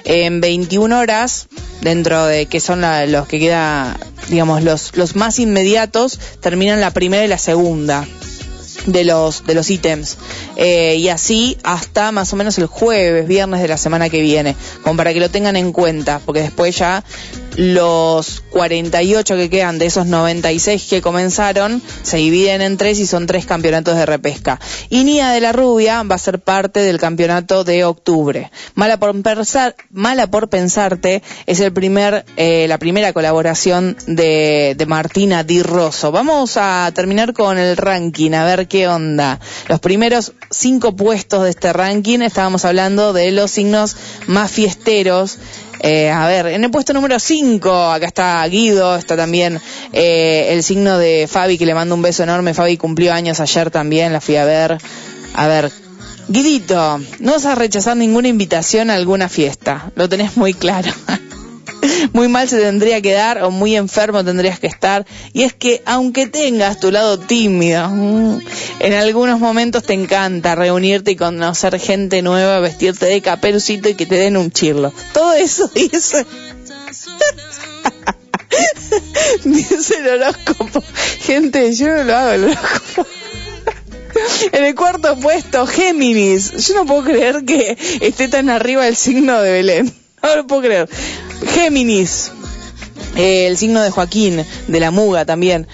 En 0.03 0.41
21 0.41 0.99
horas, 0.99 1.47
dentro 1.81 2.23
de 2.27 2.45
que 2.45 2.59
son 2.59 2.81
la- 2.81 3.07
los 3.07 3.27
que 3.27 3.39
queda, 3.39 3.97
digamos, 4.29 4.61
los, 4.61 4.95
los 4.95 5.15
más 5.15 5.39
inmediatos, 5.39 6.19
terminan 6.39 6.79
la 6.79 6.91
primera 6.91 7.25
y 7.25 7.27
la 7.27 7.39
segunda 7.39 8.07
de 8.85 9.03
los 9.05 9.43
de 9.47 9.55
los 9.55 9.71
ítems 9.71 10.17
Eh, 10.63 10.97
y 10.97 11.09
así 11.09 11.57
hasta 11.63 12.11
más 12.11 12.31
o 12.33 12.35
menos 12.35 12.59
el 12.59 12.67
jueves 12.67 13.27
viernes 13.27 13.63
de 13.63 13.67
la 13.67 13.77
semana 13.77 14.09
que 14.09 14.21
viene. 14.21 14.55
Como 14.83 14.95
para 14.95 15.11
que 15.11 15.19
lo 15.19 15.31
tengan 15.31 15.55
en 15.55 15.71
cuenta 15.71 16.21
porque 16.23 16.41
después 16.41 16.77
ya 16.77 17.03
los 17.57 18.41
48 18.51 19.35
que 19.35 19.49
quedan 19.49 19.79
de 19.79 19.87
esos 19.87 20.05
96 20.05 20.87
que 20.89 21.01
comenzaron 21.01 21.81
se 22.03 22.17
dividen 22.17 22.61
en 22.61 22.77
tres 22.77 22.99
y 22.99 23.07
son 23.07 23.25
tres 23.25 23.47
campeonatos 23.47 23.95
de 23.97 24.05
repesca. 24.05 24.59
Y 24.89 25.03
Nia 25.03 25.29
de 25.29 25.41
la 25.41 25.51
Rubia 25.51 26.03
va 26.03 26.15
a 26.15 26.19
ser 26.19 26.39
parte 26.39 26.81
del 26.81 26.99
campeonato 26.99 27.63
de 27.63 27.83
octubre. 27.83 28.51
Mala 28.75 28.97
por 28.97 29.19
pensar 29.19 29.75
mala 29.89 30.27
por 30.27 30.47
pensarte 30.47 31.23
es 31.47 31.59
el 31.59 31.73
primer 31.73 32.23
eh, 32.37 32.67
la 32.67 32.77
primera 32.77 33.13
colaboración 33.13 33.97
de, 34.05 34.75
de 34.77 34.85
Martina 34.85 35.43
Di 35.43 35.63
Rosso. 35.63 36.11
Vamos 36.11 36.55
a 36.55 36.91
terminar 36.93 37.33
con 37.33 37.57
el 37.57 37.77
ranking 37.77 38.33
a 38.33 38.45
ver 38.45 38.67
qué 38.67 38.87
onda. 38.87 39.39
Los 39.67 39.79
primeros 39.79 40.33
cinco 40.51 40.95
puestos 40.95 41.43
de 41.43 41.49
este 41.49 41.73
ranking 41.73 42.19
estábamos 42.19 42.65
hablando 42.65 43.13
de 43.13 43.31
los 43.31 43.51
signos 43.51 43.95
más 44.27 44.51
fiesteros 44.51 45.39
eh, 45.83 46.11
a 46.11 46.27
ver, 46.27 46.45
en 46.45 46.63
el 46.63 46.69
puesto 46.69 46.93
número 46.93 47.17
5, 47.17 47.91
acá 47.91 48.05
está 48.05 48.45
Guido, 48.47 48.95
está 48.95 49.17
también 49.17 49.59
eh, 49.93 50.49
el 50.51 50.61
signo 50.61 50.99
de 50.99 51.27
Fabi, 51.27 51.57
que 51.57 51.65
le 51.65 51.73
mando 51.73 51.95
un 51.95 52.03
beso 52.03 52.21
enorme. 52.21 52.53
Fabi 52.53 52.77
cumplió 52.77 53.11
años 53.13 53.39
ayer 53.39 53.71
también, 53.71 54.13
la 54.13 54.21
fui 54.21 54.35
a 54.35 54.45
ver. 54.45 54.77
A 55.33 55.47
ver, 55.47 55.71
Guidito, 56.27 56.99
no 57.19 57.31
vas 57.31 57.45
a 57.45 57.55
rechazar 57.55 57.97
ninguna 57.97 58.27
invitación 58.27 58.91
a 58.91 58.95
alguna 58.95 59.27
fiesta, 59.27 59.91
lo 59.95 60.07
tenés 60.07 60.37
muy 60.37 60.53
claro. 60.53 60.91
muy 62.13 62.27
mal 62.27 62.47
se 62.47 62.59
tendría 62.59 63.01
que 63.01 63.13
dar 63.13 63.43
o 63.43 63.51
muy 63.51 63.75
enfermo 63.75 64.23
tendrías 64.23 64.59
que 64.59 64.67
estar. 64.67 65.05
Y 65.33 65.43
es 65.43 65.53
que 65.53 65.81
aunque 65.85 66.27
tengas 66.27 66.79
tu 66.79 66.91
lado 66.91 67.19
tímido, 67.19 67.89
mm, 67.89 68.39
en 68.79 68.93
algunos 68.93 69.39
momentos 69.39 69.83
te 69.83 69.93
encanta 69.93 70.55
reunirte 70.55 71.11
y 71.11 71.15
conocer 71.15 71.79
gente 71.79 72.21
nueva, 72.21 72.59
vestirte 72.59 73.05
de 73.05 73.21
caperucito 73.21 73.89
y 73.89 73.95
que 73.95 74.05
te 74.05 74.15
den 74.15 74.37
un 74.37 74.51
chirlo. 74.51 74.93
Todo 75.13 75.33
eso 75.33 75.67
dice. 75.75 76.25
dice 79.43 79.97
el 79.97 80.21
horóscopo. 80.21 80.83
Gente, 81.21 81.73
yo 81.73 81.87
no 81.87 82.03
lo 82.03 82.15
hago 82.15 82.31
el 82.31 82.43
horóscopo. 82.45 83.07
En 84.51 84.65
el 84.65 84.75
cuarto 84.75 85.17
puesto, 85.17 85.65
Géminis. 85.65 86.67
Yo 86.67 86.75
no 86.75 86.85
puedo 86.85 87.03
creer 87.03 87.45
que 87.45 87.77
esté 88.01 88.27
tan 88.27 88.49
arriba 88.49 88.87
el 88.87 88.95
signo 88.95 89.41
de 89.41 89.51
Belén. 89.51 89.93
No 90.21 90.35
lo 90.35 90.47
puedo 90.47 90.61
creer. 90.61 90.89
Géminis. 91.45 92.31
El 93.15 93.57
signo 93.57 93.81
de 93.81 93.91
Joaquín, 93.91 94.45
de 94.67 94.79
la 94.79 94.91
Muga 94.91 95.25
también. 95.25 95.67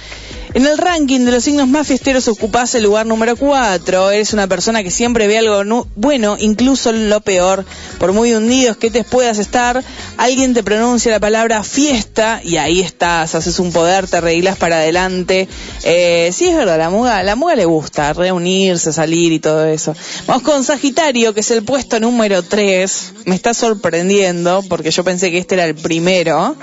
En 0.57 0.65
el 0.65 0.79
ranking 0.79 1.19
de 1.19 1.31
los 1.31 1.43
signos 1.43 1.67
más 1.67 1.85
fiesteros 1.85 2.27
ocupás 2.27 2.73
el 2.73 2.81
lugar 2.81 3.05
número 3.05 3.35
4. 3.35 4.09
Eres 4.09 4.34
una 4.34 4.47
persona 4.47 4.81
que 4.81 4.89
siempre 4.89 5.27
ve 5.27 5.38
algo 5.38 5.85
bueno, 5.95 6.35
incluso 6.39 6.91
lo 6.91 7.21
peor. 7.21 7.63
Por 7.99 8.11
muy 8.11 8.34
hundidos 8.34 8.75
que 8.75 8.89
te 8.89 9.03
puedas 9.03 9.38
estar, 9.38 9.84
alguien 10.17 10.55
te 10.55 10.63
pronuncia 10.63 11.11
la 11.11 11.19
palabra 11.19 11.61
fiesta 11.63 12.41
y 12.43 12.57
ahí 12.57 12.81
estás, 12.81 13.35
haces 13.35 13.59
un 13.59 13.71
poder, 13.71 14.07
te 14.07 14.17
arreglas 14.17 14.57
para 14.57 14.77
adelante. 14.77 15.47
Eh, 15.84 16.31
sí, 16.34 16.47
es 16.47 16.55
verdad, 16.55 16.79
la 16.79 16.89
muga, 16.89 17.21
la 17.21 17.35
muga 17.35 17.53
le 17.53 17.65
gusta 17.65 18.13
reunirse, 18.13 18.91
salir 18.91 19.34
y 19.34 19.39
todo 19.39 19.63
eso. 19.63 19.95
Vamos 20.25 20.41
con 20.41 20.63
Sagitario, 20.63 21.35
que 21.35 21.41
es 21.41 21.51
el 21.51 21.65
puesto 21.65 21.99
número 21.99 22.41
3. 22.41 23.13
Me 23.25 23.35
está 23.35 23.53
sorprendiendo 23.53 24.63
porque 24.67 24.89
yo 24.89 25.03
pensé 25.03 25.29
que 25.29 25.38
este 25.38 25.53
era 25.53 25.65
el 25.65 25.75
primero. 25.75 26.55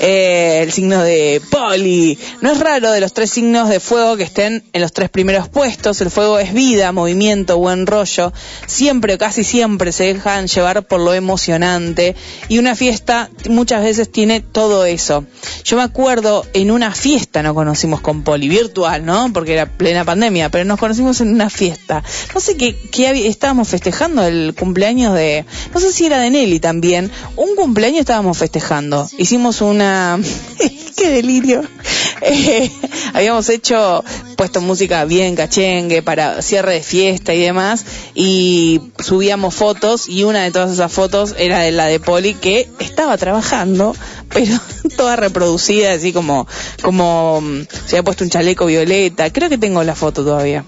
eh, 0.00 0.60
el 0.62 0.72
signo 0.72 1.02
de 1.02 1.40
Poli. 1.50 2.18
No 2.40 2.52
es 2.52 2.60
raro 2.60 2.92
de 2.92 3.00
los 3.00 3.12
tres 3.12 3.37
signos 3.38 3.68
de 3.68 3.78
fuego 3.78 4.16
que 4.16 4.24
estén 4.24 4.64
en 4.72 4.80
los 4.80 4.92
tres 4.92 5.10
primeros 5.10 5.48
puestos. 5.48 6.00
El 6.00 6.10
fuego 6.10 6.40
es 6.40 6.52
vida, 6.52 6.90
movimiento, 6.90 7.56
buen 7.56 7.86
rollo. 7.86 8.32
Siempre 8.66 9.14
o 9.14 9.18
casi 9.18 9.44
siempre 9.44 9.92
se 9.92 10.12
dejan 10.12 10.48
llevar 10.48 10.84
por 10.88 10.98
lo 10.98 11.14
emocionante. 11.14 12.16
Y 12.48 12.58
una 12.58 12.74
fiesta 12.74 13.30
muchas 13.48 13.84
veces 13.84 14.10
tiene 14.10 14.40
todo 14.40 14.84
eso. 14.86 15.24
Yo 15.62 15.76
me 15.76 15.84
acuerdo 15.84 16.44
en 16.52 16.72
una 16.72 16.92
fiesta 16.92 17.44
nos 17.44 17.54
conocimos 17.54 18.00
con 18.00 18.24
Poli, 18.24 18.48
virtual, 18.48 19.06
¿no? 19.06 19.32
Porque 19.32 19.52
era 19.52 19.66
plena 19.66 20.04
pandemia, 20.04 20.48
pero 20.48 20.64
nos 20.64 20.80
conocimos 20.80 21.20
en 21.20 21.28
una 21.28 21.48
fiesta. 21.48 22.02
No 22.34 22.40
sé 22.40 22.56
qué, 22.56 22.74
qué 22.90 23.28
estábamos 23.28 23.68
festejando 23.68 24.26
el 24.26 24.52
cumpleaños 24.58 25.14
de, 25.14 25.44
no 25.72 25.78
sé 25.78 25.92
si 25.92 26.06
era 26.06 26.18
de 26.18 26.30
Nelly 26.30 26.58
también. 26.58 27.08
Un 27.36 27.54
cumpleaños 27.54 28.00
estábamos 28.00 28.36
festejando. 28.36 29.08
Hicimos 29.16 29.60
una, 29.60 30.18
qué 30.96 31.08
delirio. 31.08 31.62
Eh, 32.20 32.70
habíamos 33.18 33.48
hecho, 33.48 34.04
puesto 34.36 34.60
música 34.60 35.04
bien 35.04 35.34
cachengue 35.34 36.02
para 36.02 36.40
cierre 36.40 36.74
de 36.74 36.82
fiesta 36.84 37.34
y 37.34 37.40
demás, 37.40 37.84
y 38.14 38.80
subíamos 39.00 39.56
fotos, 39.56 40.08
y 40.08 40.22
una 40.22 40.44
de 40.44 40.52
todas 40.52 40.70
esas 40.70 40.92
fotos 40.92 41.34
era 41.36 41.58
de 41.58 41.72
la 41.72 41.86
de 41.86 41.98
Poli 41.98 42.34
que 42.34 42.68
estaba 42.78 43.18
trabajando, 43.18 43.96
pero 44.28 44.60
toda 44.96 45.16
reproducida, 45.16 45.94
así 45.94 46.12
como, 46.12 46.46
como 46.80 47.40
mm, 47.40 47.62
se 47.86 47.96
había 47.96 48.04
puesto 48.04 48.22
un 48.22 48.30
chaleco 48.30 48.66
violeta. 48.66 49.32
Creo 49.32 49.48
que 49.48 49.58
tengo 49.58 49.82
la 49.82 49.96
foto 49.96 50.22
todavía. 50.24 50.64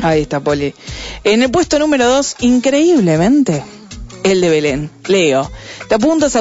Ahí 0.00 0.22
está 0.22 0.40
Poli. 0.40 0.74
En 1.24 1.42
el 1.42 1.50
puesto 1.50 1.78
número 1.78 2.08
dos, 2.08 2.36
increíblemente, 2.40 3.62
el 4.22 4.40
de 4.40 4.48
Belén. 4.48 4.90
Leo, 5.08 5.50
te 5.90 5.94
apuntas 5.94 6.36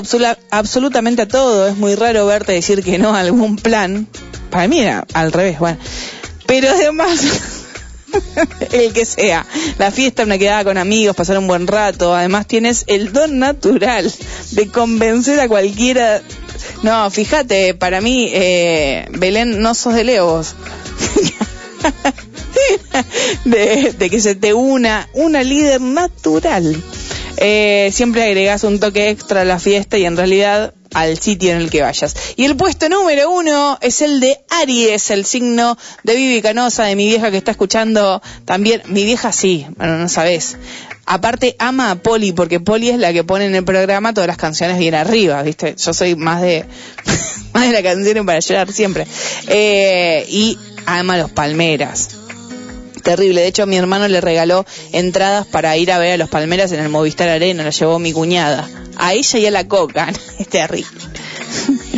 absolutamente 0.49 1.23
a 1.23 1.27
todo. 1.27 1.67
Es 1.67 1.75
muy 1.75 1.95
raro 1.95 2.25
verte 2.25 2.53
decir 2.53 2.83
que 2.83 2.97
no 2.97 3.13
a 3.13 3.19
algún 3.19 3.57
plan. 3.57 4.07
Para 4.49 4.67
mí 4.67 4.79
era 4.79 5.05
al 5.13 5.31
revés, 5.31 5.59
bueno. 5.59 5.77
Pero 6.45 6.69
además, 6.69 7.19
el 8.71 8.93
que 8.93 9.05
sea. 9.05 9.45
La 9.77 9.91
fiesta, 9.91 10.23
una 10.23 10.37
quedada 10.37 10.63
con 10.63 10.77
amigos, 10.77 11.15
pasar 11.15 11.37
un 11.37 11.47
buen 11.47 11.67
rato. 11.67 12.15
Además 12.15 12.47
tienes 12.47 12.83
el 12.87 13.13
don 13.13 13.39
natural 13.39 14.11
de 14.51 14.67
convencer 14.69 15.39
a 15.39 15.47
cualquiera. 15.47 16.21
No, 16.83 17.09
fíjate, 17.09 17.73
para 17.73 18.01
mí, 18.01 18.29
eh, 18.31 19.07
Belén, 19.11 19.61
no 19.61 19.73
sos 19.73 19.93
de 19.93 20.03
Leo 20.03 20.43
de, 23.45 23.93
de 23.97 24.09
que 24.09 24.21
se 24.21 24.35
te 24.35 24.53
una 24.53 25.07
una 25.13 25.43
líder 25.43 25.81
natural. 25.81 26.75
Eh, 27.37 27.89
siempre 27.93 28.23
agregas 28.23 28.63
un 28.63 28.79
toque 28.79 29.09
extra 29.09 29.41
a 29.41 29.45
la 29.45 29.59
fiesta 29.59 29.97
y 29.97 30.05
en 30.05 30.15
realidad 30.15 30.73
al 30.95 31.19
sitio 31.19 31.51
en 31.51 31.57
el 31.57 31.69
que 31.69 31.81
vayas. 31.81 32.15
Y 32.37 32.45
el 32.45 32.55
puesto 32.55 32.87
número 32.87 33.29
uno 33.29 33.77
es 33.81 34.01
el 34.01 34.21
de 34.21 34.39
Aries, 34.49 35.11
el 35.11 35.25
signo 35.25 35.77
de 36.03 36.15
Vivi 36.15 36.41
Canosa, 36.41 36.85
de 36.85 36.95
mi 36.95 37.05
vieja 37.05 37.29
que 37.31 37.37
está 37.37 37.51
escuchando 37.51 38.21
también. 38.45 38.81
Mi 38.87 39.03
vieja 39.03 39.33
sí, 39.33 39.67
bueno, 39.75 39.97
no 39.97 40.07
sabes. 40.07 40.55
Aparte 41.05 41.57
ama 41.59 41.91
a 41.91 41.95
Poli, 41.95 42.31
porque 42.31 42.61
Poli 42.61 42.89
es 42.89 42.97
la 42.97 43.11
que 43.11 43.25
pone 43.25 43.45
en 43.45 43.55
el 43.55 43.65
programa 43.65 44.13
todas 44.13 44.27
las 44.27 44.37
canciones 44.37 44.79
bien 44.79 44.95
arriba, 44.95 45.43
¿viste? 45.43 45.75
Yo 45.77 45.93
soy 45.93 46.15
más 46.15 46.41
de, 46.41 46.65
más 47.53 47.67
de 47.67 47.73
la 47.73 47.83
canción 47.83 48.25
para 48.25 48.39
llorar 48.39 48.71
siempre. 48.71 49.05
Eh, 49.47 50.25
y 50.29 50.57
ama 50.85 51.15
a 51.15 51.17
los 51.17 51.31
Palmeras 51.31 52.24
terrible. 53.05 53.41
De 53.41 53.47
hecho, 53.47 53.65
mi 53.65 53.77
hermano 53.77 54.09
le 54.09 54.19
regaló 54.19 54.65
entradas 54.91 55.45
para 55.45 55.77
ir 55.77 55.91
a 55.93 55.99
ver 55.99 56.13
a 56.13 56.17
los 56.17 56.29
Palmeras 56.29 56.73
en 56.73 56.81
el 56.81 56.89
Movistar 56.89 57.29
Arena, 57.29 57.63
la 57.63 57.69
llevó 57.69 57.99
mi 57.99 58.11
cuñada. 58.11 58.67
A 58.97 59.13
ella 59.13 59.39
y 59.39 59.45
a 59.45 59.51
la 59.51 59.65
coca. 59.65 60.11
Es 60.39 60.49
terrible. 60.49 60.89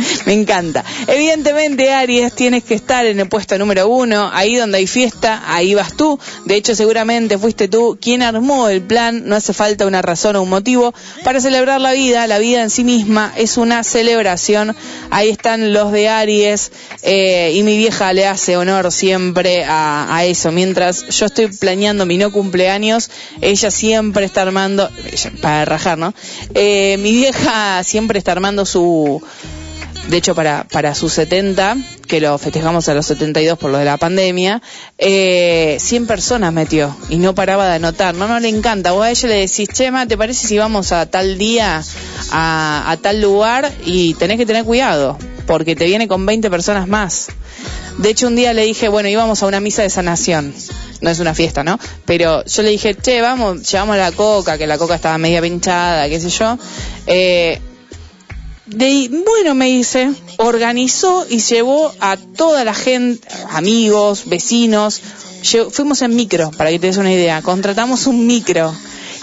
Me 0.26 0.32
encanta. 0.32 0.84
Evidentemente, 1.06 1.92
Aries, 1.92 2.34
tienes 2.34 2.64
que 2.64 2.74
estar 2.74 3.06
en 3.06 3.20
el 3.20 3.28
puesto 3.28 3.58
número 3.58 3.88
uno. 3.88 4.30
Ahí 4.32 4.56
donde 4.56 4.78
hay 4.78 4.86
fiesta, 4.86 5.42
ahí 5.46 5.74
vas 5.74 5.96
tú. 5.96 6.18
De 6.44 6.56
hecho, 6.56 6.74
seguramente 6.74 7.38
fuiste 7.38 7.68
tú 7.68 7.98
quien 8.00 8.22
armó 8.22 8.68
el 8.68 8.82
plan. 8.82 9.22
No 9.26 9.36
hace 9.36 9.52
falta 9.52 9.86
una 9.86 10.02
razón 10.02 10.36
o 10.36 10.42
un 10.42 10.48
motivo 10.48 10.94
para 11.24 11.40
celebrar 11.40 11.80
la 11.80 11.92
vida. 11.92 12.26
La 12.26 12.38
vida 12.38 12.62
en 12.62 12.70
sí 12.70 12.84
misma 12.84 13.32
es 13.36 13.56
una 13.56 13.84
celebración. 13.84 14.74
Ahí 15.10 15.28
están 15.28 15.72
los 15.72 15.92
de 15.92 16.08
Aries. 16.08 16.72
eh, 17.02 17.52
y 17.54 17.62
mi 17.62 17.76
vieja 17.76 18.12
le 18.12 18.26
hace 18.26 18.56
honor 18.56 18.92
siempre 18.92 19.64
a, 19.64 20.14
a 20.14 20.24
eso. 20.24 20.52
Mientras 20.52 21.06
yo 21.08 21.26
estoy 21.26 21.48
planeando 21.48 22.06
mi 22.06 22.18
no 22.18 22.30
cumpleaños, 22.32 23.10
ella 23.40 23.70
siempre 23.70 24.24
está 24.24 24.42
armando, 24.42 24.90
para 25.40 25.64
rajar, 25.64 25.98
¿no? 25.98 26.14
Eh, 26.54 26.96
mi 27.00 27.12
vieja 27.12 27.82
siempre 27.84 28.18
está 28.18 28.32
armando 28.32 28.64
su, 28.66 29.22
de 30.08 30.16
hecho 30.16 30.34
para, 30.34 30.64
para 30.64 30.94
sus 30.94 31.12
70, 31.12 31.76
que 32.06 32.20
lo 32.20 32.38
festejamos 32.38 32.88
a 32.88 32.94
los 32.94 33.06
72 33.06 33.58
por 33.58 33.70
lo 33.70 33.78
de 33.78 33.84
la 33.84 33.98
pandemia, 33.98 34.62
eh, 34.96 35.76
100 35.78 36.06
personas 36.06 36.52
metió 36.52 36.96
y 37.10 37.18
no 37.18 37.34
paraba 37.34 37.68
de 37.68 37.74
anotar. 37.74 38.14
No, 38.14 38.26
no 38.26 38.40
le 38.40 38.48
encanta. 38.48 38.92
Vos 38.92 39.04
a 39.04 39.10
ella 39.10 39.28
le 39.28 39.34
decís, 39.40 39.68
Chema, 39.72 40.06
¿te 40.06 40.16
parece 40.16 40.46
si 40.46 40.56
vamos 40.58 40.92
a 40.92 41.06
tal 41.06 41.36
día, 41.36 41.82
a, 42.30 42.90
a 42.90 42.96
tal 42.96 43.20
lugar? 43.20 43.70
Y 43.84 44.14
tenés 44.14 44.38
que 44.38 44.46
tener 44.46 44.64
cuidado, 44.64 45.18
porque 45.46 45.76
te 45.76 45.84
viene 45.84 46.08
con 46.08 46.24
20 46.24 46.50
personas 46.50 46.88
más. 46.88 47.28
De 47.98 48.10
hecho, 48.10 48.28
un 48.28 48.36
día 48.36 48.54
le 48.54 48.64
dije, 48.64 48.88
bueno, 48.88 49.08
íbamos 49.08 49.42
a 49.42 49.46
una 49.46 49.60
misa 49.60 49.82
de 49.82 49.90
sanación. 49.90 50.54
No 51.00 51.10
es 51.10 51.20
una 51.20 51.34
fiesta, 51.34 51.62
¿no? 51.62 51.78
Pero 52.06 52.44
yo 52.44 52.62
le 52.62 52.70
dije, 52.70 52.94
che, 52.94 53.20
vamos, 53.20 53.70
llevamos 53.70 53.96
la 53.96 54.10
coca, 54.12 54.56
que 54.56 54.66
la 54.66 54.78
coca 54.78 54.94
estaba 54.96 55.18
media 55.18 55.42
pinchada, 55.42 56.08
qué 56.08 56.20
sé 56.20 56.28
yo. 56.30 56.58
Eh, 57.06 57.60
de, 58.68 59.08
bueno, 59.24 59.54
me 59.54 59.66
dice, 59.66 60.10
organizó 60.36 61.26
y 61.28 61.38
llevó 61.38 61.92
a 62.00 62.16
toda 62.16 62.64
la 62.64 62.74
gente, 62.74 63.26
amigos, 63.50 64.24
vecinos, 64.26 65.00
fuimos 65.70 66.02
en 66.02 66.14
micro, 66.14 66.50
para 66.50 66.70
que 66.70 66.78
te 66.78 66.88
des 66.88 66.96
una 66.96 67.12
idea, 67.12 67.42
contratamos 67.42 68.06
un 68.06 68.26
micro. 68.26 68.74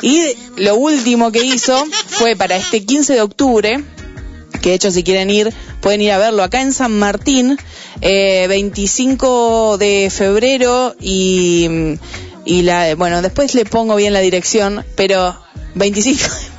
Y 0.01 0.33
lo 0.57 0.75
último 0.75 1.31
que 1.31 1.43
hizo 1.43 1.85
fue 2.07 2.35
para 2.35 2.57
este 2.57 2.83
15 2.83 3.13
de 3.13 3.21
octubre, 3.21 3.83
que 4.61 4.69
de 4.69 4.75
hecho 4.75 4.91
si 4.91 5.03
quieren 5.03 5.29
ir, 5.29 5.53
pueden 5.81 6.01
ir 6.01 6.11
a 6.11 6.17
verlo 6.17 6.43
acá 6.43 6.61
en 6.61 6.73
San 6.73 6.97
Martín, 6.97 7.57
eh, 8.01 8.45
25 8.47 9.77
de 9.77 10.11
febrero 10.11 10.95
y, 10.99 11.97
y 12.45 12.61
la, 12.63 12.95
bueno, 12.95 13.21
después 13.21 13.53
le 13.55 13.65
pongo 13.65 13.95
bien 13.95 14.13
la 14.13 14.19
dirección, 14.19 14.83
pero 14.95 15.35
25 15.75 16.19
de 16.19 16.27
mayo, 16.29 16.54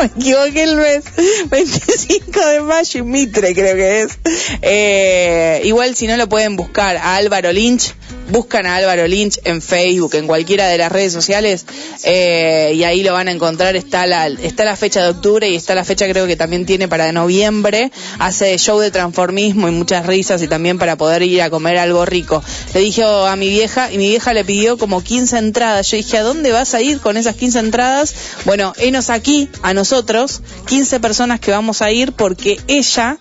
me 0.00 0.06
equivoqué 0.06 0.62
el 0.62 0.76
mes, 0.76 1.04
25 1.50 2.40
de 2.40 2.60
mayo 2.60 3.00
y 3.00 3.02
Mitre 3.02 3.54
creo 3.54 3.76
que 3.76 4.02
es. 4.02 4.18
Eh, 4.62 5.60
igual 5.64 5.94
si 5.94 6.06
no 6.06 6.16
lo 6.16 6.28
pueden 6.28 6.56
buscar 6.56 6.96
a 6.96 7.16
Álvaro 7.16 7.52
Lynch, 7.52 7.94
buscan 8.30 8.66
a 8.66 8.76
Álvaro 8.76 9.06
Lynch 9.06 9.40
en 9.44 9.62
Facebook, 9.62 10.14
en 10.14 10.26
cualquiera 10.26 10.68
de 10.68 10.78
las 10.78 10.90
redes 10.90 11.12
sociales, 11.12 11.66
eh, 12.04 12.72
y 12.74 12.84
ahí 12.84 13.02
lo 13.02 13.12
van 13.12 13.28
a 13.28 13.32
encontrar. 13.32 13.76
Está 13.76 14.06
la, 14.06 14.30
fecha 14.76 15.02
de 15.02 15.08
octubre 15.08 15.48
y 15.48 15.56
está 15.56 15.74
la 15.74 15.84
fecha 15.84 16.08
creo 16.08 16.26
que 16.26 16.36
también 16.36 16.66
tiene 16.66 16.88
para 16.88 17.12
noviembre. 17.12 17.90
Hace 18.18 18.56
show 18.58 18.78
de 18.78 18.90
transformismo 18.90 19.68
y 19.68 19.72
muchas 19.72 20.06
risas 20.06 20.42
y 20.42 20.48
también 20.48 20.78
para 20.78 20.96
poder 20.96 21.22
ir 21.22 21.42
a 21.42 21.50
comer 21.50 21.78
algo 21.78 22.04
rico. 22.04 22.42
Le 22.74 22.80
dije 22.80 23.02
a 23.04 23.34
mi 23.36 23.48
vieja 23.48 23.92
y 23.92 23.98
mi 23.98 24.08
vieja 24.08 24.32
le 24.32 24.44
pidió 24.44 24.78
como 24.78 25.02
15 25.02 25.38
entradas. 25.38 25.90
Yo 25.90 25.96
dije, 25.96 26.18
¿a 26.18 26.22
dónde 26.22 26.52
vas 26.52 26.74
a 26.74 26.80
ir 26.80 27.00
con 27.00 27.16
esas 27.16 27.36
15 27.36 27.58
entradas? 27.58 28.14
Bueno, 28.44 28.72
enos 28.78 29.10
aquí, 29.10 29.48
a 29.62 29.74
nosotros, 29.74 30.42
15 30.66 31.00
personas 31.00 31.40
que 31.40 31.50
vamos 31.50 31.82
a 31.82 31.90
ir 31.90 32.12
porque 32.12 32.58
ella 32.68 33.18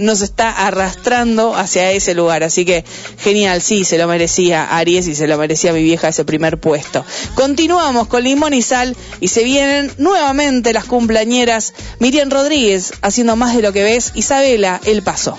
nos 0.00 0.22
está 0.22 0.50
arrastrando 0.66 1.54
hacia 1.54 1.92
ese 1.92 2.14
lugar. 2.14 2.42
Así 2.42 2.64
que 2.64 2.84
genial, 3.18 3.62
sí, 3.62 3.84
se 3.84 3.98
lo 3.98 4.08
merecía 4.08 4.76
Aries 4.76 5.06
y 5.06 5.14
se 5.14 5.26
lo 5.26 5.38
merecía 5.38 5.72
mi 5.72 5.82
vieja 5.82 6.08
ese 6.08 6.24
primer 6.24 6.58
puesto. 6.58 7.04
Continuamos 7.34 8.08
con 8.08 8.24
Limón 8.24 8.54
y 8.54 8.62
Sal 8.62 8.96
y 9.20 9.28
se 9.28 9.44
vienen 9.44 9.92
nuevamente 9.98 10.72
las 10.72 10.86
cumpleañeras 10.86 11.74
Miriam 11.98 12.30
Rodríguez 12.30 12.92
haciendo 13.02 13.36
más 13.36 13.54
de 13.54 13.62
lo 13.62 13.72
que 13.72 13.84
ves, 13.84 14.12
Isabela 14.14 14.80
El 14.84 15.02
Paso. 15.02 15.36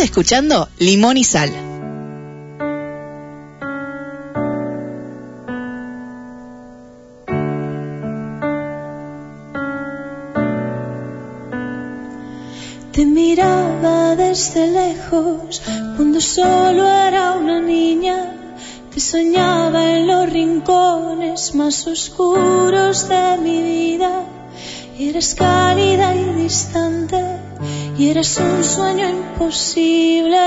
Escuchando 0.00 0.68
Limón 0.78 1.16
y 1.16 1.24
Sal. 1.24 1.50
Te 12.92 13.06
miraba 13.06 14.14
desde 14.14 14.70
lejos 14.70 15.62
cuando 15.96 16.20
solo 16.20 16.88
era 16.88 17.32
una 17.32 17.60
niña. 17.60 18.32
Te 18.94 19.00
soñaba 19.00 19.96
en 19.96 20.06
los 20.06 20.30
rincones 20.30 21.54
más 21.56 21.86
oscuros 21.88 23.08
de 23.08 23.38
mi 23.38 23.62
vida. 23.62 24.22
Eres 24.98 25.34
cálida 25.34 26.14
y 26.14 26.42
distante 26.42 27.37
y 27.98 28.10
eres 28.10 28.38
un 28.38 28.62
sueño 28.62 29.08
imposible. 29.08 30.38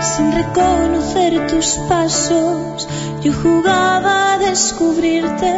Sin 0.00 0.32
reconocer 0.32 1.46
tus 1.48 1.76
pasos, 1.88 2.88
yo 3.22 3.32
jugaba 3.42 4.34
a 4.34 4.38
descubrirte, 4.38 5.52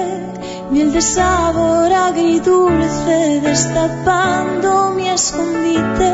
miel 0.73 0.93
de 0.93 1.01
sabor 1.01 1.93
agridulce, 1.93 3.41
destapando 3.41 4.91
mi 4.91 5.09
escondite, 5.09 6.13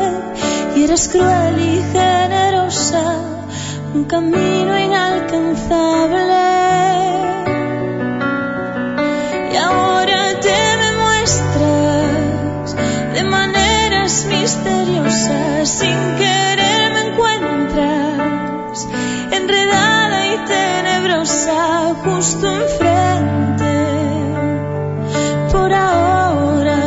y 0.75 0.83
eras 0.83 1.09
cruel 1.09 1.59
y 1.59 1.81
generosa, 1.91 3.03
un 3.95 4.03
camino 4.03 4.77
inalcanzable. 4.77 6.64
sin 15.63 16.17
querer 16.17 16.91
me 16.93 17.01
encuentras, 17.07 18.87
enredada 19.31 20.27
y 20.27 20.37
tenebrosa 20.45 21.95
justo 22.03 22.45
enfrente. 22.51 23.73
Por 25.51 25.73
ahora, 25.73 26.79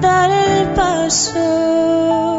dar 0.00 0.30
el 0.30 0.68
paso. 0.68 2.31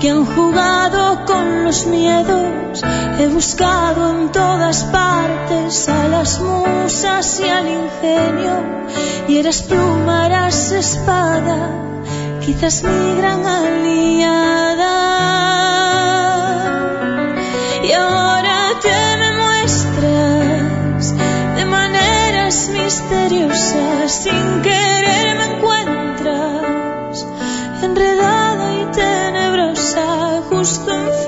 Que 0.00 0.08
han 0.10 0.24
jugado 0.24 1.24
con 1.26 1.64
los 1.64 1.86
miedos. 1.86 2.82
He 3.18 3.26
buscado 3.26 4.10
en 4.10 4.32
todas 4.32 4.84
partes 4.84 5.88
a 5.88 6.08
las 6.08 6.40
musas 6.40 7.40
y 7.40 7.48
al 7.48 7.68
ingenio. 7.68 8.54
Y 9.28 9.38
eras 9.38 9.62
pluma, 9.62 10.26
eras 10.26 10.72
espada, 10.72 11.58
quizás 12.44 12.82
mi 12.82 13.16
gran 13.20 13.44
aliada. 13.44 14.96
Y 17.84 17.92
ahora 17.92 18.56
te 18.80 19.16
me 19.20 19.30
muestras 19.42 21.14
de 21.56 21.64
maneras 21.66 22.70
misteriosas, 22.70 24.12
sin 24.12 24.62
querer 24.62 24.79
custom 30.70 31.19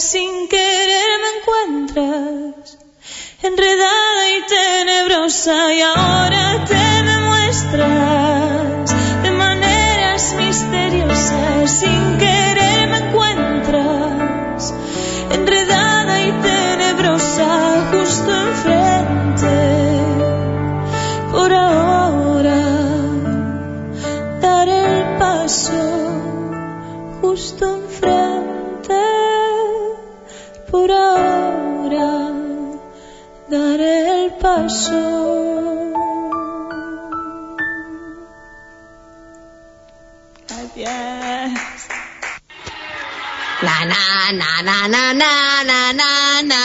sin 0.00 0.48
querer 0.48 1.20
me 1.20 1.38
encuentras 1.38 2.78
enredada 3.42 4.30
y 4.30 4.46
tenebrosa 4.46 5.72
y 5.72 5.80
ahora 5.82 6.23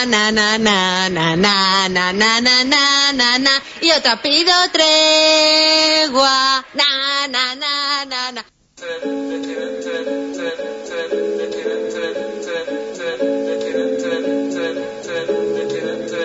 na 0.09 0.31
na 0.31 0.57
na 0.57 1.07
na 1.09 1.35
na 1.37 1.87
na 1.87 2.11
na 2.11 2.41
na 2.41 2.63
na 2.63 3.11
na 3.13 3.37
na 3.37 3.61
y 3.81 3.91
otra 3.91 4.19
pido 4.21 4.53
tregua 4.73 6.65
na 6.73 7.27
na 7.27 7.55
na 7.55 8.05
na 8.05 8.31
na 8.31 8.43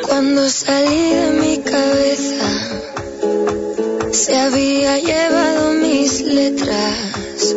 Cuando 0.08 0.48
salí 0.48 1.10
de 1.14 1.30
mi 1.40 1.58
cabeza, 1.58 2.50
se 4.12 4.36
había 4.38 4.98
llevado 4.98 5.72
mis 5.74 6.20
letras 6.22 7.54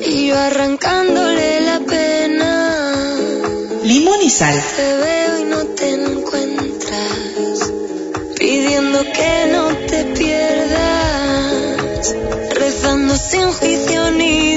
y 0.00 0.26
yo 0.26 0.38
arrancándole. 0.38 1.55
Limón 4.06 4.22
y 4.22 4.30
sal. 4.30 4.62
Te 4.76 4.96
veo 4.98 5.40
y 5.40 5.44
no 5.46 5.66
te 5.66 5.94
encuentras, 5.94 7.72
pidiendo 8.38 9.02
que 9.02 9.48
no 9.50 9.76
te 9.88 10.04
pierdas, 10.04 12.14
rezando 12.50 13.16
sin 13.16 13.50
juicio 13.50 14.12
ni 14.12 14.55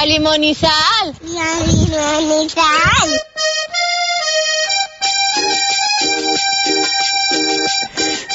¡Viva 0.00 0.06
Limón 0.06 0.44
y 0.44 0.54
Sal! 0.54 0.70
¡Viva 1.22 2.20
Limón 2.20 2.46
y 2.46 2.50
Sal! 2.50 3.22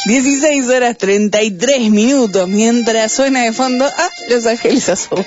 16 0.05 0.69
horas 0.69 0.97
33 0.97 1.89
minutos 1.89 2.49
mientras 2.49 3.13
suena 3.13 3.43
de 3.43 3.53
fondo 3.53 3.85
ah, 3.85 4.09
Los 4.29 4.45
Ángeles 4.45 4.89
Azules 4.89 5.25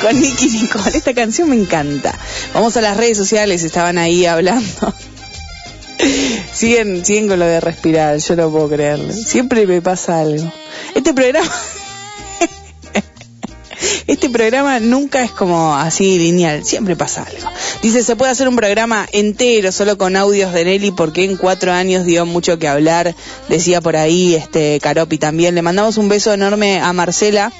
con 0.00 0.18
Nicky 0.18 0.48
Nicole. 0.48 0.96
Esta 0.96 1.12
canción 1.12 1.50
me 1.50 1.56
encanta. 1.56 2.18
Vamos 2.54 2.76
a 2.78 2.80
las 2.80 2.96
redes 2.96 3.18
sociales, 3.18 3.62
estaban 3.64 3.98
ahí 3.98 4.24
hablando. 4.24 4.94
siguen, 6.54 7.04
siguen 7.04 7.28
con 7.28 7.38
lo 7.38 7.44
de 7.44 7.60
respirar, 7.60 8.16
yo 8.16 8.36
no 8.36 8.50
puedo 8.50 8.70
creerlo. 8.70 9.12
Siempre 9.12 9.66
me 9.66 9.82
pasa 9.82 10.20
algo. 10.20 10.50
Este 10.94 11.12
programa 11.12 11.50
este 14.06 14.30
programa 14.30 14.80
nunca 14.80 15.22
es 15.22 15.30
como 15.30 15.74
así 15.74 16.18
lineal, 16.18 16.64
siempre 16.64 16.96
pasa 16.96 17.24
algo. 17.24 17.48
Dice, 17.82 18.02
se 18.02 18.16
puede 18.16 18.32
hacer 18.32 18.48
un 18.48 18.56
programa 18.56 19.06
entero 19.12 19.72
solo 19.72 19.98
con 19.98 20.16
audios 20.16 20.52
de 20.52 20.64
Nelly 20.64 20.90
porque 20.92 21.24
en 21.24 21.36
cuatro 21.36 21.72
años 21.72 22.04
dio 22.04 22.26
mucho 22.26 22.58
que 22.58 22.68
hablar, 22.68 23.14
decía 23.48 23.80
por 23.80 23.96
ahí 23.96 24.34
este 24.34 24.80
Caropi 24.80 25.18
también. 25.18 25.54
Le 25.54 25.62
mandamos 25.62 25.96
un 25.98 26.08
beso 26.08 26.32
enorme 26.32 26.80
a 26.80 26.92
Marcela 26.92 27.52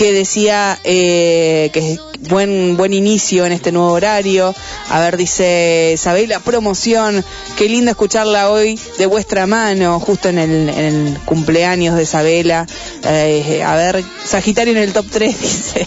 que 0.00 0.14
decía 0.14 0.78
eh, 0.82 1.68
que 1.74 1.98
buen 2.30 2.78
buen 2.78 2.94
inicio 2.94 3.44
en 3.44 3.52
este 3.52 3.70
nuevo 3.70 3.92
horario. 3.92 4.54
A 4.88 4.98
ver, 4.98 5.18
dice 5.18 5.94
Sabela, 5.98 6.40
promoción, 6.40 7.22
qué 7.58 7.68
lindo 7.68 7.90
escucharla 7.90 8.48
hoy 8.48 8.80
de 8.96 9.04
vuestra 9.04 9.46
mano, 9.46 10.00
justo 10.00 10.30
en 10.30 10.38
el, 10.38 10.70
en 10.70 10.84
el 10.86 11.18
cumpleaños 11.26 11.98
de 11.98 12.06
Sabela. 12.06 12.66
Eh, 13.04 13.62
a 13.62 13.76
ver, 13.76 14.02
Sagitario 14.24 14.72
en 14.72 14.78
el 14.78 14.94
top 14.94 15.04
3, 15.10 15.38
dice. 15.42 15.86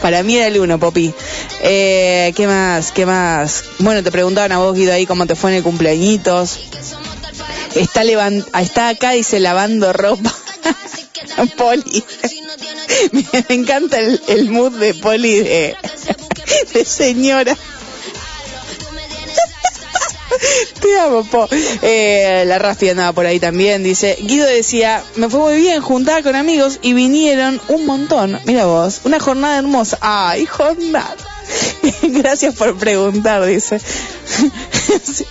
Para 0.00 0.22
mí 0.22 0.36
era 0.36 0.46
el 0.46 0.60
uno, 0.60 0.78
Popi. 0.78 1.12
Eh, 1.64 2.32
¿Qué 2.36 2.46
más? 2.46 2.92
¿Qué 2.92 3.06
más? 3.06 3.64
Bueno, 3.80 4.04
te 4.04 4.12
preguntaban 4.12 4.52
a 4.52 4.58
vos, 4.58 4.72
Guido, 4.72 4.92
ahí 4.92 5.04
cómo 5.04 5.26
te 5.26 5.34
fue 5.34 5.50
en 5.50 5.56
el 5.56 5.62
cumpleañitos. 5.64 6.60
Está, 7.74 8.04
levant 8.04 8.46
está 8.56 8.90
acá, 8.90 9.10
dice, 9.10 9.40
lavando 9.40 9.92
ropa. 9.92 10.32
Poli. 11.56 12.04
Me 13.48 13.54
encanta 13.54 13.98
el, 14.00 14.50
mood 14.50 14.72
de 14.72 14.94
Poli 14.94 15.40
de, 15.40 15.76
señora. 16.84 17.56
Te 20.80 20.98
amo. 20.98 21.24
Eh, 21.82 22.44
la 22.46 22.58
Rafi 22.58 22.88
andaba 22.88 23.12
por 23.12 23.26
ahí 23.26 23.40
también. 23.40 23.82
Dice, 23.82 24.16
Guido 24.20 24.46
decía, 24.46 25.02
me 25.16 25.28
fue 25.28 25.40
muy 25.40 25.60
bien 25.60 25.80
juntar 25.80 26.22
con 26.22 26.34
amigos 26.34 26.78
y 26.82 26.92
vinieron 26.92 27.60
un 27.68 27.86
montón. 27.86 28.38
Mira 28.44 28.66
vos, 28.66 29.00
una 29.04 29.20
jornada 29.20 29.58
hermosa. 29.58 29.98
Ay, 30.00 30.46
jornada. 30.46 31.16
Gracias 32.02 32.54
por 32.54 32.76
preguntar, 32.76 33.44
dice. 33.44 33.80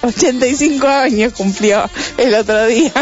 85 0.01 0.87
años 0.87 1.33
cumplió 1.33 1.89
el 2.17 2.33
otro 2.35 2.65
día. 2.67 2.93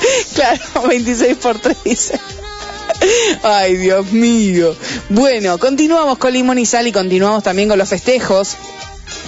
Claro, 0.34 0.88
26 0.88 1.36
por 1.36 1.58
3 1.58 1.76
dice. 1.84 2.20
Ay, 3.42 3.76
Dios 3.76 4.12
mío. 4.12 4.74
Bueno, 5.08 5.58
continuamos 5.58 6.18
con 6.18 6.32
Limón 6.32 6.58
y 6.58 6.66
Sal 6.66 6.86
y 6.86 6.92
continuamos 6.92 7.42
también 7.42 7.68
con 7.68 7.78
los 7.78 7.88
festejos. 7.88 8.56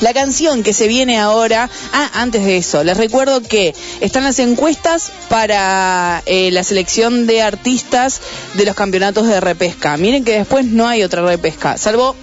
La 0.00 0.12
canción 0.12 0.62
que 0.62 0.72
se 0.72 0.88
viene 0.88 1.18
ahora, 1.18 1.70
ah, 1.92 2.10
antes 2.14 2.44
de 2.44 2.56
eso, 2.56 2.82
les 2.82 2.96
recuerdo 2.96 3.42
que 3.42 3.74
están 4.00 4.24
las 4.24 4.38
encuestas 4.38 5.12
para 5.28 6.22
eh, 6.26 6.50
la 6.50 6.64
selección 6.64 7.26
de 7.26 7.42
artistas 7.42 8.20
de 8.54 8.64
los 8.64 8.74
campeonatos 8.74 9.28
de 9.28 9.40
repesca. 9.40 9.96
Miren 9.96 10.24
que 10.24 10.38
después 10.38 10.64
no 10.64 10.88
hay 10.88 11.02
otra 11.02 11.24
repesca, 11.24 11.76
salvo 11.78 12.16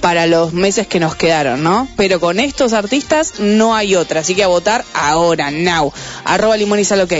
para 0.00 0.26
los 0.26 0.52
meses 0.52 0.88
que 0.88 0.98
nos 0.98 1.14
quedaron, 1.14 1.62
¿no? 1.62 1.88
Pero 1.96 2.18
con 2.18 2.40
estos 2.40 2.72
artistas 2.72 3.34
no 3.38 3.76
hay 3.76 3.94
otra, 3.94 4.20
así 4.20 4.34
que 4.34 4.42
a 4.42 4.48
votar 4.48 4.84
ahora, 4.92 5.52
now. 5.52 5.92
Arroba 6.24 6.56
limón 6.56 6.80
y 6.80 6.84
sal, 6.84 7.00
ok. 7.02 7.12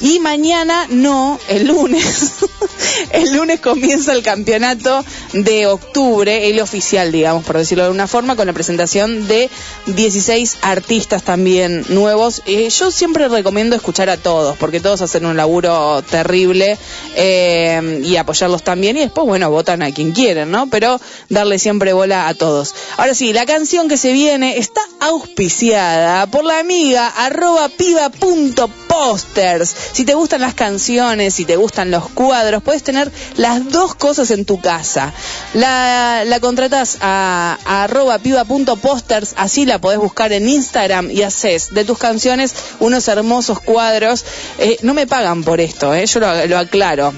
Y 0.00 0.20
mañana, 0.20 0.86
no, 0.88 1.38
el 1.48 1.66
lunes, 1.66 2.32
el 3.12 3.34
lunes 3.34 3.60
comienza 3.60 4.12
el 4.12 4.22
campeonato 4.22 5.04
de 5.32 5.66
octubre, 5.66 6.48
el 6.48 6.60
oficial, 6.60 7.12
digamos, 7.12 7.44
por 7.44 7.58
decirlo 7.58 7.84
de 7.84 7.88
alguna 7.88 8.06
forma, 8.06 8.36
con 8.36 8.46
la 8.46 8.52
presentación 8.52 9.26
de 9.28 9.50
16 9.86 10.58
artistas 10.62 11.22
también 11.22 11.84
nuevos. 11.88 12.42
Eh, 12.46 12.68
yo 12.70 12.90
siempre 12.90 13.28
recomiendo 13.28 13.76
escuchar 13.76 14.10
a 14.10 14.16
todos, 14.16 14.56
porque 14.56 14.80
todos 14.80 15.02
hacen 15.02 15.26
un 15.26 15.36
laburo 15.36 16.02
terrible 16.02 16.78
eh, 17.16 18.00
y 18.04 18.16
apoyarlos 18.16 18.62
también. 18.62 18.96
Y 18.96 19.00
después, 19.00 19.26
bueno, 19.26 19.50
votan 19.50 19.82
a 19.82 19.92
quien 19.92 20.12
quieren, 20.12 20.50
¿no? 20.50 20.68
Pero 20.68 21.00
darle 21.28 21.58
siempre 21.58 21.92
bola 21.92 22.28
a 22.28 22.34
todos. 22.34 22.74
Ahora 22.96 23.14
sí, 23.14 23.32
la 23.32 23.46
canción 23.46 23.88
que 23.88 23.96
se 23.96 24.12
viene 24.12 24.58
está 24.58 24.80
auspiciada 25.00 26.26
por 26.26 26.44
la 26.44 26.58
amiga 26.58 27.08
arroba 27.08 27.68
piba.posters. 27.68 29.74
Si 29.92 30.04
te 30.04 30.14
gustan 30.14 30.40
las 30.40 30.54
canciones, 30.54 31.34
si 31.34 31.44
te 31.44 31.56
gustan 31.56 31.90
los 31.90 32.08
cuadros, 32.10 32.62
puedes 32.62 32.82
tener 32.82 33.10
las 33.36 33.68
dos 33.70 33.94
cosas 33.94 34.30
en 34.30 34.44
tu 34.44 34.60
casa. 34.60 35.12
La, 35.54 36.22
la 36.24 36.40
contratas 36.40 36.98
a, 37.00 37.58
a 37.64 37.84
arroba 37.84 38.18
piba.posters, 38.18 39.34
así 39.36 39.66
la 39.66 39.80
podés 39.80 39.98
buscar 39.98 40.32
en 40.32 40.48
Instagram 40.48 41.10
y 41.10 41.22
haces 41.22 41.74
de 41.74 41.84
tus 41.84 41.98
canciones 41.98 42.54
unos 42.78 43.08
hermosos 43.08 43.60
cuadros. 43.60 44.24
Eh, 44.58 44.78
no 44.82 44.94
me 44.94 45.06
pagan 45.06 45.42
por 45.42 45.60
esto, 45.60 45.94
eh, 45.94 46.06
yo 46.06 46.20
lo, 46.20 46.46
lo 46.46 46.58
aclaro. 46.58 47.12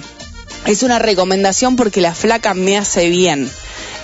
Es 0.64 0.82
una 0.82 0.98
recomendación 0.98 1.76
porque 1.76 2.00
la 2.00 2.14
flaca 2.14 2.54
me 2.54 2.78
hace 2.78 3.08
bien. 3.08 3.50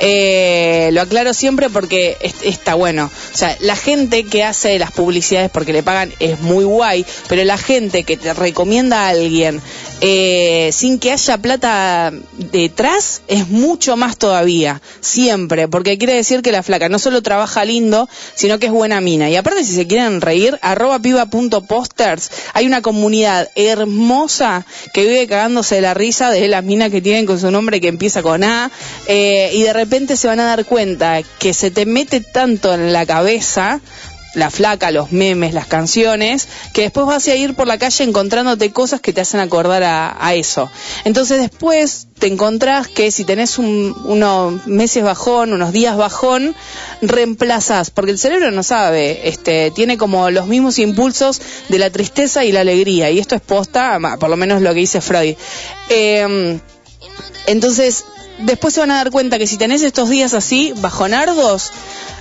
Eh, 0.00 0.90
lo 0.92 1.00
aclaro 1.02 1.34
siempre 1.34 1.68
porque 1.70 2.16
es- 2.20 2.34
está 2.42 2.74
bueno. 2.74 3.10
O 3.34 3.36
sea, 3.36 3.56
la 3.60 3.76
gente 3.76 4.24
que 4.24 4.44
hace 4.44 4.78
las 4.78 4.92
publicidades 4.92 5.50
porque 5.50 5.72
le 5.72 5.82
pagan 5.82 6.12
es 6.20 6.40
muy 6.40 6.64
guay, 6.64 7.04
pero 7.28 7.42
la 7.44 7.58
gente 7.58 8.04
que 8.04 8.16
te 8.16 8.32
recomienda 8.34 9.06
a 9.06 9.08
alguien 9.10 9.60
eh, 10.00 10.70
sin 10.72 10.98
que 10.98 11.12
haya 11.12 11.38
plata 11.38 12.12
detrás 12.52 13.22
es 13.28 13.48
mucho 13.48 13.96
más 13.96 14.16
todavía. 14.16 14.80
Siempre. 15.00 15.68
Porque 15.68 15.98
quiere 15.98 16.14
decir 16.14 16.42
que 16.42 16.52
la 16.52 16.62
flaca 16.62 16.88
no 16.88 16.98
solo 16.98 17.22
trabaja 17.22 17.64
lindo, 17.64 18.08
sino 18.34 18.58
que 18.58 18.66
es 18.66 18.72
buena 18.72 19.00
mina. 19.00 19.28
Y 19.28 19.36
aparte, 19.36 19.64
si 19.64 19.74
se 19.74 19.86
quieren 19.86 20.20
reír, 20.20 20.58
arroba 20.62 20.98
piba.posters, 20.98 22.30
hay 22.54 22.66
una 22.66 22.82
comunidad 22.82 23.48
hermosa 23.54 24.64
que 24.92 25.04
vive 25.04 25.26
cagándose 25.26 25.76
de 25.76 25.80
la 25.80 25.94
risa 25.94 26.30
de 26.30 26.46
las 26.48 26.64
minas 26.64 26.90
que 26.90 27.02
tienen 27.02 27.26
con 27.26 27.40
su 27.40 27.50
nombre 27.50 27.80
que 27.80 27.88
empieza 27.88 28.22
con 28.22 28.44
A. 28.44 28.70
eh, 29.06 29.50
y 29.52 29.62
de 29.62 29.72
repente 29.72 30.16
se 30.16 30.28
van 30.28 30.40
a 30.40 30.44
dar 30.44 30.64
cuenta 30.64 31.22
que 31.38 31.52
se 31.54 31.70
te 31.70 31.86
mete 31.86 32.20
tanto 32.20 32.72
en 32.74 32.92
la 32.92 33.06
cabeza 33.06 33.80
la 34.38 34.50
flaca, 34.50 34.90
los 34.90 35.12
memes, 35.12 35.52
las 35.54 35.66
canciones, 35.66 36.48
que 36.72 36.82
después 36.82 37.06
vas 37.06 37.26
a 37.28 37.34
ir 37.34 37.54
por 37.54 37.66
la 37.66 37.78
calle 37.78 38.04
encontrándote 38.04 38.72
cosas 38.72 39.00
que 39.00 39.12
te 39.12 39.20
hacen 39.20 39.40
acordar 39.40 39.82
a, 39.82 40.34
eso. 40.34 40.70
Entonces 41.04 41.40
después 41.40 42.06
te 42.18 42.26
encontrás 42.26 42.88
que 42.88 43.10
si 43.10 43.24
tenés 43.24 43.58
un- 43.58 43.94
unos 44.04 44.66
meses 44.66 45.02
bajón, 45.02 45.52
unos 45.52 45.72
días 45.72 45.96
bajón, 45.96 46.54
reemplazás, 47.02 47.90
porque 47.90 48.10
el 48.12 48.18
cerebro 48.18 48.50
no 48.50 48.62
sabe, 48.62 49.28
este, 49.28 49.70
tiene 49.70 49.96
como 49.96 50.30
los 50.30 50.46
mismos 50.46 50.78
impulsos 50.78 51.40
de 51.68 51.78
la 51.78 51.90
tristeza 51.90 52.44
y 52.44 52.52
la 52.52 52.60
alegría, 52.60 53.10
y 53.10 53.18
esto 53.18 53.34
es 53.34 53.40
posta, 53.40 53.98
por 54.18 54.30
lo 54.30 54.36
menos 54.36 54.62
lo 54.62 54.70
que 54.74 54.80
dice 54.80 55.00
Freud. 55.00 55.36
Em, 55.88 56.60
entonces, 57.46 58.04
después 58.40 58.74
se 58.74 58.80
van 58.80 58.90
a 58.90 58.96
dar 58.96 59.10
cuenta 59.10 59.38
que 59.38 59.46
si 59.46 59.56
tenés 59.56 59.82
estos 59.82 60.08
días 60.10 60.34
así, 60.34 60.72
bajonardos, 60.76 61.72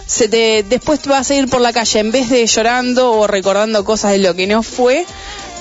se 0.08 0.30
te, 0.30 0.64
después 0.64 1.02
vas 1.06 1.30
a 1.30 1.36
ir 1.36 1.50
por 1.50 1.62
la 1.62 1.74
calle 1.74 2.00
en 2.00 2.12
vez 2.12 2.30
de 2.30 2.46
llorando 2.48 3.12
o 3.12 3.28
recordando 3.28 3.84
cosas 3.84 4.14
de 4.14 4.20
lo 4.20 4.36
que 4.36 4.48
no 4.48 4.64
fue, 4.64 5.06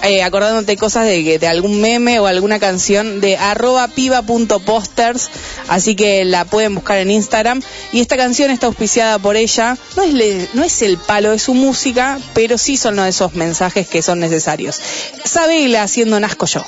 eh, 0.02 0.22
acordándote 0.22 0.76
cosas 0.76 1.04
de, 1.04 1.38
de 1.38 1.46
algún 1.48 1.80
meme 1.80 2.20
o 2.20 2.26
alguna 2.26 2.60
canción 2.60 3.20
de 3.20 3.36
arroba 3.36 3.88
piba.posters, 3.88 5.28
así 5.68 5.96
que 5.96 6.24
la 6.24 6.44
pueden 6.44 6.76
buscar 6.76 6.98
en 6.98 7.10
Instagram. 7.10 7.60
Y 7.92 8.00
esta 8.00 8.16
canción 8.16 8.50
está 8.50 8.68
auspiciada 8.68 9.18
por 9.18 9.36
ella, 9.36 9.76
no 9.96 10.02
es, 10.04 10.54
no 10.54 10.62
es 10.62 10.82
el 10.82 10.96
palo 10.96 11.32
de 11.32 11.40
su 11.40 11.54
música, 11.54 12.20
pero 12.32 12.56
sí 12.56 12.76
son 12.76 12.94
uno 12.94 13.02
de 13.02 13.10
esos 13.10 13.34
mensajes 13.34 13.88
que 13.88 14.00
son 14.00 14.20
necesarios. 14.20 14.80
Sabela 15.24 15.82
haciendo 15.82 16.20
Nazco 16.20 16.46
yo. 16.46 16.64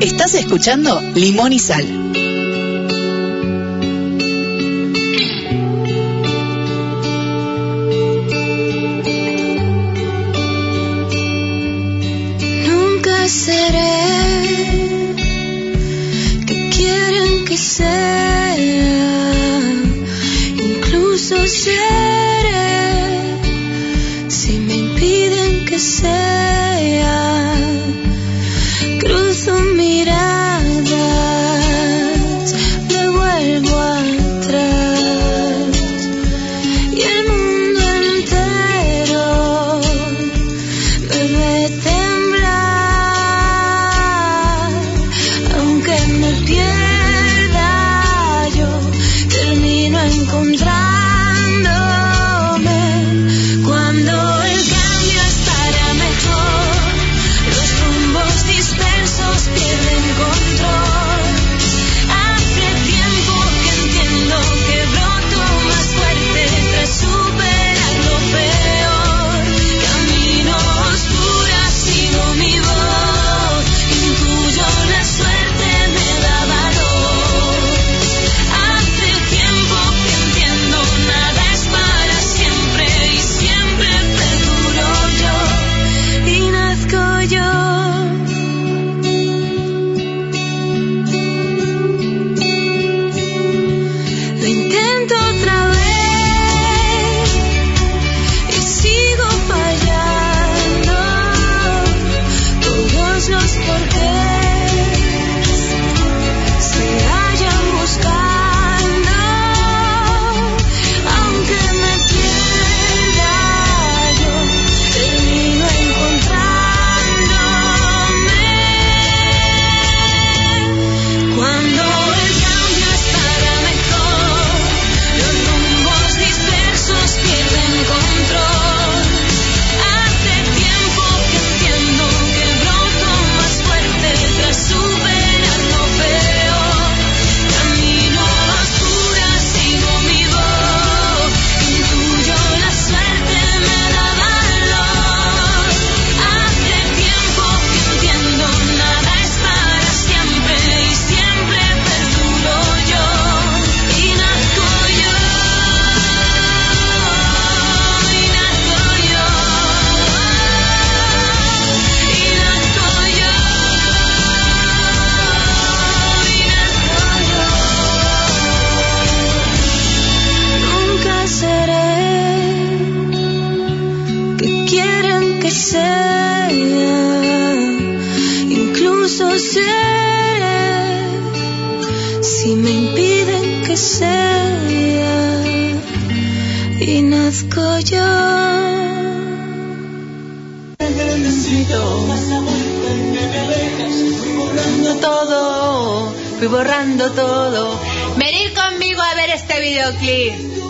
Estás 0.00 0.34
escuchando 0.34 1.00
Limón 1.14 1.52
y 1.52 1.58
Sal. 1.58 2.21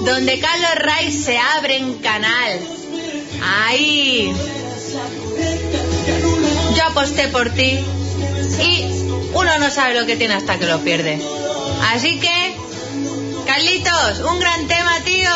Donde 0.04 0.40
Carlos 0.40 0.74
Ray 0.76 1.12
se 1.12 1.38
abre 1.38 1.76
en 1.76 1.94
canal. 1.94 2.60
Ahí. 3.42 4.32
Yo 6.76 6.84
aposté 6.84 7.28
por 7.28 7.50
ti 7.50 7.78
y 8.60 8.84
uno 9.34 9.58
no 9.58 9.70
sabe 9.70 9.98
lo 9.98 10.06
que 10.06 10.16
tiene 10.16 10.34
hasta 10.34 10.58
que 10.58 10.66
lo 10.66 10.80
pierde. 10.80 11.18
Así 11.92 12.18
que, 12.18 12.54
Carlitos, 13.46 14.20
un 14.30 14.40
gran 14.40 14.66
tema, 14.66 15.00
tío. 15.04 15.30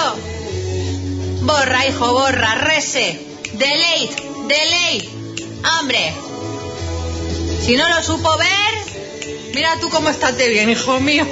Borra, 1.42 1.86
hijo, 1.86 2.12
borra, 2.12 2.54
rese. 2.56 3.20
Delete, 3.52 4.22
delete. 4.48 5.10
Hombre, 5.78 6.12
si 7.64 7.76
no 7.76 7.88
lo 7.88 8.02
supo 8.02 8.36
ver, 8.36 9.54
mira 9.54 9.76
tú 9.80 9.88
cómo 9.88 10.10
estás 10.10 10.36
de 10.36 10.48
bien, 10.48 10.70
hijo 10.70 11.00
mío. 11.00 11.26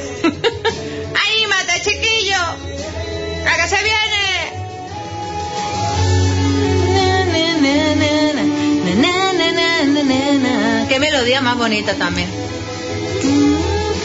Melodía 11.34 11.40
más 11.40 11.58
bonita 11.58 11.94
también. 11.94 12.28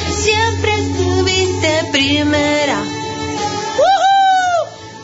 Siempre 0.09 0.73
estuviste 0.73 1.83
primera. 1.91 2.83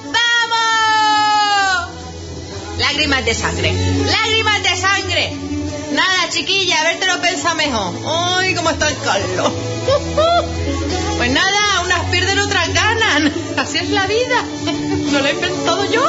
¡Vamos! 0.05 1.89
Lágrimas 2.79 3.25
de 3.25 3.33
sangre. 3.33 3.73
Lágrimas 3.73 4.63
de 4.63 4.75
sangre. 4.75 5.33
Nada, 5.91 6.29
chiquilla, 6.29 6.81
a 6.81 6.83
ver 6.85 6.99
te 6.99 7.07
lo 7.07 7.21
pensa 7.21 7.53
mejor. 7.53 7.93
Ay, 8.05 8.55
cómo 8.55 8.71
está 8.71 8.89
el 8.89 8.97
Carlos. 8.97 9.53
Pues 11.17 11.31
nada, 11.31 11.81
unas 11.85 12.09
pierden, 12.09 12.39
otras 12.39 12.73
ganan. 12.73 13.31
Así 13.57 13.77
es 13.77 13.89
la 13.89 14.05
vida. 14.07 14.43
No 14.65 15.19
lo 15.19 15.27
he 15.27 15.31
inventado 15.31 15.85
yo. 15.85 16.03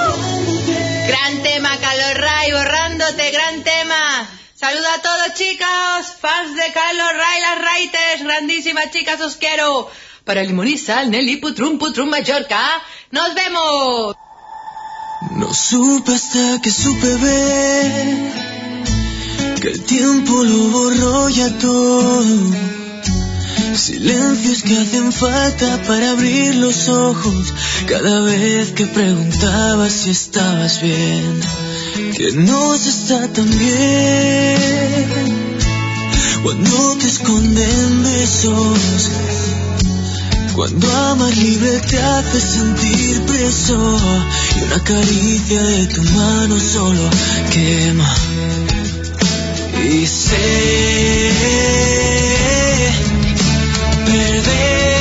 Gran 1.06 1.42
tema, 1.44 1.76
Carlos 1.80 2.14
Ray, 2.14 2.50
borrándote, 2.50 3.30
gran 3.30 3.62
tema. 3.62 4.35
Saluda 4.66 4.94
a 4.94 5.00
todos, 5.00 5.34
chicos, 5.34 6.16
fans 6.20 6.56
de 6.56 6.72
Carlos 6.72 7.12
Ray, 7.22 7.40
las 7.40 7.58
Raites, 7.66 8.24
grandísimas 8.24 8.90
chicas, 8.90 9.20
os 9.20 9.36
quiero. 9.36 9.88
Para 10.24 10.42
Limón 10.42 10.66
Nelly, 10.66 11.36
Putrum, 11.36 11.78
Putrum, 11.78 12.08
Mallorca. 12.08 12.82
¡Nos 13.12 13.32
vemos! 13.36 14.16
No 15.36 15.54
supe 15.54 16.12
hasta 16.12 16.60
que 16.60 16.72
supe 16.72 17.14
ver 17.26 18.32
que 19.60 19.68
el 19.68 19.84
tiempo 19.84 20.42
lo 20.42 20.58
borró 20.74 21.28
ya 21.28 21.48
todo. 21.58 22.24
Silencios 23.76 24.64
que 24.64 24.78
hacen 24.78 25.12
falta 25.12 25.80
para 25.86 26.10
abrir 26.10 26.56
los 26.56 26.88
ojos 26.88 27.54
cada 27.86 28.20
vez 28.22 28.72
que 28.72 28.86
preguntabas 28.86 29.92
si 29.92 30.10
estabas 30.10 30.82
bien. 30.82 31.40
Que 32.16 32.32
no 32.32 32.78
se 32.78 32.88
está 32.88 33.28
tan 33.30 33.50
bien 33.58 34.96
cuando 36.42 36.96
te 36.96 37.08
esconden 37.08 38.02
besos. 38.04 39.10
Cuando 40.54 40.90
amar 40.90 41.36
libre 41.36 41.78
te 41.80 42.00
hace 42.00 42.40
sentir 42.40 43.20
preso 43.26 43.98
y 44.56 44.62
una 44.62 44.82
caricia 44.82 45.62
de 45.62 45.86
tu 45.88 46.02
mano 46.04 46.58
solo 46.58 47.10
quema. 47.52 48.14
Y 49.84 50.06
sé 50.06 51.32
perder. 54.06 54.95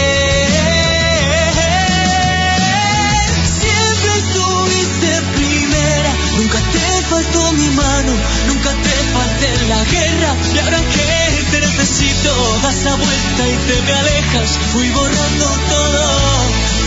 nunca 8.47 8.71
te 8.71 8.95
falté 9.13 9.53
en 9.53 9.69
la 9.69 9.83
guerra. 9.83 10.35
Y 10.53 10.59
ahora 10.59 10.79
que 10.79 11.43
te 11.51 11.59
necesito, 11.59 12.59
das 12.61 12.83
la 12.83 12.95
vuelta 12.95 13.49
y 13.49 13.55
te 13.67 13.81
me 13.81 13.93
alejas. 13.93 14.49
Fui 14.71 14.89
borrando 14.89 15.45
todo, 15.69 16.03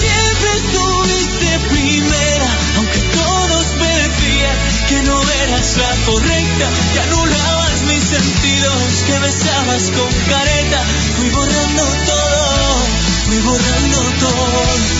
Siempre 0.00 0.50
estuviste 0.62 1.58
primera, 1.70 2.48
aunque 2.76 3.00
todos 3.00 3.66
me 3.76 3.92
decían 4.02 4.56
que 4.88 5.02
no 5.02 5.22
eras 5.44 5.76
la 5.76 5.92
correcta, 6.06 6.66
que 6.92 7.00
anulabas 7.00 7.82
mis 7.82 8.04
sentidos, 8.04 9.04
que 9.06 9.18
besabas 9.18 9.82
con 9.90 10.12
careta. 10.28 10.80
Fui 11.16 11.28
borrando 11.30 11.84
todo, 12.06 12.86
fui 13.26 13.38
borrando 13.38 13.98
todo 14.20 14.97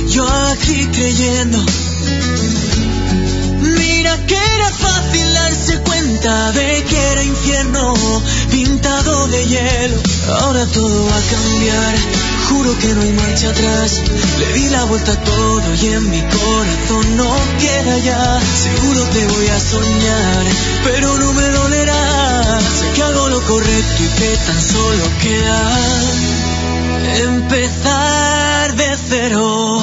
yo 0.09 0.27
aquí 0.29 0.87
creyendo. 0.93 1.59
Mira 3.61 4.17
que 4.27 4.35
era 4.35 4.71
fácil 4.71 5.35
darse 5.35 5.79
cuenta 5.81 6.53
de 6.53 6.85
que 6.85 6.99
era 7.13 7.23
infierno 7.25 7.95
pintado 8.51 9.27
de 9.29 9.47
hielo. 9.47 9.97
Ahora 10.41 10.67
todo 10.67 11.07
va 11.07 11.17
a 11.17 11.23
cambiar, 11.31 11.95
juro 12.53 12.79
que 12.79 12.95
no 12.95 13.03
hay 13.03 13.13
marcha 13.13 13.49
atrás. 13.49 14.03
Le 14.39 14.53
di 14.53 14.69
la 14.69 14.85
vuelta 14.85 15.13
a 15.13 15.25
todo 15.25 15.75
y 15.75 15.87
en 15.87 16.11
mi 16.11 16.21
corazón 16.21 17.17
no 17.17 17.31
queda 17.59 17.99
ya. 17.99 18.41
Seguro 18.65 19.03
te 19.15 19.27
voy 19.27 19.47
a 19.49 19.61
soñar, 19.61 20.45
pero 20.85 21.19
no 21.19 21.33
me 21.33 21.49
dolerá. 21.49 22.61
Sé 22.79 22.93
que 22.95 23.03
hago 23.03 23.29
lo 23.29 23.41
correcto 23.43 24.03
y 24.05 24.09
que 24.19 24.37
tan 24.47 24.61
solo 24.63 25.05
queda 25.23 25.61
empezar 27.25 28.77
de 28.77 28.89
cero. 29.09 29.83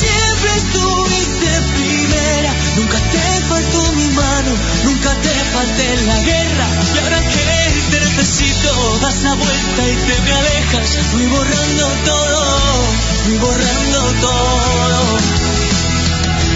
Siempre 0.00 0.50
estuviste 0.62 1.50
primera, 1.78 2.52
nunca 2.76 2.98
te 3.12 3.26
faltó 3.48 3.92
mi 3.92 4.08
mano, 4.22 4.52
nunca 4.84 5.10
te 5.24 5.34
falté 5.54 5.86
la 6.06 6.18
guerra. 6.20 6.66
Y 6.94 6.98
ahora 6.98 7.20
que 7.32 7.55
te 7.90 8.00
necesito, 8.00 8.98
das 9.00 9.22
la 9.22 9.34
vuelta 9.34 9.82
y 9.88 9.96
te 10.06 10.20
me 10.22 10.32
alejas. 10.32 10.98
Fui 11.12 11.26
borrando 11.26 11.86
todo, 12.04 12.44
fui 13.24 13.38
borrando 13.38 14.00
todo. 14.20 15.18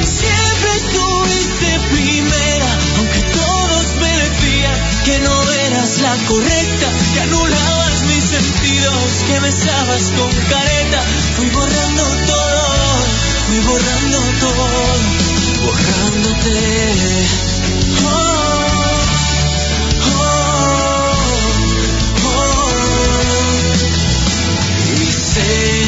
Siempre 0.02 0.70
estuviste 0.77 1.81
primera, 1.90 2.78
aunque 2.98 3.20
todos 3.32 3.97
me 4.01 4.16
decían 4.24 4.78
que 5.05 5.19
no 5.20 5.52
eras 5.52 6.01
la 6.01 6.16
correcta, 6.27 6.86
que 7.15 7.20
anulabas 7.20 8.02
mis 8.05 8.24
sentidos, 8.24 9.24
que 9.27 9.40
besabas 9.40 10.02
con 10.16 10.31
careta. 10.48 11.02
Fui 11.36 11.48
borrando 11.51 12.02
todo, 12.27 12.62
fui 13.47 13.59
borrando 13.61 14.19
todo, 14.40 14.66
borrándote. 15.65 16.59
Oh, 18.02 18.69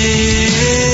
sé 0.03 0.92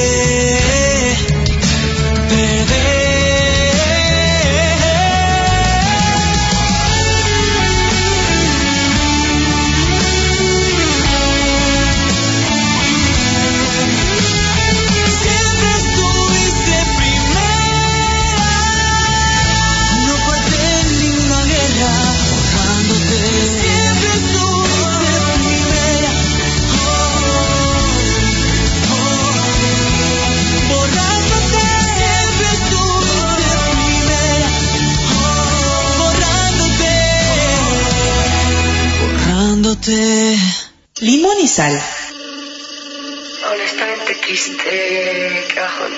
sal. 41.58 41.82
Honestamente 43.50 44.14
triste, 44.22 45.44
qué 45.52 45.60
bajón. 45.60 45.92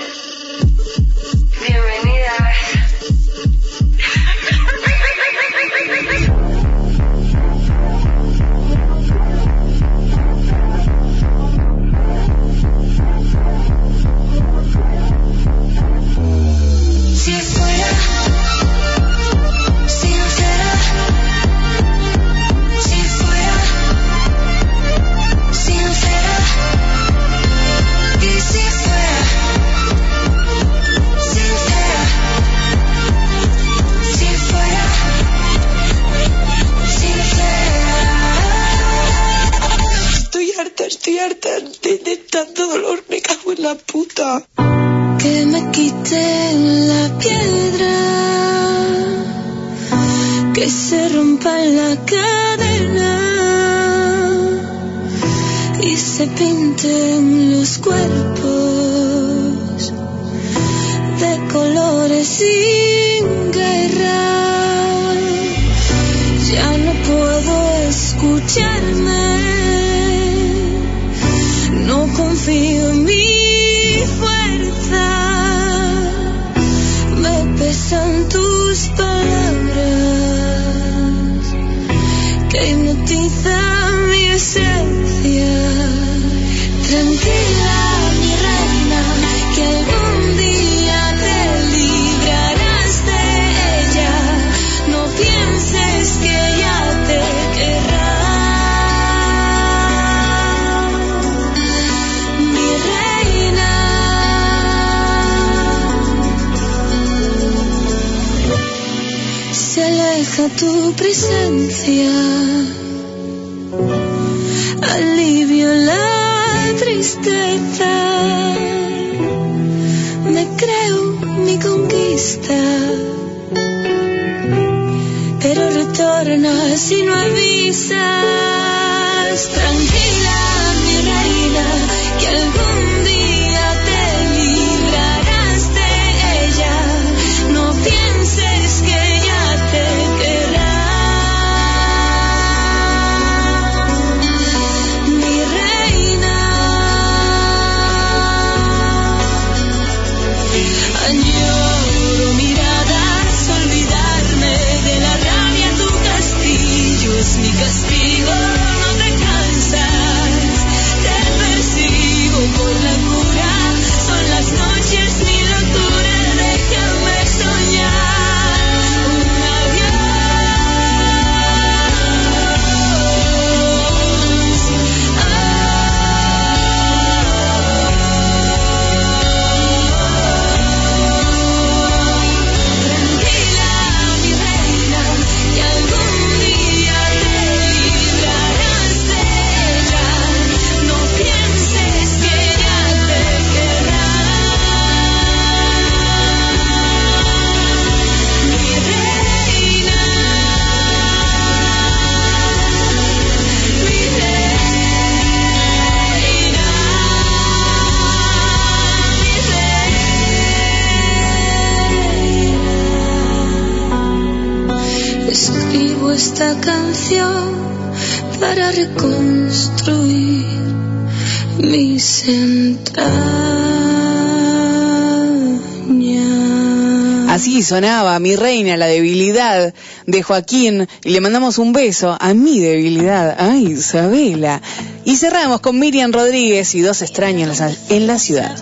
Sonaba 227.71 228.19
mi 228.19 228.35
reina, 228.35 228.77
la 228.77 228.87
debilidad 228.87 229.73
de 230.05 230.23
Joaquín, 230.25 230.89
y 231.05 231.11
le 231.11 231.21
mandamos 231.21 231.57
un 231.59 231.73
beso 231.73 232.17
a 232.19 232.35
mi 232.35 232.59
debilidad, 232.59 233.37
ay 233.39 233.75
Isabela. 233.79 234.61
Y 235.05 235.17
cerramos 235.17 235.61
con 235.61 235.79
Miriam 235.79 236.11
Rodríguez 236.11 236.75
y 236.75 236.81
dos 236.81 237.01
extraños 237.01 237.61
en 237.89 238.09
la 238.09 238.19
ciudad. 238.19 238.57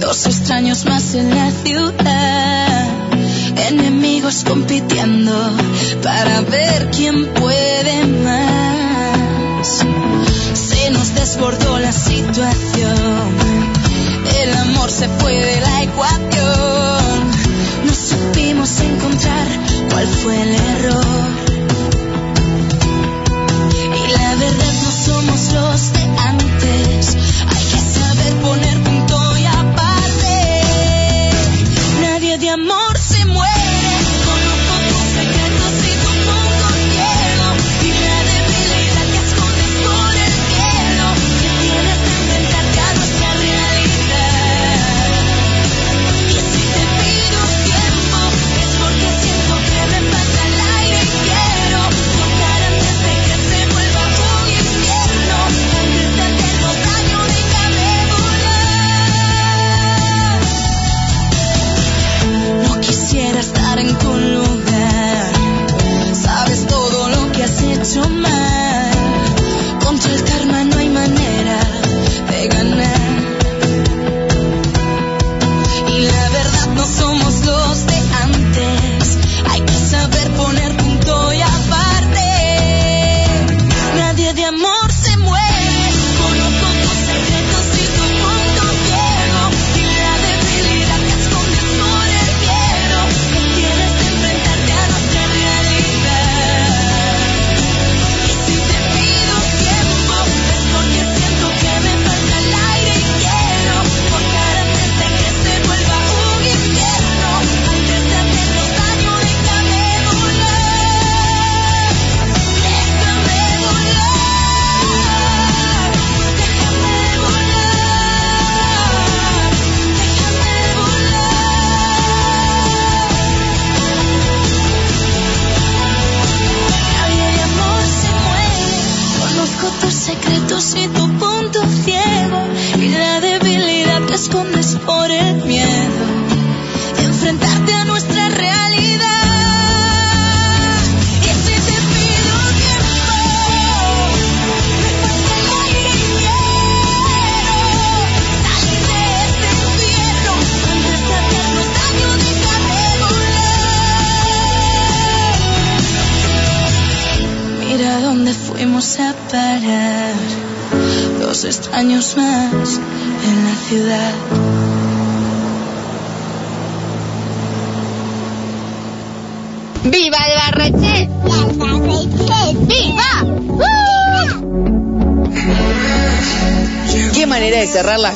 Dos 0.00 0.24
extraños 0.24 0.86
más 0.86 1.14
en 1.14 1.28
la 1.36 1.50
ciudad, 1.50 2.86
enemigos 3.68 4.44
compitiendo 4.48 5.34
para 6.02 6.40
ver 6.40 6.90
quién 6.96 7.26
puede 7.34 8.06
más. 8.24 9.84
Se 10.54 10.90
nos 10.92 11.14
desbordó 11.14 11.78
la 11.78 11.92
situación, 11.92 13.36
el 14.42 14.54
amor 14.54 14.90
se 14.90 15.08
fue 15.08 15.34
de 15.34 15.60
la 15.60 15.82
ecuación. 15.82 16.81
Cuál 20.02 20.14
fue 20.14 20.42
el 20.42 20.54
error. 20.54 21.04
Y 23.94 24.12
la 24.12 24.34
verdad 24.34 24.74
no 24.82 24.90
somos 24.90 25.52
los 25.52 25.92
de 25.92 26.02
antes. 26.18 27.01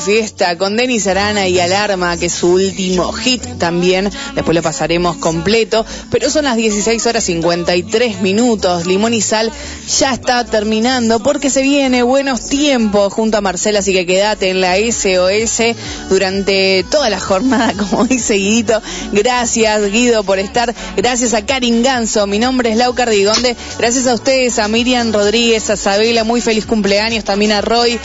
Fiesta 0.07 0.57
con 0.57 0.77
Denis 0.77 1.05
Arana 1.05 1.49
y 1.49 1.59
Alarma, 1.59 2.15
que 2.15 2.27
es 2.27 2.33
su 2.33 2.53
último 2.53 3.11
hit 3.11 3.43
también. 3.57 4.09
Después 4.35 4.55
lo 4.55 4.61
pasaremos 4.61 5.17
completo. 5.17 5.85
Pero 6.09 6.29
son 6.29 6.45
las 6.45 6.55
16 6.55 7.05
horas 7.07 7.25
53 7.25 8.21
minutos. 8.21 8.85
Limón 8.85 9.13
y 9.13 9.19
Sal 9.19 9.51
ya 9.87 10.13
está 10.13 10.43
terminando 10.43 11.19
porque 11.19 11.49
se 11.49 11.61
viene 11.61 12.03
buenos 12.03 12.49
tiempos 12.49 13.13
junto 13.13 13.37
a 13.37 13.41
Marcela. 13.41 13.79
Así 13.79 13.93
que 13.93 14.05
quédate 14.05 14.49
en 14.49 14.61
la 14.61 14.75
SOS 14.75 15.75
durante 16.09 16.85
toda 16.89 17.09
la 17.09 17.19
jornada, 17.19 17.73
como 17.77 18.05
dice 18.05 18.35
Guidito. 18.35 18.81
Gracias, 19.13 19.89
Guido, 19.89 20.23
por 20.23 20.39
estar. 20.39 20.75
Gracias 20.95 21.33
a 21.33 21.45
Karin 21.45 21.83
Ganso. 21.83 22.27
Mi 22.27 22.39
nombre 22.39 22.71
es 22.71 22.77
Lau 22.77 22.93
Cardigonde. 22.93 23.55
Gracias 23.77 24.07
a 24.07 24.13
ustedes, 24.13 24.59
a 24.59 24.67
Miriam 24.67 25.13
Rodríguez, 25.13 25.69
a 25.69 25.77
Sabela. 25.77 26.23
Muy 26.23 26.41
feliz 26.41 26.65
cumpleaños. 26.65 27.23
También 27.23 27.53
a 27.53 27.61
Roy. 27.61 27.99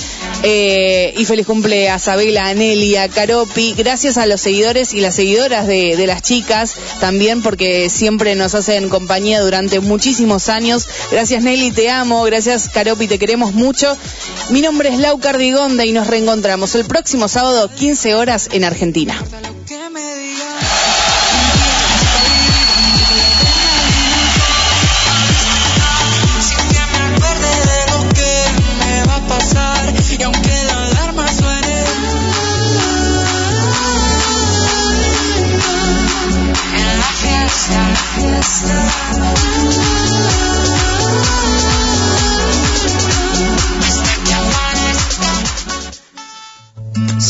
Eh, 0.44 1.14
y 1.16 1.24
feliz 1.24 1.46
cumple 1.46 1.90
a 1.90 1.98
Sabela, 1.98 2.46
a 2.46 2.54
Nelly, 2.54 2.96
a 2.96 3.08
Caropi. 3.08 3.74
Gracias 3.76 4.18
a 4.18 4.26
los 4.26 4.40
seguidores 4.40 4.94
y 4.94 5.00
las 5.00 5.16
seguidoras 5.16 5.66
de, 5.66 5.96
de 5.96 6.06
las 6.06 6.22
chicas 6.22 6.74
también, 7.00 7.42
porque 7.42 7.90
siempre 7.90 8.34
nos 8.34 8.54
hacen 8.54 8.88
compañía 8.88 9.40
durante 9.40 9.80
muchísimos 9.80 10.48
años. 10.48 10.88
Gracias 11.10 11.42
Nelly, 11.42 11.71
te 11.72 11.90
amo. 11.90 12.22
Gracias 12.24 12.68
Caropi, 12.68 13.06
te 13.06 13.18
queremos 13.18 13.52
mucho. 13.52 13.96
Mi 14.50 14.60
nombre 14.60 14.90
es 14.90 14.98
Lau 14.98 15.18
Cardigonda 15.18 15.84
y 15.84 15.92
nos 15.92 16.06
reencontramos 16.06 16.74
el 16.74 16.84
próximo 16.84 17.28
sábado, 17.28 17.70
15 17.74 18.14
horas 18.14 18.48
en 18.52 18.64
Argentina. 18.64 19.14